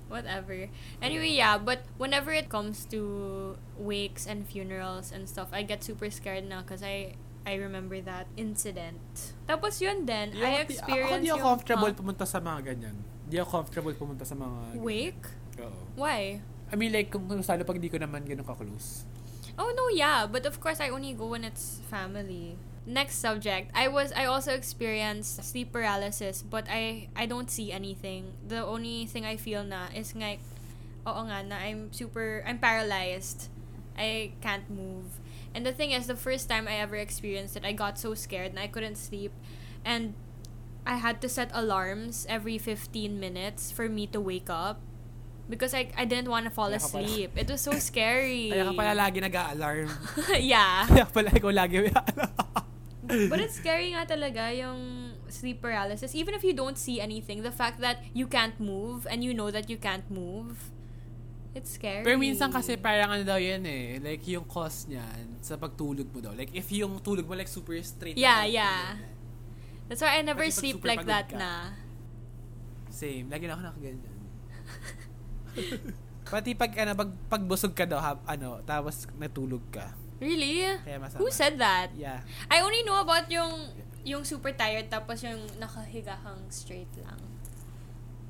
whatever. 0.08 0.68
Anyway, 1.02 1.30
yeah, 1.30 1.58
but 1.58 1.86
whenever 1.98 2.32
it 2.32 2.50
comes 2.50 2.86
to 2.86 3.56
wakes 3.78 4.26
and 4.26 4.48
funerals 4.48 5.12
and 5.12 5.30
stuff, 5.30 5.50
I 5.52 5.62
get 5.64 5.84
super 5.84 6.10
scared 6.10 6.46
now 6.46 6.62
because 6.62 6.82
I 6.82 7.14
I 7.46 7.56
remember 7.56 8.02
that 8.02 8.28
incident. 8.36 9.00
Tapos 9.48 9.80
yun 9.80 10.06
din, 10.06 10.34
Yung- 10.34 10.44
I 10.44 10.54
Ako 10.56 10.66
experienced 10.66 11.24
di 11.24 11.30
ako 11.30 11.38
yung- 11.38 11.48
comfortable 11.48 11.88
Huh? 11.88 11.98
pumunta 11.98 12.26
sa 12.26 12.40
mga 12.40 12.60
ganyan. 12.66 12.98
Di 13.26 13.38
ako 13.38 13.50
comfortable 13.54 13.94
pumunta 13.94 14.26
sa 14.26 14.34
mga... 14.34 14.58
Wake? 14.76 15.26
Oo. 15.62 15.82
Why? 15.96 16.42
I 16.72 16.76
mean, 16.78 16.94
like, 16.94 17.10
kung 17.10 17.26
lalo 17.28 17.64
pag 17.66 17.82
di 17.82 17.90
ko 17.90 17.98
naman 17.98 18.26
ganun 18.26 18.46
ka-close. 18.46 19.06
Oh 19.60 19.74
no, 19.76 19.90
yeah, 19.92 20.24
but 20.24 20.46
of 20.46 20.62
course 20.62 20.80
I 20.80 20.88
only 20.88 21.12
go 21.12 21.36
when 21.36 21.44
it's 21.44 21.82
family. 21.92 22.56
Next 22.88 23.20
subject. 23.20 23.72
I 23.76 23.92
was 23.92 24.16
I 24.16 24.24
also 24.26 24.56
experienced 24.56 25.44
sleep 25.44 25.76
paralysis, 25.76 26.42
but 26.48 26.64
I 26.72 27.12
I 27.12 27.28
don't 27.28 27.52
see 27.52 27.76
anything. 27.76 28.32
The 28.48 28.64
only 28.64 29.04
thing 29.06 29.28
I 29.28 29.36
feel 29.36 29.68
na 29.68 29.92
is 29.92 30.16
nga 30.16 30.40
oo 31.04 31.22
nga 31.28 31.44
na 31.44 31.60
I'm 31.60 31.92
super 31.92 32.40
I'm 32.48 32.56
paralyzed. 32.56 33.52
I 34.00 34.32
can't 34.40 34.64
move. 34.72 35.20
And 35.52 35.68
the 35.68 35.76
thing 35.76 35.92
is 35.92 36.08
the 36.08 36.16
first 36.16 36.48
time 36.48 36.72
I 36.72 36.80
ever 36.80 36.96
experienced 36.96 37.60
it, 37.60 37.68
I 37.68 37.76
got 37.76 38.00
so 38.00 38.16
scared 38.16 38.56
and 38.56 38.62
I 38.64 38.72
couldn't 38.72 38.96
sleep 38.96 39.36
and 39.84 40.16
I 40.88 41.04
had 41.04 41.20
to 41.22 41.28
set 41.28 41.52
alarms 41.52 42.26
every 42.30 42.58
15 42.58 43.20
minutes 43.20 43.76
for 43.76 43.90
me 43.92 44.08
to 44.16 44.24
wake 44.24 44.48
up 44.48 44.80
because 45.50 45.74
I 45.74 45.90
I 45.98 46.06
didn't 46.06 46.30
want 46.30 46.46
to 46.46 46.54
fall 46.54 46.70
Kaya 46.70 46.80
asleep. 46.80 47.34
It 47.34 47.50
was 47.50 47.60
so 47.66 47.74
scary. 47.82 48.50
Kaya 48.54 48.70
ka 48.70 48.74
pala 48.78 48.94
lagi 48.94 49.18
nag-a-alarm. 49.20 49.90
yeah. 50.40 50.86
Kaya 50.90 51.06
pala 51.10 51.34
ikaw 51.34 51.52
lagi 51.52 51.90
may 51.90 51.92
alarm. 51.92 52.38
But 53.10 53.42
it's 53.42 53.58
scary 53.58 53.98
nga 53.98 54.06
talaga 54.06 54.54
yung 54.54 55.12
sleep 55.34 55.66
paralysis. 55.66 56.14
Even 56.14 56.38
if 56.38 56.46
you 56.46 56.54
don't 56.54 56.78
see 56.78 57.02
anything, 57.02 57.42
the 57.42 57.50
fact 57.50 57.82
that 57.82 58.06
you 58.14 58.30
can't 58.30 58.54
move 58.62 59.10
and 59.10 59.26
you 59.26 59.34
know 59.34 59.50
that 59.50 59.66
you 59.66 59.82
can't 59.82 60.06
move, 60.14 60.70
it's 61.58 61.74
scary. 61.74 62.06
Pero 62.06 62.22
minsan 62.22 62.54
kasi 62.54 62.78
parang 62.78 63.10
ano 63.10 63.26
daw 63.26 63.42
yan 63.42 63.66
eh. 63.66 63.98
Like 63.98 64.22
yung 64.30 64.46
cause 64.46 64.86
niyan 64.86 65.42
sa 65.42 65.58
pagtulog 65.58 66.06
mo 66.14 66.22
daw. 66.22 66.38
Like 66.38 66.54
if 66.54 66.70
yung 66.70 67.02
tulog 67.02 67.26
mo 67.26 67.34
like 67.34 67.50
super 67.50 67.74
straight. 67.82 68.14
Yeah, 68.14 68.46
yeah. 68.46 69.02
That's 69.90 70.06
why 70.06 70.14
I 70.14 70.22
never 70.22 70.46
Pati 70.46 70.54
sleep 70.54 70.86
like 70.86 71.02
that 71.10 71.34
ka. 71.34 71.42
na. 71.42 71.74
Same. 72.94 73.26
Lagi 73.26 73.50
na 73.50 73.58
ako 73.58 73.74
nakaganyan. 73.74 74.19
Pati 76.30 76.54
pag 76.54 76.72
ano, 76.78 76.94
pag, 76.94 77.12
pagbusog 77.26 77.74
ka 77.74 77.90
daw, 77.90 77.98
ha, 77.98 78.14
ano, 78.30 78.62
tapos 78.62 79.10
natulog 79.18 79.66
ka. 79.74 79.98
Really? 80.22 80.68
Kaya 80.86 81.00
masama. 81.00 81.20
Who 81.24 81.32
said 81.32 81.58
that? 81.58 81.96
Yeah. 81.96 82.22
I 82.52 82.62
only 82.62 82.84
know 82.84 83.00
about 83.00 83.32
yung 83.32 83.72
yung 84.04 84.24
super 84.24 84.52
tired 84.56 84.88
tapos 84.92 85.24
yung 85.24 85.40
nakahiga 85.58 86.20
kang 86.22 86.44
straight 86.52 86.92
lang. 87.02 87.20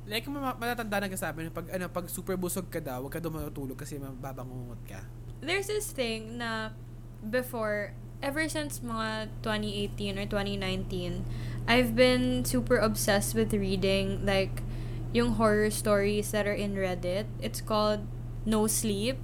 Like, 0.10 0.26
ma- 0.26 0.58
matatanda 0.58 1.06
na 1.06 1.14
pag, 1.54 1.68
ano, 1.70 1.86
pag 1.86 2.10
super 2.10 2.34
busog 2.34 2.66
ka 2.74 2.82
daw, 2.82 3.06
huwag 3.06 3.14
ka 3.14 3.22
daw 3.22 3.30
matutulog 3.30 3.78
kasi 3.78 4.02
mababangungot 4.02 4.82
ka. 4.90 5.06
There's 5.46 5.70
this 5.70 5.94
thing 5.94 6.42
na 6.42 6.74
before, 7.22 7.94
ever 8.18 8.50
since 8.50 8.82
mga 8.82 9.30
2018 9.46 10.18
or 10.18 10.26
2019, 10.26 11.22
I've 11.70 11.94
been 11.94 12.42
super 12.42 12.82
obsessed 12.82 13.38
with 13.38 13.54
reading 13.54 14.26
like 14.26 14.66
yung 15.14 15.36
horror 15.42 15.70
stories 15.70 16.32
that 16.32 16.46
are 16.46 16.56
in 16.56 16.76
Reddit. 16.76 17.26
It's 17.42 17.62
called 17.62 18.06
No 18.46 18.68
Sleep. 18.68 19.18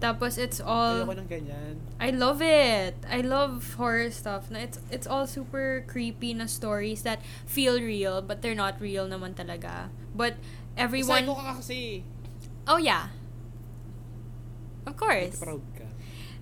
Tapos 0.00 0.36
it's 0.36 0.60
all 0.60 1.06
Ayoko 1.06 1.16
ng 1.16 1.28
ganyan. 1.30 1.74
I 1.96 2.10
love 2.10 2.42
it. 2.42 2.98
I 3.08 3.22
love 3.22 3.78
horror 3.80 4.10
stuff. 4.10 4.50
Na 4.50 4.60
it's 4.60 4.76
it's 4.90 5.06
all 5.06 5.24
super 5.24 5.86
creepy 5.86 6.34
na 6.34 6.44
stories 6.44 7.06
that 7.06 7.22
feel 7.46 7.80
real 7.80 8.20
but 8.20 8.42
they're 8.42 8.58
not 8.58 8.76
real 8.82 9.08
naman 9.08 9.32
talaga. 9.32 9.88
But 10.12 10.36
everyone 10.76 11.24
Psycho 11.24 11.38
ka 11.38 11.56
kasi. 11.62 12.04
Oh 12.68 12.76
yeah. 12.76 13.14
Of 14.84 14.98
course. 15.00 15.40
Proud 15.40 15.64
ka. 15.72 15.88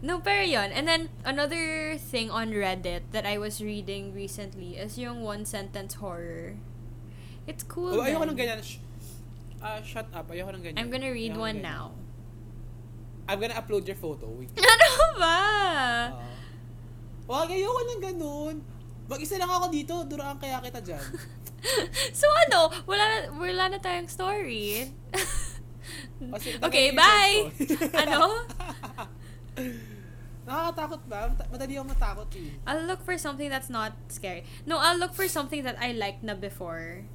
No, 0.03 0.19
pero 0.19 0.43
yun. 0.43 0.75
And 0.75 0.89
then, 0.91 1.15
another 1.23 1.95
thing 1.95 2.27
on 2.27 2.51
Reddit 2.51 3.15
that 3.15 3.23
I 3.23 3.39
was 3.39 3.63
reading 3.63 4.11
recently 4.11 4.75
is 4.75 4.99
yung 4.99 5.23
one-sentence 5.23 6.03
horror. 6.03 6.59
It's 7.53 7.65
cool. 7.69 7.93
Oh, 7.93 8.01
ayoko 8.01 8.25
ng 8.25 8.39
ganyan. 8.39 8.65
Sh- 8.65 8.81
ah, 9.61 9.85
shut 9.85 10.09
up. 10.17 10.25
Ayoko 10.33 10.57
ng 10.57 10.65
ganyan. 10.65 10.81
I'm 10.81 10.89
gonna 10.89 11.13
read 11.13 11.37
Ayoko 11.37 11.45
one 11.45 11.61
ganyan. 11.61 11.69
now. 11.69 11.85
I'm 13.29 13.39
gonna 13.39 13.55
upload 13.61 13.85
your 13.85 14.01
photo. 14.01 14.33
Wait. 14.33 14.49
ano 14.57 14.89
ba? 15.21 15.37
Ah. 15.37 16.09
Wag, 17.29 17.53
ayoko 17.53 17.81
ng 17.85 18.01
ganun. 18.01 18.57
Mag-isa 19.05 19.37
lang 19.37 19.53
ako 19.53 19.69
dito. 19.69 19.95
Duraan 20.09 20.41
kaya 20.41 20.65
kita 20.65 20.81
dyan. 20.81 21.05
so 22.21 22.27
ano? 22.49 22.73
Wala 22.89 23.05
na, 23.05 23.17
wala 23.37 23.65
na 23.77 23.79
tayong 23.79 24.09
story. 24.09 24.89
Okay, 26.63 26.95
bye! 26.95 27.51
ano? 27.99 28.47
Nakakatakot 30.47 31.03
ba? 31.07 31.31
Madali 31.51 31.75
ako 31.79 31.87
matakot 31.91 32.31
eh. 32.39 32.51
I'll 32.67 32.87
look 32.87 33.03
for 33.03 33.19
something 33.19 33.51
that's 33.51 33.71
not 33.71 33.95
scary. 34.07 34.47
No, 34.67 34.79
I'll 34.79 34.99
look 34.99 35.15
for 35.15 35.27
something 35.27 35.67
that 35.67 35.79
I 35.83 35.91
liked 35.95 36.23
na 36.23 36.35
before. 36.39 37.07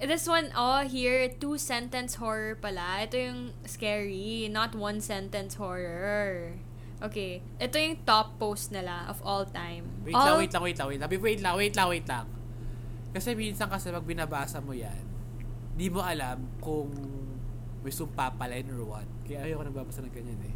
This 0.00 0.24
one, 0.24 0.48
oh, 0.56 0.80
here, 0.88 1.28
two-sentence 1.28 2.16
horror 2.16 2.56
pala. 2.56 3.04
Ito 3.04 3.16
yung 3.20 3.40
scary, 3.68 4.48
not 4.48 4.72
one-sentence 4.72 5.60
horror. 5.60 6.56
Okay. 7.04 7.44
Ito 7.60 7.76
yung 7.76 8.00
top 8.08 8.40
post 8.40 8.72
nila 8.72 9.04
of 9.12 9.20
all 9.20 9.44
time. 9.44 9.84
Wait 10.04 10.16
all, 10.16 10.40
lang, 10.40 10.40
wait 10.40 10.52
lang, 10.52 10.62
wait 10.64 10.78
lang, 10.80 10.88
wait 10.88 11.00
lang. 11.00 11.08
Wait 11.08 11.40
lang, 11.40 11.54
wait 11.56 11.74
lang, 11.76 11.88
wait 11.88 12.06
lang. 12.08 12.26
Kasi 13.12 13.36
minsan 13.36 13.68
kasi 13.68 13.92
pag 13.92 14.04
binabasa 14.04 14.60
mo 14.64 14.72
yan, 14.72 15.04
di 15.76 15.92
mo 15.92 16.00
alam 16.00 16.48
kung 16.60 16.88
may 17.80 17.92
sumpa 17.92 18.36
pala 18.36 18.56
yun 18.56 18.72
or 18.76 18.96
what. 18.96 19.08
Kaya 19.24 19.48
ayoko 19.48 19.64
nagbabasa 19.68 20.04
ng 20.04 20.12
ganyan 20.12 20.40
eh. 20.44 20.54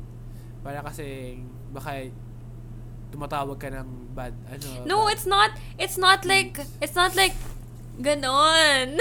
Para 0.60 0.84
kasi 0.84 1.36
baka 1.72 2.04
tumatawag 3.12 3.56
ka 3.56 3.68
ng 3.72 4.12
bad, 4.12 4.32
ano. 4.48 4.68
No, 4.84 4.96
bad- 5.04 5.12
it's 5.16 5.26
not, 5.28 5.50
it's 5.80 5.96
not 5.96 6.24
like, 6.28 6.60
it's 6.80 6.96
not 6.96 7.16
like, 7.16 7.32
ganon. 8.00 8.98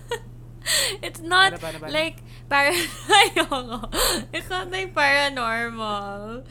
it's 1.02 1.20
not 1.20 1.60
like, 1.82 2.22
para, 2.48 2.72
ayoko. 3.20 3.92
It's 4.32 4.48
not 4.50 4.70
like 4.70 4.94
paranormal. 4.94 6.44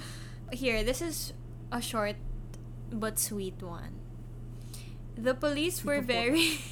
Here, 0.51 0.84
this 0.84 1.01
is 1.01 1.34
a 1.71 1.82
short 1.82 2.15
but 2.91 3.19
sweet 3.19 3.61
one. 3.61 3.99
The 5.15 5.34
police 5.34 5.84
were 5.84 6.01
very 6.01 6.59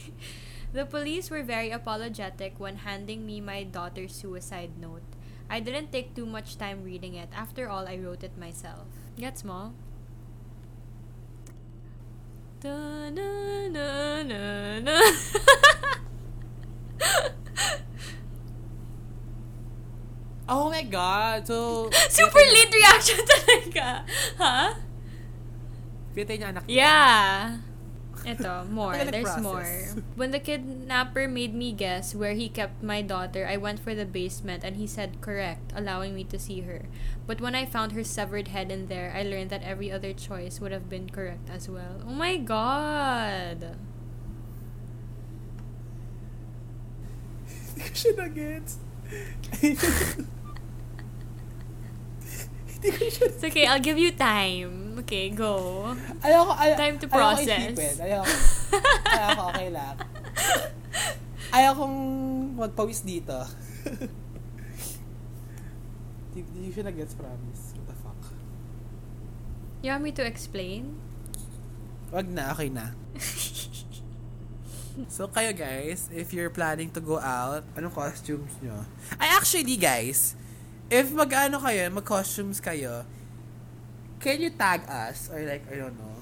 The 0.71 0.85
police 0.85 1.31
were 1.33 1.41
very 1.41 1.71
apologetic 1.71 2.59
when 2.59 2.85
handing 2.85 3.25
me 3.25 3.41
my 3.41 3.63
daughter's 3.63 4.13
suicide 4.13 4.77
note. 4.77 5.01
I 5.49 5.59
didn't 5.59 5.91
take 5.91 6.13
too 6.13 6.27
much 6.27 6.61
time 6.61 6.83
reading 6.83 7.15
it. 7.15 7.29
After 7.33 7.67
all, 7.67 7.87
I 7.89 7.97
wrote 7.97 8.23
it 8.23 8.37
myself. 8.37 8.85
Gets 9.17 9.43
mo? 9.43 9.73
Da-na-na-na-na. 12.59 13.77
Oh 20.49 20.65
my 20.65 20.81
God! 20.81 21.45
So, 21.45 21.93
Super 22.09 22.41
lead 22.41 22.73
reaction 22.73 23.21
talaga. 23.21 24.01
Ha? 24.41 24.73
Pinatay 26.17 26.41
niya 26.41 26.49
anak 26.49 26.65
niya. 26.65 26.73
Yeah. 26.73 27.68
Ito, 28.25 28.65
more. 28.69 28.97
There's 28.97 29.37
more. 29.39 29.65
When 30.15 30.31
the 30.31 30.39
kidnapper 30.39 31.27
made 31.27 31.53
me 31.55 31.71
guess 31.71 32.13
where 32.13 32.33
he 32.33 32.49
kept 32.49 32.83
my 32.83 33.01
daughter, 33.01 33.47
I 33.47 33.57
went 33.57 33.79
for 33.79 33.95
the 33.95 34.05
basement 34.05 34.63
and 34.63 34.75
he 34.75 34.87
said 34.87 35.21
correct, 35.21 35.71
allowing 35.75 36.15
me 36.15 36.23
to 36.25 36.39
see 36.39 36.61
her. 36.61 36.85
But 37.27 37.39
when 37.39 37.55
I 37.55 37.65
found 37.65 37.93
her 37.93 38.03
severed 38.03 38.49
head 38.49 38.71
in 38.71 38.87
there, 38.87 39.13
I 39.15 39.23
learned 39.23 39.49
that 39.51 39.63
every 39.63 39.91
other 39.91 40.13
choice 40.13 40.59
would 40.59 40.71
have 40.71 40.89
been 40.89 41.09
correct 41.09 41.49
as 41.49 41.69
well. 41.69 42.03
Oh 42.05 42.13
my 42.13 42.37
god. 42.37 43.77
Hindi 47.47 47.81
ko 47.87 47.93
siya 47.95 48.11
na-gets. 48.17 48.73
Hindi 52.79 52.95
ko 52.95 53.03
siya 53.11 53.27
It's 53.27 53.43
okay, 53.43 53.67
I'll 53.67 53.83
give 53.83 53.99
you 53.99 54.15
time. 54.15 55.03
Okay, 55.03 55.35
go. 55.35 55.91
Ayoko, 56.23 56.51
ay, 56.55 56.79
Time 56.79 56.95
to 57.03 57.07
Ayoko 57.07 57.15
process. 57.19 57.75
isipin. 57.75 57.95
Ayoko. 57.99 58.31
ayoko, 59.19 59.43
okay 59.51 59.69
lang. 59.69 59.95
Ayokong 61.51 61.97
magpawis 62.55 63.03
dito. 63.03 63.35
Di, 66.31 66.39
di 66.45 66.69
ko 66.69 66.79
siya 66.79 66.85
nag-gets, 66.87 67.17
promise. 67.19 67.73
What 67.75 67.85
the 67.89 67.95
fuck? 67.99 68.21
You 69.83 69.91
want 69.91 70.03
me 70.07 70.13
to 70.15 70.23
explain? 70.23 70.95
Wag 72.15 72.31
na, 72.31 72.53
okay 72.55 72.69
na. 72.71 72.95
so, 75.11 75.27
kayo 75.27 75.51
guys, 75.51 76.07
if 76.13 76.31
you're 76.31 76.53
planning 76.53 76.93
to 76.95 77.01
go 77.01 77.19
out, 77.19 77.65
anong 77.75 77.91
costumes 77.91 78.53
nyo? 78.63 78.87
Ay, 79.17 79.35
actually, 79.35 79.75
guys, 79.75 80.38
if 80.89 81.13
mag-ano 81.13 81.61
kayo, 81.61 81.85
mag-costumes 81.93 82.57
kayo, 82.57 83.05
can 84.17 84.41
you 84.41 84.49
tag 84.49 84.83
us? 84.89 85.29
Or 85.29 85.39
like, 85.45 85.63
I 85.69 85.77
don't 85.77 85.95
know. 85.95 86.17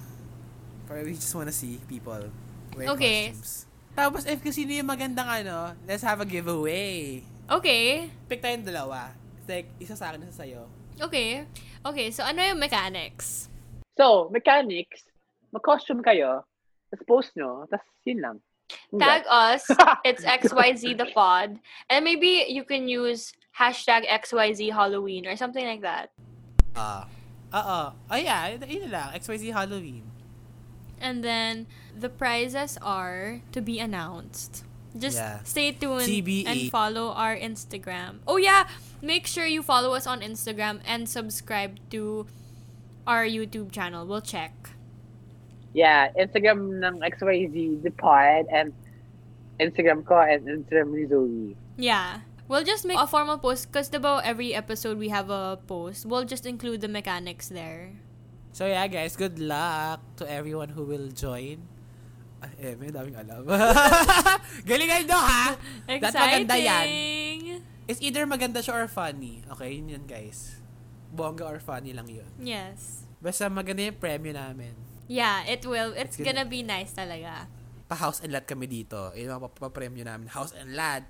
Or 0.92 1.02
we 1.04 1.16
just 1.16 1.34
wanna 1.34 1.56
see 1.56 1.80
people 1.88 2.28
wear 2.76 2.92
Okay. 2.94 3.32
costumes. 3.32 3.66
Tapos, 3.98 4.30
if 4.30 4.38
kasi 4.46 4.62
sino 4.62 4.78
yung 4.78 4.86
magandang 4.86 5.26
ano, 5.26 5.74
let's 5.90 6.06
have 6.06 6.22
a 6.22 6.28
giveaway. 6.28 7.24
Okay. 7.50 8.12
Pick 8.30 8.44
tayong 8.44 8.62
dalawa. 8.68 9.10
It's 9.42 9.50
like, 9.50 9.68
isa 9.82 9.98
sa 9.98 10.14
akin, 10.14 10.28
isa 10.28 10.46
sa'yo. 10.46 10.70
Okay. 11.02 11.48
Okay, 11.82 12.12
so 12.14 12.22
ano 12.22 12.44
yung 12.44 12.60
mechanics? 12.62 13.50
So, 13.98 14.30
mechanics, 14.30 15.08
mag-costume 15.50 16.06
kayo, 16.06 16.46
tapos 16.94 17.04
post 17.08 17.30
nyo, 17.34 17.66
tapos 17.66 17.88
yun 18.06 18.22
lang. 18.22 18.38
Tag 19.00 19.24
us. 19.32 19.64
It's 20.08 20.28
XYZ 20.28 21.00
the 21.00 21.08
pod. 21.16 21.56
And 21.88 22.04
maybe 22.04 22.52
you 22.52 22.68
can 22.68 22.92
use 22.92 23.32
hashtag 23.58 24.06
XYZ 24.08 24.72
Halloween 24.74 25.26
or 25.26 25.36
something 25.36 25.66
like 25.66 25.82
that. 25.82 26.12
Ah. 26.76 27.08
Oo. 27.54 27.58
Oh, 27.58 27.88
Oh, 28.12 28.20
yeah. 28.20 28.54
Yun 28.54 28.62
yun 28.68 28.92
lang. 28.92 29.14
XYZ 29.16 29.54
Halloween. 29.54 30.04
And 31.02 31.24
then 31.24 31.66
the 31.94 32.10
prizes 32.10 32.78
are 32.82 33.42
to 33.54 33.62
be 33.62 33.80
announced. 33.80 34.66
Just 34.98 35.18
Yeah. 35.22 35.46
stay 35.46 35.72
tuned 35.72 36.10
TBA. 36.10 36.46
and 36.50 36.58
follow 36.74 37.14
our 37.14 37.38
Instagram. 37.38 38.26
Oh 38.26 38.38
yeah, 38.42 38.66
make 39.02 39.30
sure 39.30 39.46
you 39.46 39.62
follow 39.62 39.94
us 39.94 40.10
on 40.10 40.26
Instagram 40.26 40.82
and 40.90 41.06
subscribe 41.06 41.78
to 41.94 42.26
our 43.06 43.24
YouTube 43.30 43.70
channel. 43.70 44.10
We'll 44.10 44.26
check. 44.26 44.54
Yeah, 45.78 46.10
Instagram 46.18 46.82
ng 46.82 47.06
XYZ, 47.06 47.86
the 47.86 47.94
pod, 47.94 48.50
and 48.50 48.74
Instagram 49.62 50.02
ko, 50.02 50.18
and 50.18 50.50
Instagram 50.50 50.98
ni 50.98 51.06
Zoe. 51.06 51.54
Yeah. 51.78 52.26
We'll 52.48 52.64
just 52.64 52.88
make 52.88 52.96
a 52.96 53.08
formal 53.08 53.38
post 53.38 53.68
because 53.68 53.92
about 53.92 54.24
every 54.24 54.56
episode 54.56 54.96
we 54.98 55.12
have 55.12 55.28
a 55.30 55.60
post. 55.68 56.08
We'll 56.08 56.24
just 56.24 56.48
include 56.48 56.80
the 56.80 56.88
mechanics 56.88 57.52
there. 57.52 57.92
So 58.56 58.66
yeah, 58.66 58.88
guys, 58.88 59.20
good 59.20 59.38
luck 59.38 60.00
to 60.18 60.24
everyone 60.26 60.72
who 60.72 60.88
will 60.88 61.12
join. 61.12 61.68
Ah, 62.40 62.50
eh, 62.62 62.78
may 62.78 62.94
daming 62.94 63.18
alam. 63.18 63.44
Galingan 64.70 65.10
nyo, 65.10 65.20
ha? 65.20 65.58
That 65.90 66.14
maganda 66.14 66.56
yan. 66.56 66.86
Exciting! 66.86 67.40
It's 67.88 68.02
either 68.02 68.24
maganda 68.30 68.60
siya 68.62 68.84
or 68.84 68.88
funny. 68.88 69.42
Okay, 69.58 69.80
yun 69.80 69.90
yan, 69.90 70.04
guys. 70.06 70.62
Bongga 71.10 71.46
or 71.50 71.60
funny 71.60 71.96
lang 71.98 72.06
yun. 72.12 72.30
Yes. 72.38 73.08
Basta 73.18 73.50
maganda 73.50 73.82
yung 73.82 73.98
premyo 73.98 74.38
namin. 74.38 74.76
Yeah, 75.10 75.48
it 75.50 75.66
will. 75.66 75.96
It's, 75.98 76.16
It's 76.16 76.22
gonna- 76.22 76.46
gonna 76.46 76.52
be 76.52 76.62
nice 76.62 76.94
talaga. 76.94 77.48
Pa-house 77.88 78.22
and 78.22 78.36
lot 78.36 78.44
kami 78.46 78.68
dito. 78.68 79.16
Yun 79.16 79.32
ang 79.32 79.42
papapremyo 79.42 80.04
namin. 80.06 80.28
House 80.30 80.52
and 80.54 80.76
lot. 80.78 81.08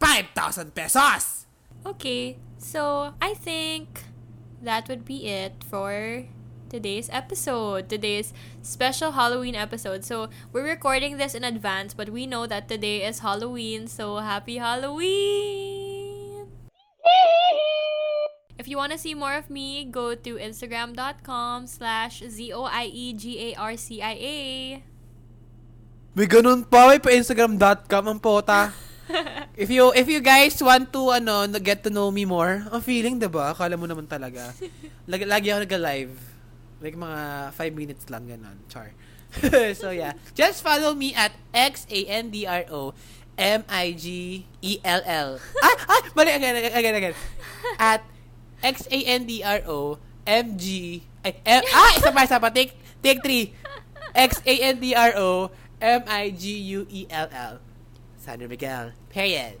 5,000 0.00 0.74
pesos! 0.74 1.46
Okay, 1.84 2.38
so 2.58 3.14
I 3.22 3.34
think 3.34 4.02
that 4.62 4.88
would 4.88 5.04
be 5.04 5.28
it 5.28 5.62
for 5.62 6.24
today's 6.68 7.08
episode. 7.12 7.88
Today's 7.88 8.32
special 8.62 9.12
Halloween 9.12 9.54
episode. 9.54 10.04
So 10.04 10.28
we're 10.52 10.66
recording 10.66 11.16
this 11.16 11.34
in 11.34 11.44
advance, 11.44 11.94
but 11.94 12.10
we 12.10 12.26
know 12.26 12.46
that 12.46 12.68
today 12.68 13.06
is 13.06 13.20
Halloween, 13.20 13.86
so 13.86 14.18
happy 14.18 14.58
Halloween! 14.58 16.48
If 18.56 18.72
you 18.72 18.80
want 18.80 18.92
to 18.92 18.98
see 18.98 19.12
more 19.12 19.36
of 19.36 19.52
me, 19.52 19.84
go 19.84 20.14
to 20.16 20.40
instagram.com 20.40 21.68
slash 21.68 22.24
E 22.24 22.28
Z-O-I-E-G-A-R-C-I-A. 22.32 24.38
May 26.16 26.24
ganun 26.24 26.64
pa. 26.64 26.88
May 26.88 26.96
pa 26.96 27.12
Instagram.com 27.12 28.08
ang 28.08 28.16
pota. 28.16 28.72
if 29.62 29.70
you 29.70 29.92
if 29.94 30.06
you 30.10 30.18
guys 30.20 30.58
want 30.62 30.90
to 30.92 31.14
ano 31.14 31.46
get 31.62 31.82
to 31.86 31.90
know 31.90 32.10
me 32.10 32.26
more, 32.26 32.66
ang 32.70 32.82
feeling 32.82 33.18
'di 33.18 33.30
ba? 33.30 33.54
Akala 33.54 33.78
mo 33.78 33.86
naman 33.86 34.06
talaga. 34.10 34.50
Lagi, 35.10 35.22
lagi 35.22 35.54
ako 35.54 35.70
nag-live. 35.70 36.14
Like 36.82 36.98
mga 36.98 37.20
5 37.54 37.78
minutes 37.78 38.10
lang 38.10 38.26
ganun. 38.26 38.58
Char. 38.66 38.90
so 39.78 39.94
yeah, 39.94 40.18
just 40.34 40.66
follow 40.66 40.98
me 40.98 41.14
at 41.14 41.30
X 41.54 41.86
A 41.86 42.10
N 42.10 42.34
D 42.34 42.42
R 42.42 42.66
O 42.74 42.90
M 43.38 43.62
I 43.70 43.94
G 43.94 44.42
E 44.66 44.82
L 44.82 45.02
L. 45.06 45.38
Ah, 45.62 45.76
ah, 45.86 46.02
mali 46.18 46.34
again, 46.34 46.58
again, 46.74 46.94
again. 46.98 47.14
At 47.78 48.02
X 48.66 48.90
A 48.90 48.98
N 48.98 49.30
D 49.30 49.46
R 49.46 49.62
O 49.70 50.02
M 50.26 50.58
G 50.58 51.06
ay, 51.26 51.34
M, 51.42 51.62
ah, 51.74 51.90
isa 51.98 52.10
pa, 52.14 52.22
isa 52.22 52.38
pa. 52.38 52.54
Take, 52.54 52.78
take 53.02 53.18
three. 53.18 53.50
X 54.14 54.38
A 54.46 54.54
N 54.70 54.78
D 54.78 54.94
R 54.94 55.18
O 55.18 55.50
M 55.82 56.02
I 56.06 56.30
G 56.30 56.54
U 56.78 56.86
E 56.86 57.10
L 57.10 57.26
L. 57.34 57.65
Sandra 58.26 58.48
Miguel. 58.48 58.90
Period. 59.08 59.54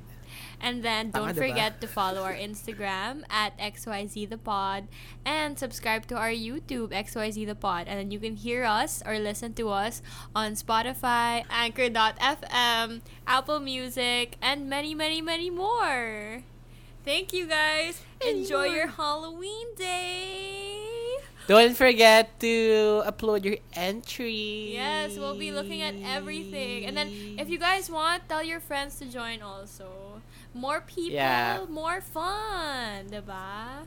And 0.60 0.82
then 0.82 1.10
don't 1.10 1.30
diba? 1.30 1.48
forget 1.48 1.80
to 1.80 1.86
follow 1.98 2.22
our 2.22 2.34
Instagram 2.34 3.22
at 3.30 3.56
XYZ 3.58 4.28
the 4.28 4.38
Pod 4.38 4.88
and 5.24 5.56
subscribe 5.56 6.06
to 6.08 6.16
our 6.16 6.30
YouTube 6.30 6.90
XYZ 6.90 7.46
the 7.46 7.54
Pod. 7.54 7.86
And 7.86 7.98
then 8.00 8.10
you 8.10 8.18
can 8.18 8.34
hear 8.34 8.64
us 8.64 9.02
or 9.06 9.20
listen 9.20 9.54
to 9.54 9.68
us 9.68 10.02
on 10.34 10.52
Spotify, 10.58 11.44
Anchor.fm, 11.48 13.02
Apple 13.26 13.60
Music, 13.60 14.36
and 14.42 14.68
many, 14.68 14.94
many, 14.94 15.22
many 15.22 15.48
more. 15.48 16.42
Thank 17.04 17.32
you 17.32 17.46
guys. 17.46 18.02
Enjoy 18.20 18.64
your 18.64 18.88
Halloween 18.88 19.68
day. 19.76 20.95
Don't 21.46 21.76
forget 21.78 22.40
to 22.42 23.02
upload 23.06 23.44
your 23.46 23.58
entry. 23.72 24.74
Yes, 24.74 25.14
we'll 25.16 25.38
be 25.38 25.52
looking 25.52 25.80
at 25.82 25.94
everything. 26.02 26.86
And 26.86 26.96
then 26.96 27.38
if 27.38 27.48
you 27.48 27.58
guys 27.58 27.88
want, 27.90 28.26
tell 28.28 28.42
your 28.42 28.58
friends 28.58 28.98
to 28.98 29.06
join 29.06 29.42
also. 29.42 30.18
More 30.54 30.80
people, 30.82 31.14
Yeah. 31.14 31.62
more 31.70 32.00
fun, 32.02 33.06
diba? 33.14 33.86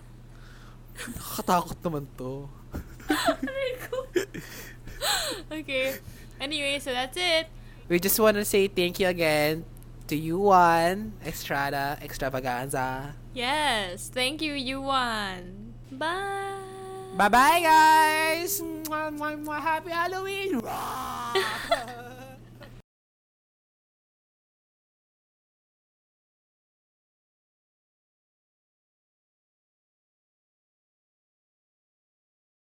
Nakakatakot 0.96 1.76
naman 1.84 2.08
to. 2.16 2.48
okay. 5.52 5.96
Anyway, 6.40 6.80
so 6.80 6.92
that's 6.92 7.18
it. 7.18 7.48
We 7.90 8.00
just 8.00 8.20
want 8.20 8.38
to 8.38 8.46
say 8.46 8.68
thank 8.68 9.00
you 9.00 9.08
again 9.08 9.66
to 10.08 10.16
you 10.16 10.40
one 10.40 11.14
Estrada 11.26 11.98
Extravaganza. 12.02 13.16
Yes. 13.34 14.10
Thank 14.14 14.42
you, 14.42 14.54
Yuan. 14.54 15.74
Bye. 15.92 16.59
Bye 17.20 17.28
bye 17.28 17.60
guys. 17.60 18.64
Mwah, 18.64 19.12
mwah, 19.12 19.36
mwah. 19.44 19.60
Happy 19.60 19.92
Halloween. 19.92 20.64